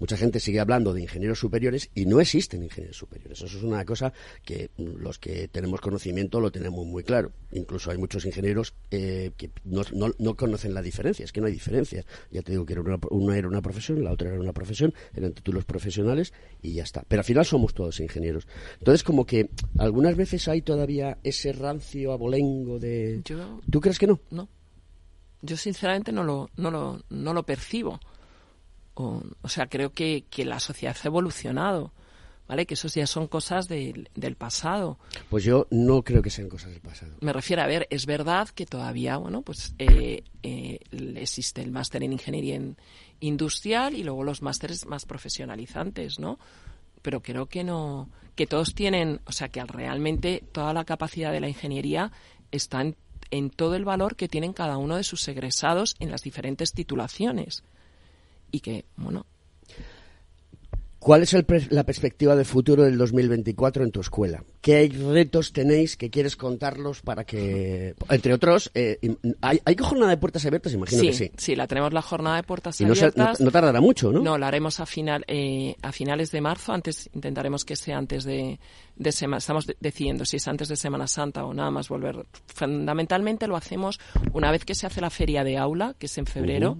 Mucha 0.00 0.16
gente 0.16 0.40
sigue 0.40 0.60
hablando 0.60 0.92
de 0.92 1.02
ingenieros 1.02 1.38
superiores 1.38 1.90
y 1.94 2.06
no 2.06 2.20
existen 2.20 2.62
ingenieros 2.62 2.96
superiores. 2.96 3.40
Eso 3.42 3.56
es 3.58 3.62
una 3.64 3.84
cosa 3.84 4.12
que 4.44 4.70
mm, 4.76 4.96
los 5.02 5.18
que 5.18 5.48
tenemos 5.48 5.80
conocimiento 5.80 6.40
lo 6.40 6.50
tenemos 6.52 6.86
muy 6.86 7.02
claro. 7.02 7.32
Incluso 7.52 7.90
hay 7.90 7.98
muchos 7.98 8.24
ingenieros 8.24 8.74
eh, 8.90 9.32
que 9.36 9.50
no, 9.64 9.82
no- 9.92 10.14
no 10.18 10.36
conocen 10.36 10.74
la 10.74 10.82
diferencia. 10.82 11.24
Es 11.24 11.32
que 11.32 11.40
no 11.40 11.46
hay 11.48 11.52
diferencia. 11.52 12.04
Ya 12.30 12.42
te 12.42 12.52
digo 12.52 12.64
que 12.64 12.74
era 12.74 12.82
una, 12.82 12.98
una 13.10 13.36
era 13.36 13.48
una 13.48 13.60
profesión, 13.62 14.02
la 14.04 14.12
otra 14.12 14.28
era 14.30 14.38
una 14.40 14.52
profesión, 14.52 14.94
eran 15.14 15.32
títulos 15.32 15.64
profesionales 15.64 16.32
y 16.62 16.74
ya 16.74 16.84
está. 16.84 17.04
Pero 17.08 17.20
al 17.20 17.24
final 17.24 17.44
somos 17.44 17.74
todos 17.74 17.98
ingenieros. 18.00 18.46
Entonces, 18.78 19.02
como 19.02 19.26
que 19.26 19.50
algunas 19.78 20.16
veces 20.16 20.46
hay 20.48 20.62
todavía 20.62 21.18
ese 21.24 21.52
rancio 21.52 22.12
abolengo 22.12 22.78
de... 22.78 23.20
Yo- 23.24 23.60
¿Tú 23.70 23.80
crees 23.80 23.98
que 23.98 24.06
no? 24.06 24.20
No. 24.30 24.48
Yo 25.42 25.56
sinceramente 25.56 26.10
no 26.12 26.24
lo, 26.24 26.50
no 26.56 26.70
lo, 26.70 27.02
no 27.10 27.32
lo 27.32 27.42
percibo. 27.44 28.00
O, 29.00 29.22
o 29.42 29.48
sea, 29.48 29.68
creo 29.68 29.92
que, 29.92 30.24
que 30.28 30.44
la 30.44 30.58
sociedad 30.58 30.96
ha 31.00 31.06
evolucionado, 31.06 31.92
¿vale? 32.48 32.66
Que 32.66 32.74
esos 32.74 32.94
ya 32.94 33.06
son 33.06 33.28
cosas 33.28 33.68
del, 33.68 34.08
del 34.16 34.34
pasado. 34.34 34.98
Pues 35.30 35.44
yo 35.44 35.68
no 35.70 36.02
creo 36.02 36.20
que 36.20 36.30
sean 36.30 36.48
cosas 36.48 36.70
del 36.72 36.80
pasado. 36.80 37.12
Me 37.20 37.32
refiero 37.32 37.62
a 37.62 37.66
ver, 37.66 37.86
es 37.90 38.06
verdad 38.06 38.48
que 38.48 38.66
todavía, 38.66 39.16
bueno, 39.16 39.42
pues 39.42 39.74
eh, 39.78 40.24
eh, 40.42 40.80
existe 41.14 41.62
el 41.62 41.70
máster 41.70 42.02
en 42.02 42.12
ingeniería 42.12 42.56
en- 42.56 42.76
industrial 43.20 43.94
y 43.94 44.02
luego 44.02 44.24
los 44.24 44.42
másteres 44.42 44.84
más 44.86 45.04
profesionalizantes, 45.06 46.18
¿no? 46.18 46.38
Pero 47.02 47.22
creo 47.22 47.46
que 47.46 47.62
no, 47.64 48.08
que 48.34 48.46
todos 48.48 48.74
tienen, 48.74 49.20
o 49.26 49.32
sea, 49.32 49.48
que 49.48 49.64
realmente 49.64 50.42
toda 50.52 50.72
la 50.72 50.84
capacidad 50.84 51.30
de 51.32 51.40
la 51.40 51.48
ingeniería 51.48 52.10
está 52.50 52.80
en, 52.80 52.96
en 53.30 53.50
todo 53.50 53.76
el 53.76 53.84
valor 53.84 54.16
que 54.16 54.28
tienen 54.28 54.52
cada 54.52 54.76
uno 54.78 54.96
de 54.96 55.04
sus 55.04 55.26
egresados 55.28 55.94
en 56.00 56.10
las 56.10 56.22
diferentes 56.22 56.72
titulaciones. 56.72 57.62
Y 58.50 58.60
que, 58.60 58.84
bueno, 58.96 59.26
¿Cuál 61.00 61.22
es 61.22 61.32
el 61.32 61.44
pre- 61.44 61.68
la 61.70 61.84
perspectiva 61.84 62.34
de 62.34 62.44
futuro 62.44 62.82
del 62.82 62.98
2024 62.98 63.84
en 63.84 63.92
tu 63.92 64.00
escuela? 64.00 64.42
¿Qué 64.60 64.88
retos 65.12 65.52
tenéis 65.52 65.96
que 65.96 66.10
quieres 66.10 66.34
contarlos 66.34 67.02
para 67.02 67.22
que, 67.24 67.94
entre 68.10 68.34
otros, 68.34 68.68
eh, 68.74 68.98
hay, 69.40 69.60
hay 69.64 69.76
jornada 69.78 70.10
de 70.10 70.16
puertas 70.16 70.44
abiertas? 70.44 70.72
Imagino 70.74 71.00
que 71.00 71.30
sí. 71.36 71.54
la 71.54 71.68
tenemos 71.68 71.92
la 71.92 72.02
jornada 72.02 72.36
de 72.36 72.42
puertas 72.42 72.80
Y 72.80 72.84
no, 72.84 72.96
se- 72.96 73.02
no- 73.02 73.22
abiertas. 73.22 73.40
no 73.40 73.50
tardará 73.52 73.80
mucho, 73.80 74.10
¿no? 74.12 74.20
No, 74.20 74.36
la 74.38 74.48
haremos 74.48 74.80
a 74.80 74.86
final 74.86 75.24
eh, 75.28 75.76
a 75.82 75.92
finales 75.92 76.32
de 76.32 76.40
marzo. 76.40 76.72
Antes 76.72 77.08
intentaremos 77.14 77.64
que 77.64 77.76
sea 77.76 77.96
antes 77.96 78.24
de, 78.24 78.58
de 78.96 79.12
semana. 79.12 79.38
Estamos 79.38 79.66
de- 79.68 79.76
decidiendo 79.80 80.24
si 80.24 80.38
es 80.38 80.48
antes 80.48 80.66
de 80.66 80.74
Semana 80.76 81.06
Santa 81.06 81.44
o 81.44 81.54
nada 81.54 81.70
más 81.70 81.88
volver. 81.88 82.26
Fundamentalmente 82.48 83.46
lo 83.46 83.56
hacemos 83.56 84.00
una 84.32 84.50
vez 84.50 84.64
que 84.64 84.74
se 84.74 84.88
hace 84.88 85.00
la 85.00 85.10
feria 85.10 85.44
de 85.44 85.58
aula, 85.58 85.94
que 85.96 86.06
es 86.06 86.18
en 86.18 86.26
febrero. 86.26 86.76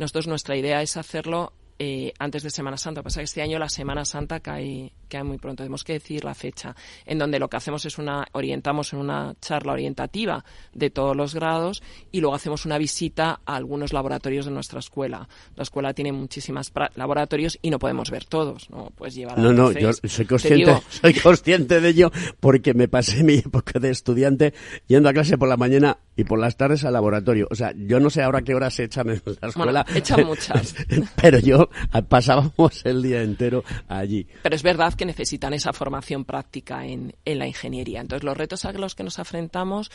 Nosotros 0.00 0.28
nuestra 0.28 0.56
idea 0.56 0.80
es 0.80 0.96
hacerlo 0.96 1.52
eh, 1.82 2.12
antes 2.18 2.42
de 2.42 2.50
Semana 2.50 2.76
Santa. 2.76 3.02
Pasa 3.02 3.20
que 3.20 3.24
este 3.24 3.40
año 3.40 3.58
la 3.58 3.70
Semana 3.70 4.04
Santa 4.04 4.40
cae, 4.40 4.92
cae 5.08 5.24
muy 5.24 5.38
pronto. 5.38 5.62
Tenemos 5.62 5.82
que 5.82 5.94
decir 5.94 6.24
la 6.24 6.34
fecha, 6.34 6.76
en 7.06 7.18
donde 7.18 7.38
lo 7.38 7.48
que 7.48 7.56
hacemos 7.56 7.86
es 7.86 7.96
una, 7.96 8.26
orientamos 8.32 8.92
en 8.92 8.98
una 8.98 9.34
charla 9.40 9.72
orientativa 9.72 10.44
de 10.74 10.90
todos 10.90 11.16
los 11.16 11.34
grados 11.34 11.82
y 12.12 12.20
luego 12.20 12.36
hacemos 12.36 12.66
una 12.66 12.76
visita 12.76 13.40
a 13.46 13.56
algunos 13.56 13.94
laboratorios 13.94 14.44
de 14.44 14.50
nuestra 14.50 14.78
escuela. 14.78 15.26
La 15.56 15.62
escuela 15.62 15.94
tiene 15.94 16.12
muchísimos 16.12 16.70
laboratorios 16.96 17.58
y 17.62 17.70
no 17.70 17.78
podemos 17.78 18.10
ver 18.10 18.26
todos, 18.26 18.68
¿no? 18.68 18.90
Puedes 18.94 19.14
llevar 19.14 19.38
a- 19.38 19.42
No, 19.42 19.50
no, 19.50 19.72
yo 19.72 19.90
soy 19.94 20.10
te 20.10 20.26
consciente, 20.26 20.56
digo, 20.66 20.82
soy 20.90 21.14
consciente 21.14 21.80
de 21.80 21.88
ello 21.88 22.12
porque 22.40 22.74
me 22.74 22.88
pasé 22.88 23.24
mi 23.24 23.36
época 23.36 23.78
de 23.78 23.88
estudiante 23.88 24.52
yendo 24.86 25.08
a 25.08 25.14
clase 25.14 25.38
por 25.38 25.48
la 25.48 25.56
mañana 25.56 25.96
y 26.14 26.24
por 26.24 26.38
las 26.38 26.58
tardes 26.58 26.84
al 26.84 26.92
laboratorio. 26.92 27.48
O 27.50 27.54
sea, 27.54 27.72
yo 27.74 28.00
no 28.00 28.10
sé 28.10 28.20
ahora 28.22 28.42
qué 28.42 28.54
horas 28.54 28.74
se 28.74 28.84
echan 28.84 29.08
en 29.08 29.22
la 29.40 29.48
escuela. 29.48 29.86
echan 29.94 30.26
muchas. 30.26 30.74
pero 31.16 31.38
yo 31.38 31.69
pasábamos 32.08 32.84
el 32.84 33.02
día 33.02 33.22
entero 33.22 33.64
allí. 33.88 34.26
Pero 34.42 34.54
es 34.54 34.62
verdad 34.62 34.94
que 34.94 35.04
necesitan 35.04 35.54
esa 35.54 35.72
formación 35.72 36.24
práctica 36.24 36.86
en, 36.86 37.14
en 37.24 37.38
la 37.38 37.46
ingeniería. 37.46 38.00
Entonces, 38.00 38.24
los 38.24 38.36
retos 38.36 38.64
a 38.64 38.72
los 38.72 38.94
que 38.94 39.02
nos 39.02 39.18
enfrentamos, 39.18 39.90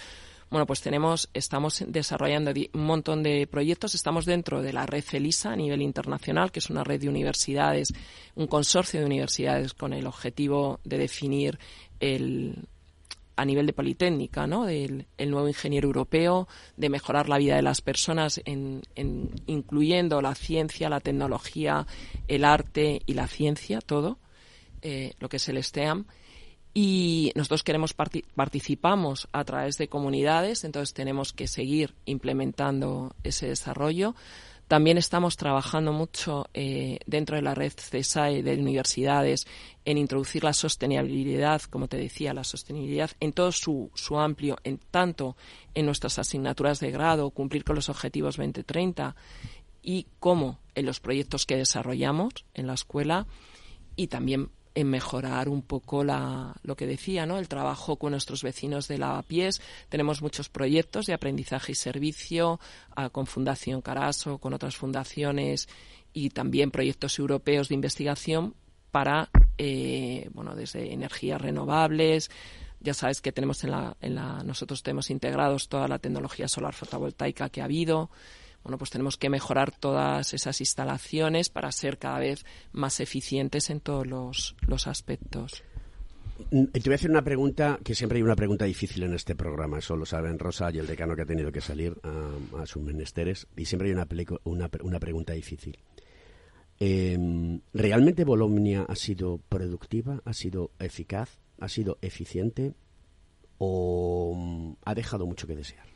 bueno, 0.49 0.67
pues 0.67 0.81
tenemos, 0.81 1.29
estamos 1.33 1.83
desarrollando 1.87 2.51
un 2.73 2.85
montón 2.85 3.23
de 3.23 3.47
proyectos. 3.47 3.95
Estamos 3.95 4.25
dentro 4.25 4.61
de 4.61 4.73
la 4.73 4.85
red 4.85 5.03
CELISA 5.03 5.53
a 5.53 5.55
nivel 5.55 5.81
internacional, 5.81 6.51
que 6.51 6.59
es 6.59 6.69
una 6.69 6.83
red 6.83 7.01
de 7.01 7.09
universidades, 7.09 7.93
un 8.35 8.47
consorcio 8.47 8.99
de 8.99 9.05
universidades 9.05 9.73
con 9.73 9.93
el 9.93 10.05
objetivo 10.05 10.79
de 10.83 10.97
definir 10.97 11.57
el, 11.99 12.67
a 13.37 13.45
nivel 13.45 13.65
de 13.65 13.73
Politécnica, 13.73 14.47
¿no? 14.47 14.65
Del 14.65 15.07
el 15.17 15.29
nuevo 15.31 15.47
ingeniero 15.47 15.87
europeo, 15.87 16.47
de 16.77 16.89
mejorar 16.89 17.27
la 17.29 17.37
vida 17.37 17.55
de 17.55 17.61
las 17.61 17.81
personas, 17.81 18.41
en, 18.45 18.81
en- 18.95 19.29
incluyendo 19.47 20.21
la 20.21 20.35
ciencia, 20.35 20.89
la 20.89 20.99
tecnología, 21.01 21.85
el 22.27 22.45
arte 22.45 23.01
y 23.05 23.13
la 23.13 23.27
ciencia, 23.27 23.81
todo, 23.81 24.19
eh, 24.81 25.13
lo 25.19 25.29
que 25.29 25.37
es 25.37 25.49
el 25.49 25.61
STEAM. 25.63 26.05
Y 26.77 27.31
nosotros 27.35 27.63
queremos 27.63 27.95
parti- 27.95 28.25
participamos 28.35 29.29
a 29.31 29.45
través 29.45 29.77
de 29.77 29.87
comunidades, 29.87 30.63
entonces 30.65 30.93
tenemos 30.93 31.31
que 31.31 31.47
seguir 31.47 31.95
implementando 32.05 33.15
ese 33.23 33.47
desarrollo. 33.47 34.13
También 34.67 34.97
estamos 34.97 35.37
trabajando 35.37 35.93
mucho 35.93 36.47
eh, 36.55 36.97
dentro 37.05 37.35
de 37.35 37.43
la 37.43 37.53
red 37.53 37.71
CESAE 37.71 38.41
de 38.41 38.55
universidades 38.55 39.45
en 39.85 39.99
introducir 39.99 40.43
la 40.43 40.53
sostenibilidad, 40.53 41.61
como 41.61 41.87
te 41.87 41.97
decía, 41.97 42.33
la 42.33 42.43
sostenibilidad 42.43 43.11
en 43.19 43.31
todo 43.31 43.51
su, 43.51 43.91
su 43.93 44.17
amplio, 44.17 44.57
en 44.63 44.79
tanto 44.79 45.37
en 45.75 45.85
nuestras 45.85 46.17
asignaturas 46.17 46.79
de 46.79 46.89
grado, 46.89 47.29
cumplir 47.29 47.63
con 47.63 47.75
los 47.75 47.89
objetivos 47.89 48.37
2030 48.37 49.15
y 49.83 50.07
como 50.19 50.57
en 50.73 50.87
los 50.87 50.99
proyectos 50.99 51.45
que 51.45 51.57
desarrollamos 51.57 52.33
en 52.55 52.65
la 52.65 52.73
escuela 52.73 53.27
y 53.95 54.07
también 54.07 54.49
en 54.75 54.89
mejorar 54.89 55.47
un 55.47 55.61
poco 55.61 56.03
la, 56.03 56.53
lo 56.63 56.75
que 56.75 56.85
decía, 56.85 57.25
¿no? 57.25 57.39
El 57.39 57.47
trabajo 57.47 57.95
con 57.95 58.11
nuestros 58.11 58.43
vecinos 58.43 58.89
de 58.89 58.97
lavapiés. 58.97 59.61
Tenemos 59.87 60.21
muchos 60.21 60.49
proyectos 60.49 61.05
de 61.05 61.13
aprendizaje 61.13 61.71
y 61.71 61.75
servicio 61.75 62.59
ah, 62.95 63.09
con 63.09 63.25
Fundación 63.25 63.81
Caraso, 63.81 64.37
con 64.37 64.53
otras 64.53 64.75
fundaciones 64.75 65.69
y 66.11 66.29
también 66.29 66.71
proyectos 66.71 67.17
europeos 67.17 67.69
de 67.69 67.75
investigación 67.75 68.53
para, 68.91 69.29
eh, 69.57 70.29
bueno, 70.33 70.55
desde 70.55 70.93
energías 70.93 71.41
renovables. 71.41 72.29
Ya 72.81 72.93
sabes 72.93 73.21
que 73.21 73.31
tenemos 73.31 73.63
en 73.63 73.71
la, 73.71 73.95
en 74.01 74.15
la, 74.15 74.43
nosotros 74.43 74.83
tenemos 74.83 75.09
integrados 75.09 75.69
toda 75.69 75.87
la 75.87 75.99
tecnología 75.99 76.49
solar 76.49 76.73
fotovoltaica 76.73 77.49
que 77.49 77.61
ha 77.61 77.65
habido 77.65 78.09
bueno, 78.65 78.79
pues 78.79 78.89
tenemos 78.89 79.15
que 79.15 79.29
mejorar 79.29 79.71
todas 79.71 80.33
esas 80.33 80.59
instalaciones 80.59 81.49
para 81.49 81.71
ser 81.71 81.99
cada 81.99 82.17
vez 82.17 82.43
más 82.71 82.99
eficientes 82.99 83.69
en 83.69 83.79
todos 83.79 84.07
los, 84.07 84.55
los 84.67 84.87
aspectos. 84.87 85.63
Mm, 86.49 86.63
Te 86.71 86.79
voy 86.79 86.93
a 86.93 86.95
hacer 86.95 87.11
una 87.11 87.23
pregunta, 87.23 87.77
que 87.83 87.93
siempre 87.93 88.17
hay 88.17 88.23
una 88.23 88.35
pregunta 88.35 88.65
difícil 88.65 89.03
en 89.03 89.13
este 89.13 89.35
programa, 89.35 89.77
eso 89.77 89.95
lo 89.95 90.07
saben 90.07 90.39
Rosa 90.39 90.71
y 90.73 90.79
el 90.79 90.87
decano 90.87 91.15
que 91.15 91.21
ha 91.21 91.27
tenido 91.27 91.51
que 91.51 91.61
salir 91.61 91.95
a, 92.01 92.65
sus 92.65 92.81
menesteres, 92.81 93.45
y 93.55 93.65
siempre 93.65 93.89
hay 93.89 93.93
una, 93.93 94.07
una, 94.45 94.69
una 94.81 94.99
pregunta 94.99 95.33
difícil. 95.33 95.77
Eh, 96.79 97.59
¿Realmente 97.71 98.25
Bologna 98.25 98.85
ha 98.89 98.95
sido 98.95 99.37
productiva, 99.47 100.23
ha 100.25 100.33
sido 100.33 100.71
eficaz, 100.79 101.37
ha 101.59 101.69
sido 101.69 101.99
eficiente 102.01 102.73
o 103.59 104.33
mm, 104.35 104.73
ha 104.85 104.95
dejado 104.95 105.27
mucho 105.27 105.45
que 105.45 105.55
desear? 105.55 105.94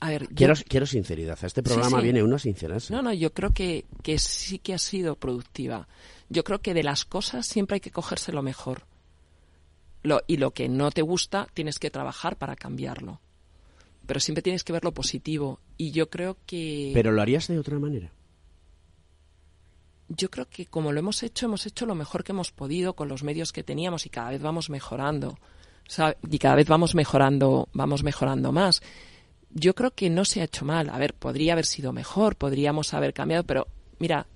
A 0.00 0.08
ver, 0.10 0.28
yo- 0.34 0.52
Quiero, 0.68 0.86
sinceridad. 0.86 1.38
A 1.42 1.46
este 1.46 1.60
Sí, 1.62 1.64
programa 1.64 1.98
sí. 1.98 2.02
viene 2.04 2.22
uno 2.22 2.36
a 2.36 2.38
sincerarse. 2.38 2.92
No, 2.92 3.00
no, 3.02 3.12
yo 3.12 3.32
creo 3.32 3.50
que, 3.54 3.84
que 4.02 4.18
sí 4.18 4.58
que 4.58 4.74
ha 4.74 4.78
sido 4.78 5.16
productiva. 5.16 5.88
Yo 6.28 6.44
creo 6.44 6.60
que 6.60 6.74
de 6.74 6.82
las 6.82 7.04
cosas 7.04 7.46
siempre 7.46 7.74
hay 7.76 7.80
que 7.80 7.90
cogerse 7.90 8.32
lo 8.32 8.42
mejor. 8.42 8.82
Lo, 10.02 10.20
y 10.26 10.36
lo 10.36 10.50
que 10.50 10.68
no 10.68 10.90
te 10.90 11.00
gusta 11.02 11.48
tienes 11.54 11.78
que 11.78 11.90
trabajar 11.90 12.36
para 12.36 12.56
cambiarlo. 12.56 13.20
Pero 14.06 14.20
siempre 14.20 14.42
tienes 14.42 14.64
que 14.64 14.72
ver 14.74 14.84
lo 14.84 14.92
positivo. 14.92 15.60
Y 15.78 15.92
yo 15.92 16.10
creo 16.10 16.36
que... 16.46 16.90
Pero 16.92 17.10
lo 17.12 17.22
harías 17.22 17.48
de 17.48 17.58
otra 17.58 17.78
manera. 17.78 18.10
yo 20.08 20.30
creo 20.30 20.46
que 20.48 20.66
como 20.66 20.92
lo 20.92 20.98
hemos 20.98 21.22
hecho, 21.22 21.46
hemos 21.46 21.64
hecho 21.66 21.86
lo 21.86 21.94
mejor 21.94 22.22
que 22.24 22.32
hemos 22.32 22.52
podido 22.52 22.94
con 22.94 23.08
los 23.08 23.22
medios 23.22 23.52
que 23.52 23.62
teníamos 23.64 24.04
y 24.06 24.10
cada 24.10 24.30
vez 24.30 24.42
vamos 24.42 24.68
mejorando. 24.70 25.28
O 25.30 25.90
sea, 25.90 26.16
y 26.30 26.38
cada 26.38 26.54
vez 26.56 26.68
vamos 26.68 26.94
mejorando, 26.94 27.68
vamos 27.72 28.02
mejorando 28.02 28.52
más. 28.52 28.82
Yo 29.54 29.74
creo 29.74 29.92
que 29.92 30.10
no 30.10 30.24
se 30.24 30.40
ha 30.40 30.44
hecho 30.44 30.64
mal. 30.64 30.90
A 30.90 30.98
ver, 30.98 31.14
podría 31.14 31.52
haber 31.52 31.64
sido 31.64 31.92
mejor, 31.92 32.36
podríamos 32.36 32.92
haber 32.92 33.14
cambiado, 33.14 33.44
pero 33.44 33.68
mira, 33.98 34.26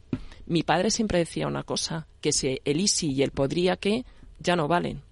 mi 0.47 0.63
padre 0.63 0.91
siempre 0.91 1.19
decía 1.19 1.49
una 1.49 1.65
cosa, 1.65 2.07
que 2.21 2.33
si 2.33 2.61
el 2.65 2.81
y 2.81 2.89
y 3.01 3.23
el 3.23 3.33
podría 3.33 3.77
que 3.77 4.07
ya 4.39 4.57
no 4.57 4.69
valen. 4.69 5.03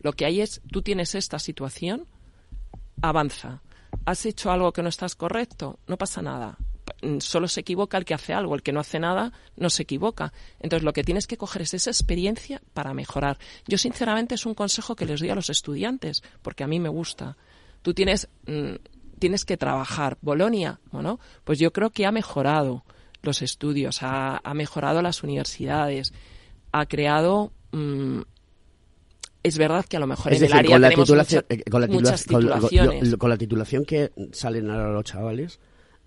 Lo 0.00 0.12
que 0.12 0.26
hay 0.26 0.42
es, 0.42 0.60
tú 0.70 0.82
tienes 0.82 1.14
esta 1.14 1.38
situación, 1.38 2.06
avanza. 3.02 3.62
¿Has 4.04 4.26
hecho 4.26 4.50
algo 4.50 4.72
que 4.72 4.82
no 4.82 4.90
estás 4.90 5.14
correcto? 5.14 5.78
No 5.86 5.96
pasa 5.96 6.22
nada. 6.22 6.58
Solo 7.20 7.48
se 7.48 7.60
equivoca 7.60 7.96
el 7.96 8.04
que 8.04 8.14
hace 8.14 8.34
algo, 8.34 8.54
el 8.54 8.62
que 8.62 8.72
no 8.72 8.80
hace 8.80 8.98
nada 8.98 9.32
no 9.56 9.70
se 9.70 9.84
equivoca. 9.84 10.32
Entonces 10.60 10.84
lo 10.84 10.92
que 10.92 11.04
tienes 11.04 11.26
que 11.26 11.36
coger 11.36 11.62
es 11.62 11.74
esa 11.74 11.90
experiencia 11.90 12.60
para 12.74 12.94
mejorar. 12.94 13.38
Yo 13.66 13.78
sinceramente 13.78 14.34
es 14.34 14.46
un 14.46 14.54
consejo 14.54 14.94
que 14.94 15.06
les 15.06 15.20
doy 15.20 15.30
a 15.30 15.34
los 15.34 15.50
estudiantes, 15.50 16.22
porque 16.42 16.64
a 16.64 16.66
mí 16.66 16.78
me 16.80 16.88
gusta. 16.88 17.36
Tú 17.82 17.94
tienes, 17.94 18.28
mm, 18.46 18.74
tienes 19.18 19.44
que 19.44 19.56
trabajar. 19.56 20.16
Bolonia, 20.22 20.80
bueno, 20.92 21.18
pues 21.44 21.58
yo 21.58 21.72
creo 21.72 21.90
que 21.90 22.06
ha 22.06 22.12
mejorado 22.12 22.84
los 23.22 23.42
estudios, 23.42 24.02
ha, 24.02 24.40
ha 24.42 24.54
mejorado 24.54 25.02
las 25.02 25.22
universidades, 25.22 26.12
ha 26.72 26.86
creado 26.86 27.52
mm, 27.72 28.20
es 29.42 29.56
verdad 29.58 29.84
que 29.84 29.96
a 29.96 30.00
lo 30.00 30.06
mejor 30.06 30.32
Es 30.32 30.38
en 30.42 30.48
decir, 30.48 30.54
el 30.54 30.58
área 30.58 30.70
con 30.74 30.80
la, 30.82 30.88
tenemos 30.88 31.06
titulación, 31.06 31.44
mucha- 31.48 31.54
eh, 31.54 31.70
con, 31.70 31.80
la 31.80 31.86
muchas 31.86 32.24
con 32.24 32.44
la- 32.46 32.50
con- 32.58 32.68
titulaciones. 32.68 33.10
lo- 33.10 33.18
con 33.18 33.30
la 33.30 33.36
titulación 33.36 33.84
que 33.84 34.12
salen 34.32 34.70
ahora 34.70 34.92
los 34.92 35.04
chavales 35.04 35.60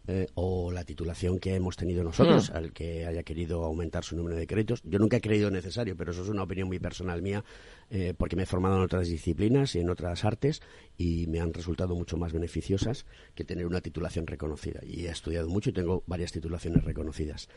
eh, 0.07 0.27
o 0.33 0.71
la 0.71 0.83
titulación 0.83 1.39
que 1.39 1.55
hemos 1.55 1.75
tenido 1.75 2.03
nosotros, 2.03 2.49
Hmm. 2.49 2.57
al 2.57 2.73
que 2.73 3.05
haya 3.05 3.23
querido 3.23 3.63
aumentar 3.63 4.03
su 4.03 4.15
número 4.15 4.35
de 4.35 4.47
créditos, 4.47 4.81
yo 4.83 4.99
nunca 4.99 5.17
he 5.17 5.21
creído 5.21 5.51
necesario, 5.51 5.95
pero 5.95 6.11
eso 6.11 6.23
es 6.23 6.29
una 6.29 6.43
opinión 6.43 6.67
muy 6.67 6.79
personal 6.79 7.21
mía, 7.21 7.43
eh, 7.89 8.13
porque 8.17 8.35
me 8.35 8.43
he 8.43 8.45
formado 8.45 8.77
en 8.77 8.81
otras 8.81 9.07
disciplinas 9.07 9.75
y 9.75 9.79
en 9.79 9.89
otras 9.89 10.25
artes 10.25 10.61
y 10.97 11.27
me 11.27 11.39
han 11.39 11.53
resultado 11.53 11.95
mucho 11.95 12.17
más 12.17 12.33
beneficiosas 12.33 13.05
que 13.35 13.43
tener 13.43 13.65
una 13.67 13.81
titulación 13.81 14.27
reconocida. 14.27 14.79
Y 14.83 15.05
he 15.05 15.09
estudiado 15.09 15.49
mucho 15.49 15.69
y 15.69 15.73
tengo 15.73 16.03
varias 16.07 16.31
titulaciones 16.31 16.83
reconocidas. 16.83 17.49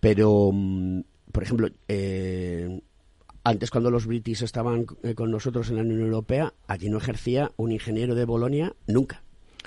Pero, 0.00 0.50
mm, 0.52 1.00
por 1.32 1.42
ejemplo, 1.42 1.68
eh, 1.88 2.80
antes 3.44 3.70
cuando 3.70 3.90
los 3.90 4.06
british 4.06 4.42
estaban 4.42 4.86
eh, 5.02 5.14
con 5.14 5.30
nosotros 5.30 5.70
en 5.70 5.76
la 5.76 5.82
Unión 5.82 6.00
Europea, 6.00 6.54
allí 6.66 6.88
no 6.88 6.98
ejercía 6.98 7.52
un 7.56 7.72
ingeniero 7.72 8.14
de 8.14 8.24
Bolonia 8.24 8.74
nunca. 8.86 9.22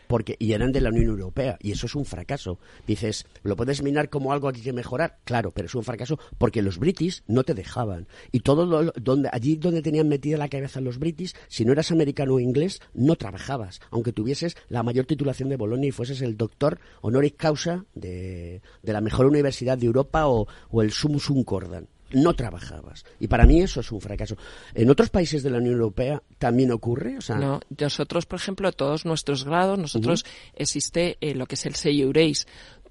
Porque, 0.08 0.36
y 0.40 0.54
eran 0.54 0.72
de 0.72 0.82
la 0.82 0.90
Unión 0.90 1.08
Europea, 1.08 1.58
y 1.62 1.72
eso 1.72 1.86
es 1.86 1.96
un 1.96 2.06
fracaso. 2.06 2.60
Dices, 2.88 3.26
¿lo 3.44 3.56
puedes 3.56 3.82
mirar 3.82 4.10
como 4.10 4.32
algo 4.32 4.52
que 4.52 4.58
hay 4.58 4.64
que 4.64 4.74
mejorar? 4.74 5.20
Claro, 5.24 5.52
pero 5.52 5.68
es 5.68 5.76
un 5.76 5.84
fracaso 5.84 6.20
porque 6.38 6.62
los 6.62 6.80
british 6.80 7.24
no 7.28 7.44
te 7.44 7.54
dejaban. 7.54 8.08
Y 8.32 8.42
todo 8.42 8.66
lo, 8.66 8.92
donde, 8.94 9.30
allí 9.32 9.56
donde 9.56 9.82
tenían 9.82 10.08
metida 10.08 10.38
la 10.38 10.50
cabeza 10.50 10.82
los 10.82 11.00
british, 11.00 11.34
si 11.48 11.66
no 11.66 11.72
eras 11.72 11.92
americano 11.92 12.36
o 12.36 12.40
inglés, 12.40 12.82
no 12.94 13.16
trabajabas. 13.16 13.82
Aunque 13.92 14.14
tuvieses 14.14 14.56
la 14.70 14.84
mayor 14.84 15.06
titulación 15.06 15.50
de 15.50 15.58
Bolonia 15.58 15.90
y 15.90 15.92
fueses 15.92 16.22
el 16.22 16.38
doctor 16.38 16.80
honoris 17.02 17.34
causa 17.34 17.86
de, 17.94 18.62
de 18.82 18.94
la 18.94 19.02
mejor 19.02 19.26
universidad 19.26 19.78
de 19.78 19.86
Europa 19.86 20.28
o, 20.28 20.48
o 20.70 20.82
el 20.82 20.92
sum 20.92 21.20
sum 21.20 21.44
cordan 21.44 21.88
no 22.14 22.34
trabajabas. 22.34 23.06
Y 23.20 23.28
para 23.28 23.46
mí 23.46 23.62
eso 23.62 23.82
es 23.82 23.92
un 23.92 24.02
fracaso. 24.02 24.38
¿En 24.74 24.90
otros 24.90 25.10
países 25.10 25.44
de 25.44 25.50
la 25.50 25.58
Unión 25.58 25.76
Europea 25.76 26.22
también 26.38 26.72
ocurre? 26.72 27.18
O 27.18 27.22
sea, 27.22 27.36
No, 27.38 27.60
nosotros, 27.78 28.26
por 28.26 28.40
ejemplo, 28.40 28.72
todos 28.72 29.06
nuestros 29.06 29.44
grados, 29.44 29.78
nosotros 29.78 30.26
existe 30.56 31.18
eh, 31.22 31.36
lo 31.36 31.46
que 31.46 31.56
es 31.56 31.66
el 31.66 31.76
sello 31.76 32.06
Eurace. 32.06 32.46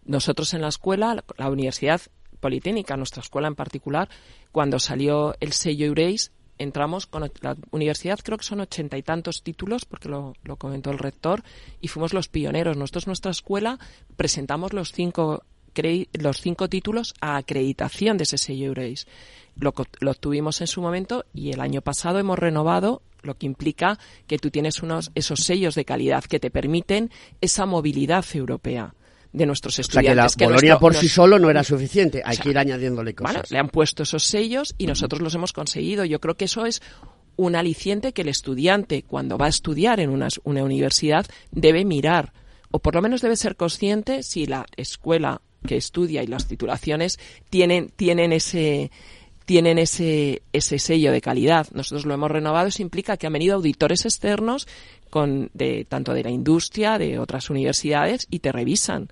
Nosotros 0.04 0.52
en 0.54 0.62
la 0.62 0.68
escuela, 0.68 1.24
la, 1.36 1.50
Universidad 1.50 2.00
Politécnica, 2.40 2.96
nuestra 2.96 3.22
escuela 3.22 3.48
en 3.48 3.54
particular, 3.54 4.08
cuando 4.50 4.78
salió 4.78 5.34
el 5.40 5.52
sello 5.52 5.86
Eurace, 5.86 6.30
entramos 6.58 7.06
con 7.06 7.30
la 7.40 7.56
universidad, 7.70 8.18
creo 8.22 8.38
que 8.38 8.44
son 8.44 8.60
ochenta 8.60 8.98
y 8.98 9.02
tantos 9.02 9.42
títulos, 9.42 9.84
porque 9.84 10.08
lo, 10.08 10.34
lo 10.42 10.56
comentó 10.56 10.90
el 10.90 10.98
rector, 10.98 11.42
y 11.80 11.88
fuimos 11.88 12.12
los 12.12 12.28
pioneros. 12.28 12.76
Nosotros, 12.76 13.06
nuestra 13.06 13.30
escuela, 13.30 13.78
presentamos 14.16 14.72
los 14.72 14.92
cinco 14.92 15.44
los 16.12 16.40
cinco 16.40 16.68
títulos 16.68 17.14
a 17.20 17.36
acreditación 17.36 18.16
de 18.18 18.24
ese 18.24 18.38
sello 18.38 18.66
Eurace. 18.66 19.06
Lo, 19.56 19.74
lo 20.00 20.10
obtuvimos 20.10 20.60
en 20.60 20.66
su 20.66 20.80
momento 20.80 21.24
y 21.34 21.50
el 21.52 21.60
año 21.60 21.82
pasado 21.82 22.18
hemos 22.18 22.38
renovado 22.38 23.02
lo 23.22 23.36
que 23.36 23.46
implica 23.46 23.98
que 24.26 24.38
tú 24.38 24.50
tienes 24.50 24.82
unos 24.82 25.10
esos 25.14 25.40
sellos 25.44 25.74
de 25.74 25.84
calidad 25.84 26.24
que 26.24 26.40
te 26.40 26.50
permiten 26.50 27.10
esa 27.40 27.66
movilidad 27.66 28.24
europea 28.34 28.94
de 29.32 29.46
nuestros 29.46 29.78
o 29.78 29.82
sea, 29.82 30.02
que 30.02 30.14
la 30.14 30.26
estudiantes. 30.26 30.36
que 30.36 30.44
Bolonia 30.44 30.70
nuestro- 30.72 30.80
por 30.80 30.94
sí 30.94 31.06
nos- 31.06 31.12
solo 31.12 31.38
no 31.38 31.48
era 31.50 31.62
suficiente. 31.64 32.22
Hay 32.24 32.32
O 32.32 32.34
sea, 32.34 32.42
que 32.42 32.50
ir 32.50 32.58
añadiéndole 32.58 33.14
cosas. 33.14 33.32
Bueno, 33.34 33.46
le 33.50 33.58
han 33.58 33.68
puesto 33.68 34.02
esos 34.02 34.24
sellos 34.24 34.74
y 34.78 34.86
nosotros 34.86 35.20
los 35.22 35.34
hemos 35.34 35.52
conseguido. 35.52 36.04
Yo 36.04 36.20
creo 36.20 36.36
que 36.36 36.46
eso 36.46 36.66
es 36.66 36.82
un 37.36 37.54
aliciente 37.56 38.12
que 38.12 38.22
el 38.22 38.28
estudiante, 38.28 39.04
cuando 39.04 39.38
va 39.38 39.46
a 39.46 39.48
estudiar 39.50 40.00
en 40.00 40.10
una, 40.10 40.28
una 40.44 40.64
universidad, 40.64 41.24
debe 41.50 41.84
mirar, 41.86 42.32
o 42.70 42.78
por 42.80 42.94
lo 42.94 43.00
menos 43.02 43.20
debe 43.22 43.36
ser 43.36 43.56
consciente 43.56 44.22
si 44.22 44.46
la 44.46 44.66
escuela 44.76 45.40
que 45.66 45.76
estudia 45.76 46.22
y 46.22 46.26
las 46.26 46.46
titulaciones 46.46 47.18
tienen, 47.50 47.90
tienen 47.96 48.32
ese 48.32 48.90
tienen 49.44 49.78
ese, 49.78 50.42
ese 50.52 50.78
sello 50.78 51.10
de 51.12 51.20
calidad. 51.20 51.66
Nosotros 51.72 52.06
lo 52.06 52.14
hemos 52.14 52.30
renovado. 52.30 52.68
Eso 52.68 52.80
implica 52.80 53.16
que 53.16 53.26
han 53.26 53.32
venido 53.32 53.56
auditores 53.56 54.04
externos 54.04 54.68
con, 55.10 55.50
de, 55.52 55.84
tanto 55.84 56.14
de 56.14 56.22
la 56.22 56.30
industria, 56.30 56.96
de 56.96 57.18
otras 57.18 57.50
universidades, 57.50 58.26
y 58.30 58.38
te 58.38 58.52
revisan 58.52 59.08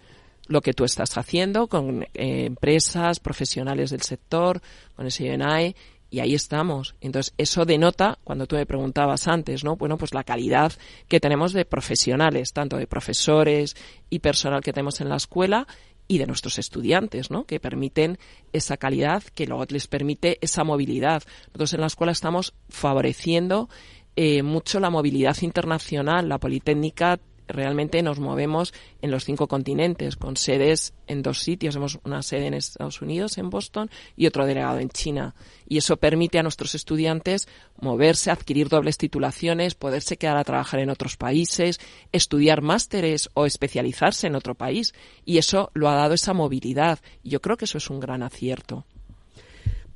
lo 0.46 0.60
que 0.62 0.72
tú 0.72 0.84
estás 0.84 1.18
haciendo 1.18 1.68
con 1.68 2.02
eh, 2.02 2.44
empresas, 2.46 3.20
profesionales 3.20 3.90
del 3.90 4.02
sector, 4.02 4.60
con 4.96 5.06
ese 5.06 5.26
INAE, 5.26 5.74
y 6.10 6.18
ahí 6.18 6.34
estamos. 6.34 6.96
Entonces, 7.00 7.32
eso 7.38 7.64
denota, 7.64 8.18
cuando 8.24 8.46
tú 8.46 8.56
me 8.56 8.66
preguntabas 8.66 9.28
antes, 9.28 9.62
¿no? 9.62 9.76
Bueno, 9.76 9.96
pues 9.96 10.12
la 10.12 10.24
calidad 10.24 10.72
que 11.06 11.20
tenemos 11.20 11.52
de 11.52 11.64
profesionales, 11.64 12.52
tanto 12.52 12.76
de 12.76 12.88
profesores 12.88 13.76
y 14.10 14.18
personal 14.18 14.60
que 14.60 14.72
tenemos 14.72 15.00
en 15.00 15.08
la 15.08 15.16
escuela, 15.16 15.68
y 16.10 16.18
de 16.18 16.26
nuestros 16.26 16.58
estudiantes, 16.58 17.30
¿no? 17.30 17.44
Que 17.44 17.60
permiten 17.60 18.18
esa 18.52 18.76
calidad, 18.76 19.22
que 19.22 19.46
luego 19.46 19.64
les 19.68 19.86
permite 19.86 20.38
esa 20.40 20.64
movilidad. 20.64 21.22
Nosotros 21.46 21.74
en 21.74 21.80
la 21.82 21.86
escuela 21.86 22.10
estamos 22.10 22.52
favoreciendo 22.68 23.68
eh, 24.16 24.42
mucho 24.42 24.80
la 24.80 24.90
movilidad 24.90 25.36
internacional. 25.40 26.28
La 26.28 26.38
Politécnica 26.38 27.20
realmente 27.52 28.02
nos 28.02 28.18
movemos 28.18 28.72
en 29.02 29.10
los 29.10 29.24
cinco 29.24 29.48
continentes, 29.48 30.16
con 30.16 30.36
sedes 30.36 30.94
en 31.06 31.22
dos 31.22 31.40
sitios. 31.40 31.74
Tenemos 31.74 31.98
una 32.04 32.22
sede 32.22 32.46
en 32.46 32.54
Estados 32.54 33.02
Unidos, 33.02 33.38
en 33.38 33.50
Boston, 33.50 33.90
y 34.16 34.26
otro 34.26 34.46
delegado 34.46 34.78
en 34.78 34.90
China. 34.90 35.34
Y 35.66 35.78
eso 35.78 35.96
permite 35.96 36.38
a 36.38 36.42
nuestros 36.42 36.74
estudiantes 36.74 37.48
moverse, 37.80 38.30
adquirir 38.30 38.68
dobles 38.68 38.98
titulaciones, 38.98 39.74
poderse 39.74 40.16
quedar 40.16 40.36
a 40.36 40.44
trabajar 40.44 40.80
en 40.80 40.90
otros 40.90 41.16
países, 41.16 41.80
estudiar 42.12 42.62
másteres 42.62 43.30
o 43.34 43.46
especializarse 43.46 44.26
en 44.26 44.34
otro 44.34 44.54
país. 44.54 44.94
Y 45.24 45.38
eso 45.38 45.70
lo 45.74 45.88
ha 45.88 45.94
dado 45.94 46.14
esa 46.14 46.32
movilidad. 46.32 46.98
Y 47.22 47.30
yo 47.30 47.40
creo 47.40 47.56
que 47.56 47.66
eso 47.66 47.78
es 47.78 47.90
un 47.90 48.00
gran 48.00 48.22
acierto. 48.22 48.84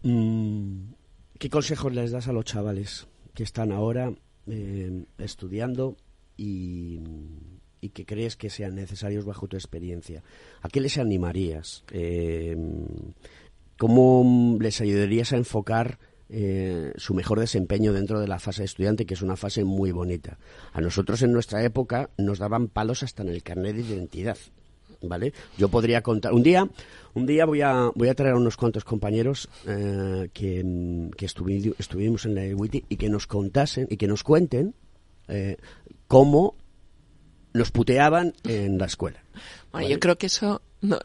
Mm, 0.02 0.92
¿Qué 1.38 1.50
consejos 1.50 1.92
les 1.92 2.12
das 2.12 2.28
a 2.28 2.32
los 2.32 2.44
chavales 2.44 3.06
que 3.34 3.42
están 3.42 3.72
ahora 3.72 4.12
eh, 4.46 5.04
estudiando 5.18 5.96
y, 6.36 7.00
y 7.80 7.88
que 7.90 8.04
crees 8.06 8.36
que 8.36 8.50
sean 8.50 8.74
necesarios 8.74 9.24
bajo 9.24 9.46
tu 9.48 9.56
experiencia? 9.56 10.22
¿A 10.62 10.68
qué 10.68 10.80
les 10.80 10.98
animarías? 10.98 11.84
Eh, 11.92 12.56
¿Cómo 13.78 14.56
les 14.60 14.80
ayudarías 14.80 15.32
a 15.32 15.36
enfocar 15.36 15.98
eh, 16.28 16.92
su 16.96 17.12
mejor 17.14 17.40
desempeño 17.40 17.92
dentro 17.92 18.20
de 18.20 18.28
la 18.28 18.38
fase 18.38 18.62
de 18.62 18.66
estudiante, 18.66 19.04
que 19.04 19.14
es 19.14 19.22
una 19.22 19.36
fase 19.36 19.64
muy 19.64 19.90
bonita? 19.90 20.38
A 20.72 20.80
nosotros 20.80 21.22
en 21.22 21.32
nuestra 21.32 21.62
época 21.64 22.10
nos 22.16 22.38
daban 22.38 22.68
palos 22.68 23.02
hasta 23.02 23.22
en 23.22 23.30
el 23.30 23.42
carnet 23.42 23.76
de 23.76 23.82
identidad. 23.82 24.38
¿Vale? 25.06 25.34
Yo 25.58 25.68
podría 25.68 26.00
contar. 26.00 26.32
Un 26.32 26.42
día, 26.42 26.66
un 27.12 27.26
día 27.26 27.44
voy 27.44 27.60
a, 27.60 27.90
voy 27.94 28.08
a 28.08 28.14
traer 28.14 28.32
a 28.34 28.38
unos 28.38 28.56
cuantos 28.56 28.84
compañeros 28.84 29.50
eh, 29.66 30.30
que, 30.32 31.10
que 31.14 31.26
estuvi- 31.26 31.74
estuvimos 31.78 32.24
en 32.24 32.34
la 32.34 32.44
EWITI 32.46 32.86
y 32.88 32.96
que 32.96 33.10
nos 33.10 33.26
contasen 33.26 33.86
y 33.90 33.98
que 33.98 34.06
nos 34.06 34.22
cuenten 34.22 34.74
eh, 35.28 35.58
cómo 36.14 36.54
nos 37.54 37.72
puteaban 37.72 38.34
en 38.44 38.78
la 38.78 38.86
escuela. 38.86 39.20
Bueno, 39.72 39.88
yo 39.88 39.98
creo 39.98 40.16
que 40.16 40.26
eso, 40.26 40.62
no, 40.80 40.96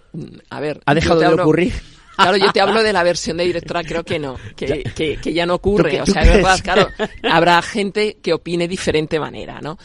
a 0.52 0.60
ver. 0.60 0.82
¿Ha 0.86 0.94
dejado 0.94 1.20
de 1.20 1.26
hablo- 1.26 1.42
ocurrir? 1.42 1.74
Claro, 2.16 2.38
yo 2.38 2.52
te 2.52 2.62
hablo 2.62 2.84
de 2.84 2.94
la 2.94 3.02
versión 3.02 3.38
de 3.38 3.46
directora, 3.46 3.82
creo 3.84 4.04
que 4.04 4.20
no, 4.20 4.36
que, 4.56 4.84
que, 4.84 5.18
que 5.18 5.34
ya 5.34 5.48
no 5.48 5.56
ocurre. 5.56 5.90
¿Tú 5.90 5.96
qué- 5.96 6.02
o 6.04 6.06
sea, 6.06 6.22
es 6.22 6.28
verdad, 6.34 6.60
claro, 6.62 6.88
habrá 7.24 7.60
gente 7.64 8.18
que 8.22 8.34
opine 8.34 8.66
de 8.66 8.68
diferente 8.68 9.20
manera, 9.20 9.62
¿no? 9.62 9.80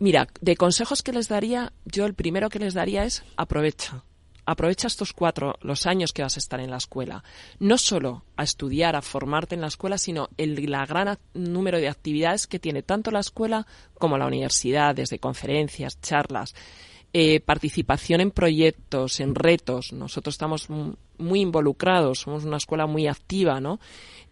Mira, 0.00 0.28
de 0.40 0.56
consejos 0.56 1.02
que 1.02 1.12
les 1.12 1.28
daría, 1.28 1.72
yo 1.84 2.06
el 2.06 2.14
primero 2.14 2.48
que 2.48 2.58
les 2.58 2.72
daría 2.72 3.04
es 3.04 3.22
aprovecha. 3.36 4.02
Aprovecha 4.46 4.86
estos 4.88 5.12
cuatro, 5.12 5.56
los 5.62 5.86
años 5.86 6.12
que 6.12 6.22
vas 6.22 6.36
a 6.36 6.40
estar 6.40 6.60
en 6.60 6.70
la 6.70 6.76
escuela. 6.76 7.24
No 7.58 7.78
solo 7.78 8.24
a 8.36 8.42
estudiar, 8.44 8.94
a 8.96 9.02
formarte 9.02 9.54
en 9.54 9.60
la 9.62 9.68
escuela, 9.68 9.96
sino 9.98 10.28
el 10.36 10.70
la 10.70 10.84
gran 10.86 11.18
número 11.34 11.78
de 11.78 11.88
actividades 11.88 12.46
que 12.46 12.58
tiene 12.58 12.82
tanto 12.82 13.10
la 13.10 13.20
escuela 13.20 13.66
como 13.94 14.18
la 14.18 14.26
universidad, 14.26 14.94
desde 14.94 15.18
conferencias, 15.18 16.00
charlas, 16.00 16.54
eh, 17.12 17.40
participación 17.40 18.20
en 18.20 18.30
proyectos, 18.32 19.20
en 19.20 19.34
retos. 19.34 19.92
Nosotros 19.92 20.34
estamos 20.34 20.68
mu- 20.68 20.96
muy 21.18 21.40
involucrados, 21.40 22.20
somos 22.20 22.44
una 22.44 22.56
escuela 22.56 22.86
muy 22.86 23.06
activa, 23.06 23.60
¿no? 23.60 23.80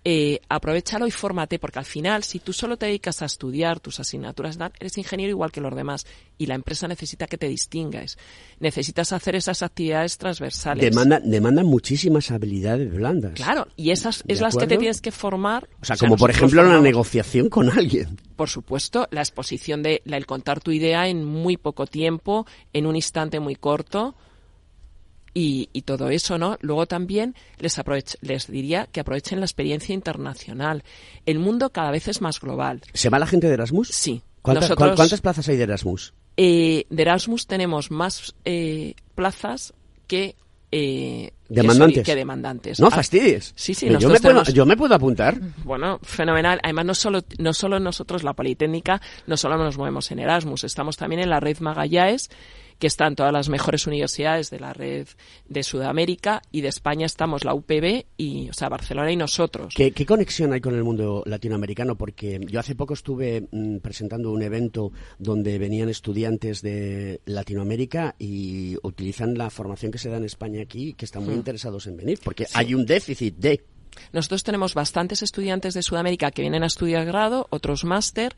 Eh, 0.04 0.40
aprovechalo 0.48 1.06
y 1.06 1.12
fórmate, 1.12 1.60
porque 1.60 1.78
al 1.78 1.84
final, 1.84 2.24
si 2.24 2.40
tú 2.40 2.52
solo 2.52 2.76
te 2.76 2.86
dedicas 2.86 3.22
a 3.22 3.26
estudiar 3.26 3.78
tus 3.78 4.00
asignaturas, 4.00 4.58
eres 4.80 4.98
ingeniero 4.98 5.30
igual 5.30 5.52
que 5.52 5.60
los 5.60 5.76
demás, 5.76 6.06
y 6.38 6.46
la 6.46 6.56
empresa 6.56 6.88
necesita 6.88 7.28
que 7.28 7.38
te 7.38 7.46
distingas. 7.46 8.18
Necesitas 8.58 9.12
hacer 9.12 9.36
esas 9.36 9.62
actividades 9.62 10.18
transversales. 10.18 10.84
Demanda, 10.90 11.20
demandan 11.22 11.66
muchísimas 11.66 12.32
habilidades 12.32 12.92
blandas. 12.92 13.34
Claro, 13.34 13.68
y 13.76 13.90
esas 13.92 14.24
¿De 14.24 14.32
es 14.34 14.40
las 14.40 14.56
que 14.56 14.66
te 14.66 14.76
tienes 14.76 15.00
que 15.00 15.12
formar. 15.12 15.68
O 15.80 15.84
sea, 15.84 15.96
como 15.96 16.16
por 16.16 16.30
ejemplo 16.30 16.64
la 16.64 16.80
negociación 16.80 17.48
con 17.48 17.70
alguien. 17.70 18.18
por 18.34 18.48
supuesto, 18.48 19.06
la 19.12 19.20
exposición 19.20 19.84
de 19.84 20.02
la- 20.04 20.16
el 20.16 20.26
contar 20.26 20.60
tu 20.60 20.72
idea 20.72 21.06
en 21.06 21.24
muy 21.24 21.56
poco 21.56 21.86
tiempo, 21.86 22.44
en 22.72 22.86
un 22.88 22.96
instante 22.96 23.38
muy 23.38 23.54
corto 23.54 24.16
y, 25.34 25.68
y 25.72 25.82
todo 25.82 26.08
eso, 26.10 26.38
¿no? 26.38 26.58
Luego 26.60 26.86
también 26.86 27.34
les, 27.58 27.80
les 28.20 28.46
diría 28.50 28.86
que 28.92 29.00
aprovechen 29.00 29.40
la 29.40 29.46
experiencia 29.46 29.94
internacional. 29.94 30.82
El 31.26 31.38
mundo 31.38 31.70
cada 31.70 31.90
vez 31.90 32.08
es 32.08 32.20
más 32.20 32.40
global. 32.40 32.80
¿Se 32.92 33.08
va 33.08 33.18
la 33.18 33.26
gente 33.26 33.48
de 33.48 33.54
Erasmus? 33.54 33.88
Sí. 33.88 34.22
¿Cuántas, 34.42 34.64
Nosotros- 34.64 34.86
cuán- 34.88 34.96
¿Cuántas 34.96 35.20
plazas 35.20 35.48
hay 35.48 35.56
de 35.56 35.62
Erasmus? 35.64 36.14
Eh, 36.36 36.86
de 36.90 37.02
Erasmus 37.02 37.46
tenemos 37.46 37.90
más 37.90 38.34
eh, 38.44 38.94
plazas 39.14 39.72
que 40.06 40.34
eh, 40.74 41.32
¿Demandantes? 41.50 42.02
que 42.04 42.14
demandantes. 42.14 42.80
No 42.80 42.90
fastidies. 42.90 43.52
Sí, 43.54 43.74
sí, 43.74 43.86
Yo 44.00 44.08
me, 44.08 44.18
puedo, 44.18 44.42
yo 44.44 44.64
me 44.64 44.74
puedo 44.74 44.94
apuntar. 44.94 45.38
bueno, 45.64 45.98
fenomenal. 46.02 46.58
Además, 46.62 46.86
no 46.86 46.94
solo, 46.94 47.20
no 47.38 47.52
solo 47.52 47.78
nosotros, 47.78 48.22
la 48.22 48.32
Politécnica, 48.32 49.02
no 49.26 49.36
solo 49.36 49.58
nos 49.58 49.76
movemos 49.76 50.10
en 50.10 50.18
Erasmus, 50.20 50.64
estamos 50.64 50.96
también 50.96 51.20
en 51.20 51.28
la 51.28 51.40
red 51.40 51.58
Magallanes, 51.60 52.30
que 52.82 52.88
están 52.88 53.14
todas 53.14 53.32
las 53.32 53.48
mejores 53.48 53.86
universidades 53.86 54.50
de 54.50 54.58
la 54.58 54.72
red 54.72 55.06
de 55.48 55.62
Sudamérica 55.62 56.42
y 56.50 56.62
de 56.62 56.68
España 56.68 57.06
estamos 57.06 57.44
la 57.44 57.54
UPB 57.54 58.06
y, 58.16 58.50
o 58.50 58.52
sea, 58.52 58.68
Barcelona 58.68 59.12
y 59.12 59.14
nosotros. 59.14 59.72
¿Qué, 59.76 59.92
qué 59.92 60.04
conexión 60.04 60.52
hay 60.52 60.60
con 60.60 60.74
el 60.74 60.82
mundo 60.82 61.22
latinoamericano? 61.24 61.94
Porque 61.94 62.40
yo 62.50 62.58
hace 62.58 62.74
poco 62.74 62.94
estuve 62.94 63.46
mm, 63.52 63.76
presentando 63.76 64.32
un 64.32 64.42
evento 64.42 64.90
donde 65.20 65.60
venían 65.60 65.90
estudiantes 65.90 66.60
de 66.60 67.20
Latinoamérica 67.24 68.16
y 68.18 68.74
utilizan 68.82 69.38
la 69.38 69.48
formación 69.48 69.92
que 69.92 69.98
se 69.98 70.08
da 70.10 70.16
en 70.16 70.24
España 70.24 70.60
aquí, 70.62 70.94
que 70.94 71.04
están 71.04 71.22
muy 71.24 71.34
Hmm. 71.34 71.38
interesados 71.38 71.86
en 71.86 71.96
venir, 71.96 72.18
porque 72.24 72.46
Sí. 72.46 72.52
hay 72.56 72.74
un 72.74 72.84
déficit 72.84 73.36
de... 73.36 73.64
Nosotros 74.12 74.42
tenemos 74.42 74.74
bastantes 74.74 75.22
estudiantes 75.22 75.74
de 75.74 75.82
Sudamérica 75.82 76.32
que 76.32 76.42
vienen 76.42 76.64
a 76.64 76.66
estudiar 76.66 77.06
grado, 77.06 77.46
otros 77.50 77.84
máster, 77.84 78.34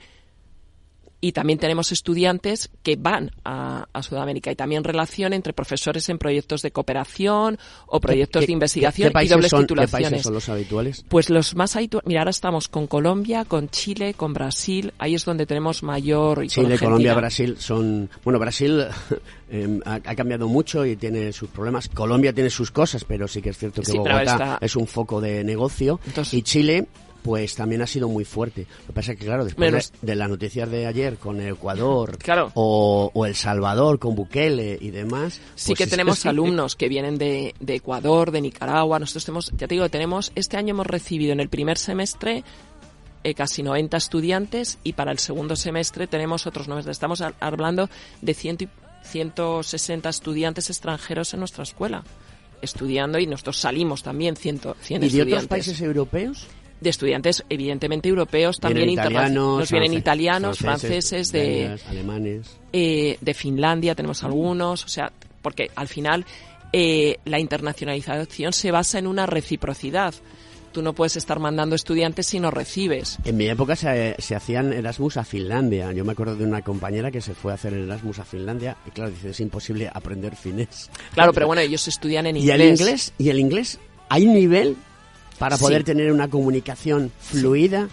y 1.26 1.32
también 1.32 1.58
tenemos 1.58 1.90
estudiantes 1.90 2.70
que 2.82 2.96
van 2.96 3.30
a, 3.44 3.86
a 3.92 4.02
Sudamérica 4.02 4.52
y 4.52 4.56
también 4.56 4.84
relación 4.84 5.32
entre 5.32 5.54
profesores 5.54 6.08
en 6.10 6.18
proyectos 6.18 6.60
de 6.60 6.70
cooperación 6.70 7.58
o 7.86 7.98
proyectos 8.00 8.40
¿Qué- 8.40 8.46
de 8.48 8.52
investigación 8.52 9.08
qué- 9.12 9.18
qué 9.20 9.24
y 9.24 9.28
dobles 9.28 9.50
son- 9.50 9.60
¿Qué 9.60 9.64
titulaciones. 9.68 10.08
países 10.10 10.22
son 10.22 10.34
los 10.34 10.48
habituales? 10.50 11.04
Pues 11.08 11.30
los 11.30 11.54
más 11.54 11.76
habituales, 11.76 12.06
mira, 12.06 12.20
ahora 12.20 12.30
estamos 12.30 12.68
con 12.68 12.86
Colombia, 12.86 13.46
con 13.46 13.70
Chile, 13.70 14.12
con 14.12 14.34
Brasil, 14.34 14.92
ahí 14.98 15.14
es 15.14 15.24
donde 15.24 15.46
tenemos 15.46 15.82
mayor 15.82 16.44
y 16.44 16.48
Chile. 16.48 16.78
Colombia, 16.78 17.14
Brasil 17.14 17.56
son... 17.58 18.10
Bueno, 18.22 18.38
Brasil 18.38 18.84
eh, 19.50 19.80
ha, 19.86 19.94
ha 19.94 20.14
cambiado 20.14 20.46
mucho 20.46 20.84
y 20.84 20.96
tiene 20.96 21.32
sus 21.32 21.48
problemas. 21.48 21.88
Colombia 21.88 22.34
tiene 22.34 22.50
sus 22.50 22.70
cosas, 22.70 23.04
pero 23.04 23.26
sí 23.28 23.40
que 23.40 23.48
es 23.50 23.56
cierto 23.58 23.80
que 23.80 23.86
Sí, 23.90 23.96
Bogotá 23.96 24.22
está- 24.22 24.58
es 24.60 24.76
un 24.76 24.86
foco 24.86 25.20
de 25.22 25.42
negocio. 25.42 26.00
y 26.32 26.42
Chile, 26.42 26.86
pues 27.24 27.54
también 27.54 27.80
ha 27.80 27.86
sido 27.86 28.06
muy 28.06 28.26
fuerte. 28.26 28.66
Lo 28.82 28.86
que 28.88 28.92
pasa 28.92 29.12
es 29.12 29.18
que, 29.18 29.24
claro, 29.24 29.46
después 29.46 29.72
Menos- 29.72 29.92
de, 30.02 30.08
de 30.08 30.14
las 30.14 30.28
noticias 30.28 30.70
de 30.70 30.86
ayer 30.86 31.16
con 31.16 31.40
Ecuador 31.40 32.18
Claro. 32.22 32.52
o, 32.54 33.10
o 33.14 33.24
El 33.26 33.34
Salvador 33.34 33.98
con 33.98 34.14
Bukele 34.14 34.76
y 34.78 34.90
demás... 34.90 35.40
Sí 35.54 35.68
pues 35.72 35.78
que 35.78 35.84
es- 35.84 35.90
tenemos 35.90 36.26
alumnos 36.26 36.76
que 36.76 36.86
vienen 36.90 37.16
de, 37.16 37.54
de 37.60 37.76
Ecuador, 37.76 38.30
de 38.30 38.42
Nicaragua. 38.42 38.98
Nosotros 38.98 39.24
tenemos, 39.24 39.50
ya 39.56 39.66
te 39.66 39.74
digo, 39.74 39.88
tenemos, 39.88 40.32
este 40.34 40.58
año 40.58 40.72
hemos 40.74 40.86
recibido 40.86 41.32
en 41.32 41.40
el 41.40 41.48
primer 41.48 41.78
semestre 41.78 42.44
eh, 43.24 43.32
casi 43.32 43.62
90 43.62 43.96
estudiantes 43.96 44.78
y 44.84 44.92
para 44.92 45.10
el 45.10 45.18
segundo 45.18 45.56
semestre 45.56 46.06
tenemos 46.06 46.46
otros 46.46 46.68
90. 46.68 46.90
Estamos 46.90 47.22
a- 47.22 47.32
hablando 47.40 47.88
de 48.20 48.34
100 48.34 48.56
y- 48.60 48.68
160 49.08 50.10
estudiantes 50.10 50.68
extranjeros 50.68 51.32
en 51.32 51.40
nuestra 51.40 51.62
escuela 51.62 52.04
estudiando 52.62 53.18
y 53.18 53.26
nosotros 53.26 53.58
salimos 53.58 54.02
también 54.02 54.36
100, 54.36 54.60
100 54.60 54.74
¿Y 54.96 55.00
de 55.00 55.06
estudiantes. 55.06 55.34
otros 55.36 55.48
países 55.48 55.80
europeos? 55.80 56.46
De 56.80 56.90
estudiantes 56.90 57.44
evidentemente 57.48 58.08
europeos, 58.08 58.58
también 58.60 58.90
internacionales. 58.90 59.30
italianos, 59.30 59.58
Nos 59.60 59.70
vienen 59.70 59.94
italianos, 59.94 60.58
franceses, 60.58 61.32
de, 61.32 61.78
alemanes... 61.88 62.56
eh, 62.72 63.16
de 63.20 63.34
Finlandia 63.34 63.94
tenemos 63.94 64.22
algunos, 64.24 64.84
o 64.84 64.88
sea, 64.88 65.10
porque 65.40 65.70
al 65.76 65.88
final 65.88 66.26
eh, 66.72 67.18
la 67.24 67.38
internacionalización 67.38 68.52
se 68.52 68.70
basa 68.70 68.98
en 68.98 69.06
una 69.06 69.26
reciprocidad. 69.26 70.14
Tú 70.72 70.82
no 70.82 70.92
puedes 70.92 71.16
estar 71.16 71.38
mandando 71.38 71.76
estudiantes 71.76 72.26
si 72.26 72.40
no 72.40 72.50
recibes. 72.50 73.18
En 73.24 73.36
mi 73.36 73.46
época 73.46 73.76
se, 73.76 74.16
se 74.18 74.34
hacían 74.34 74.72
Erasmus 74.72 75.16
a 75.18 75.24
Finlandia. 75.24 75.92
Yo 75.92 76.04
me 76.04 76.10
acuerdo 76.12 76.34
de 76.34 76.44
una 76.44 76.62
compañera 76.62 77.12
que 77.12 77.20
se 77.20 77.32
fue 77.32 77.52
a 77.52 77.54
hacer 77.54 77.74
el 77.74 77.84
Erasmus 77.84 78.18
a 78.18 78.24
Finlandia 78.24 78.76
y 78.84 78.90
claro, 78.90 79.12
dice, 79.12 79.30
es 79.30 79.38
imposible 79.38 79.88
aprender 79.94 80.34
finés. 80.34 80.90
Claro, 81.12 81.32
pero 81.32 81.46
bueno, 81.46 81.62
ellos 81.62 81.86
estudian 81.86 82.26
en 82.26 82.36
¿Y 82.36 82.40
inglés. 82.40 82.60
el 82.60 82.68
inglés? 82.68 83.12
¿Y 83.18 83.28
el 83.28 83.38
inglés? 83.38 83.78
¿Hay 84.08 84.26
nivel 84.26 84.76
para 85.38 85.56
poder 85.58 85.80
Sí. 85.82 85.84
tener 85.86 86.12
una 86.12 86.28
comunicación 86.28 87.12
fluida 87.20 87.88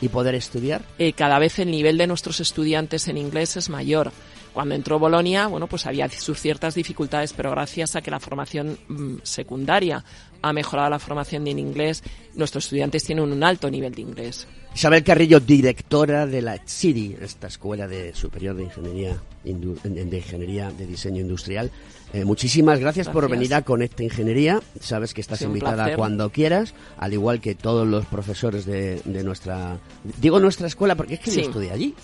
y 0.00 0.08
poder 0.08 0.34
estudiar? 0.34 0.82
eh, 0.98 1.12
cada 1.12 1.38
vez 1.38 1.58
el 1.58 1.70
nivel 1.70 1.96
de 1.98 2.06
nuestros 2.06 2.40
estudiantes 2.40 3.08
en 3.08 3.16
inglés 3.18 3.56
es 3.56 3.68
mayor. 3.70 4.12
Cuando 4.56 4.74
entró 4.74 4.98
Bolonia, 4.98 5.48
bueno, 5.48 5.66
pues 5.66 5.84
había 5.84 6.08
sus 6.08 6.40
ciertas 6.40 6.74
dificultades, 6.74 7.34
pero 7.34 7.50
gracias 7.50 7.94
a 7.94 8.00
que 8.00 8.10
la 8.10 8.18
formación 8.18 8.78
mm, 8.88 9.16
secundaria 9.22 10.02
ha 10.40 10.52
mejorado 10.54 10.88
la 10.88 10.98
formación 10.98 11.46
en 11.46 11.58
inglés, 11.58 12.02
nuestros 12.34 12.64
estudiantes 12.64 13.04
tienen 13.04 13.30
un 13.30 13.44
alto 13.44 13.70
nivel 13.70 13.94
de 13.94 14.00
inglés. 14.00 14.48
Isabel 14.74 15.04
Carrillo, 15.04 15.40
directora 15.40 16.26
de 16.26 16.40
la 16.40 16.56
CIRI, 16.66 17.18
esta 17.20 17.48
Escuela 17.48 17.86
de 17.86 18.14
Superior 18.14 18.56
de 18.56 18.62
Ingeniería, 18.62 19.18
de 19.44 20.16
Ingeniería 20.16 20.70
de 20.70 20.86
Diseño 20.86 21.20
Industrial. 21.20 21.70
Eh, 22.14 22.24
muchísimas 22.24 22.78
gracias, 22.78 23.10
por 23.10 23.28
venir 23.28 23.54
a 23.54 23.60
Conecta 23.60 24.04
Ingeniería. 24.04 24.62
Sabes 24.80 25.12
que 25.12 25.20
estás 25.20 25.40
Sí, 25.40 25.44
invitada 25.44 25.74
placer. 25.76 25.96
cuando 25.98 26.30
quieras, 26.30 26.72
al 26.96 27.12
igual 27.12 27.42
que 27.42 27.54
todos 27.54 27.86
los 27.86 28.06
profesores 28.06 28.64
de, 28.64 29.02
de 29.04 29.22
nuestra... 29.22 29.76
Digo 30.18 30.40
nuestra 30.40 30.66
escuela 30.66 30.94
porque 30.94 31.14
es 31.14 31.20
que 31.20 31.30
Sí. 31.30 31.42
yo 31.42 31.46
estudié 31.48 31.72
allí. 31.72 31.94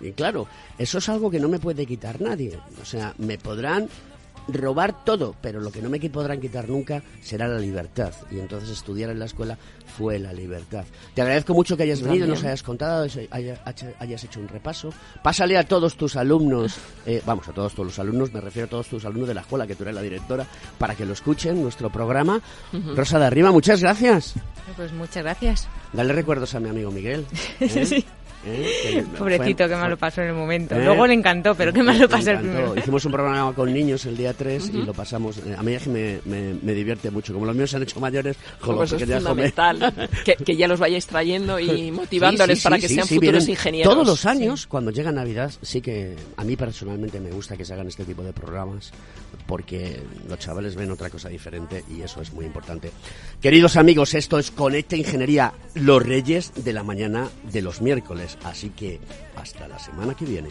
Y 0.00 0.12
claro, 0.12 0.46
eso 0.78 0.98
es 0.98 1.08
algo 1.08 1.30
que 1.30 1.40
no 1.40 1.48
me 1.48 1.58
puede 1.58 1.86
quitar 1.86 2.20
nadie. 2.20 2.58
O 2.80 2.84
sea, 2.84 3.14
me 3.18 3.38
podrán 3.38 3.88
robar 4.48 5.04
todo, 5.04 5.34
pero 5.40 5.60
lo 5.60 5.70
que 5.70 5.80
no 5.80 5.88
me 5.88 6.00
podrán 6.10 6.40
quitar 6.40 6.68
nunca 6.68 7.02
será 7.20 7.46
la 7.46 7.58
libertad. 7.58 8.12
Y 8.30 8.38
entonces 8.38 8.70
estudiar 8.70 9.10
en 9.10 9.18
la 9.18 9.26
escuela 9.26 9.56
fue 9.96 10.18
la 10.18 10.32
libertad. 10.32 10.84
Te 11.14 11.22
agradezco 11.22 11.54
mucho 11.54 11.76
que 11.76 11.84
hayas 11.84 12.00
venido, 12.00 12.26
También. 12.26 12.40
nos 12.40 12.44
hayas 12.44 12.62
contado, 12.62 13.06
hayas 13.30 14.24
hecho 14.24 14.40
un 14.40 14.48
repaso. 14.48 14.90
Pásale 15.22 15.56
a 15.58 15.64
todos 15.64 15.96
tus 15.96 16.16
alumnos, 16.16 16.76
eh, 17.06 17.22
vamos, 17.24 17.48
a 17.48 17.52
todos, 17.52 17.76
los 17.78 17.98
alumnos, 17.98 18.32
me 18.32 18.40
refiero 18.40 18.66
a 18.66 18.70
todos 18.70 18.88
tus 18.88 19.04
alumnos 19.04 19.28
de 19.28 19.34
la 19.34 19.42
escuela, 19.42 19.66
que 19.66 19.74
tú 19.74 19.84
eres 19.84 19.94
la 19.94 20.02
directora, 20.02 20.46
para 20.78 20.94
que 20.94 21.06
lo 21.06 21.12
escuchen, 21.12 21.62
nuestro 21.62 21.90
programa. 21.90 22.40
Rosa 22.94 23.18
de 23.18 23.26
Arriba, 23.26 23.52
muchas 23.52 23.80
gracias. 23.80 24.34
Pues 24.76 24.92
muchas 24.92 25.22
gracias. 25.22 25.68
Dale 25.92 26.12
recuerdos 26.12 26.54
a 26.54 26.60
mi 26.60 26.68
amigo 26.68 26.90
Miguel. 26.90 27.26
¿eh? 27.60 27.86
Sí. 27.86 28.04
¿Eh? 28.44 28.66
Que 28.82 29.02
Pobrecito, 29.18 29.64
fue- 29.64 29.68
que 29.68 29.76
mal 29.76 29.90
lo 29.90 29.96
pasó 29.96 30.20
en 30.22 30.28
el 30.28 30.34
momento. 30.34 30.74
¿Eh? 30.74 30.84
Luego 30.84 31.06
le 31.06 31.14
encantó, 31.14 31.54
pero 31.54 31.72
qué 31.72 31.82
mal 31.82 31.98
lo 31.98 32.08
pasó 32.08 32.32
el 32.32 32.38
primero. 32.38 32.74
Hicimos 32.76 33.04
un 33.04 33.12
programa 33.12 33.54
con 33.54 33.72
niños 33.72 34.04
el 34.06 34.16
día 34.16 34.32
3 34.34 34.70
y 34.74 34.82
lo 34.82 34.92
pasamos. 34.92 35.38
eh, 35.38 35.54
A 35.56 35.62
mí 35.62 35.72
es 35.74 35.82
que 35.84 35.90
me, 35.90 36.20
me, 36.24 36.54
me 36.60 36.72
divierte 36.74 37.10
mucho. 37.10 37.32
Como 37.32 37.46
los 37.46 37.54
míos 37.54 37.70
se 37.70 37.76
han 37.76 37.82
hecho 37.84 38.00
mayores, 38.00 38.36
con 38.60 38.76
Pues 38.76 38.90
los 38.90 39.00
es 39.00 39.06
pequeños 39.06 39.24
jóvenes. 39.28 39.52
fundamental 39.54 40.08
que, 40.24 40.34
que 40.36 40.56
ya 40.56 40.66
los 40.68 40.80
vayáis 40.80 41.06
trayendo 41.06 41.60
y 41.60 41.90
motivándoles 41.92 42.58
Sí, 42.58 42.62
sí, 42.62 42.64
para 42.64 42.76
sí, 42.76 42.82
que 42.82 42.88
sí, 42.88 42.94
sean 42.96 43.06
sí, 43.06 43.14
futuros 43.16 43.48
ingenieros. 43.48 43.92
Todos 43.94 44.06
los 44.06 44.26
años, 44.26 44.66
cuando 44.66 44.90
llega 44.90 45.12
Navidad, 45.12 45.52
sí 45.62 45.80
que 45.80 46.16
a 46.36 46.44
mí 46.44 46.56
personalmente 46.56 47.20
me 47.20 47.30
gusta 47.30 47.56
que 47.56 47.64
se 47.64 47.72
hagan 47.74 47.86
este 47.88 48.04
tipo 48.04 48.22
de 48.22 48.32
programas 48.32 48.92
porque 49.46 50.00
los 50.28 50.38
chavales 50.38 50.74
ven 50.76 50.90
otra 50.90 51.10
cosa 51.10 51.28
diferente 51.28 51.84
y 51.90 52.02
eso 52.02 52.20
es 52.22 52.32
muy 52.32 52.44
importante. 52.46 52.90
Queridos 53.40 53.76
amigos, 53.76 54.14
esto 54.14 54.38
es 54.38 54.50
Conecta 54.50 54.96
Ingeniería, 54.96 55.52
los 55.74 56.02
reyes 56.02 56.52
de 56.56 56.72
la 56.72 56.82
mañana 56.82 57.28
de 57.52 57.62
los 57.62 57.80
miércoles. 57.80 58.31
Así 58.44 58.70
que 58.70 59.00
hasta 59.36 59.68
la 59.68 59.78
semana 59.78 60.14
que 60.14 60.24
viene. 60.24 60.50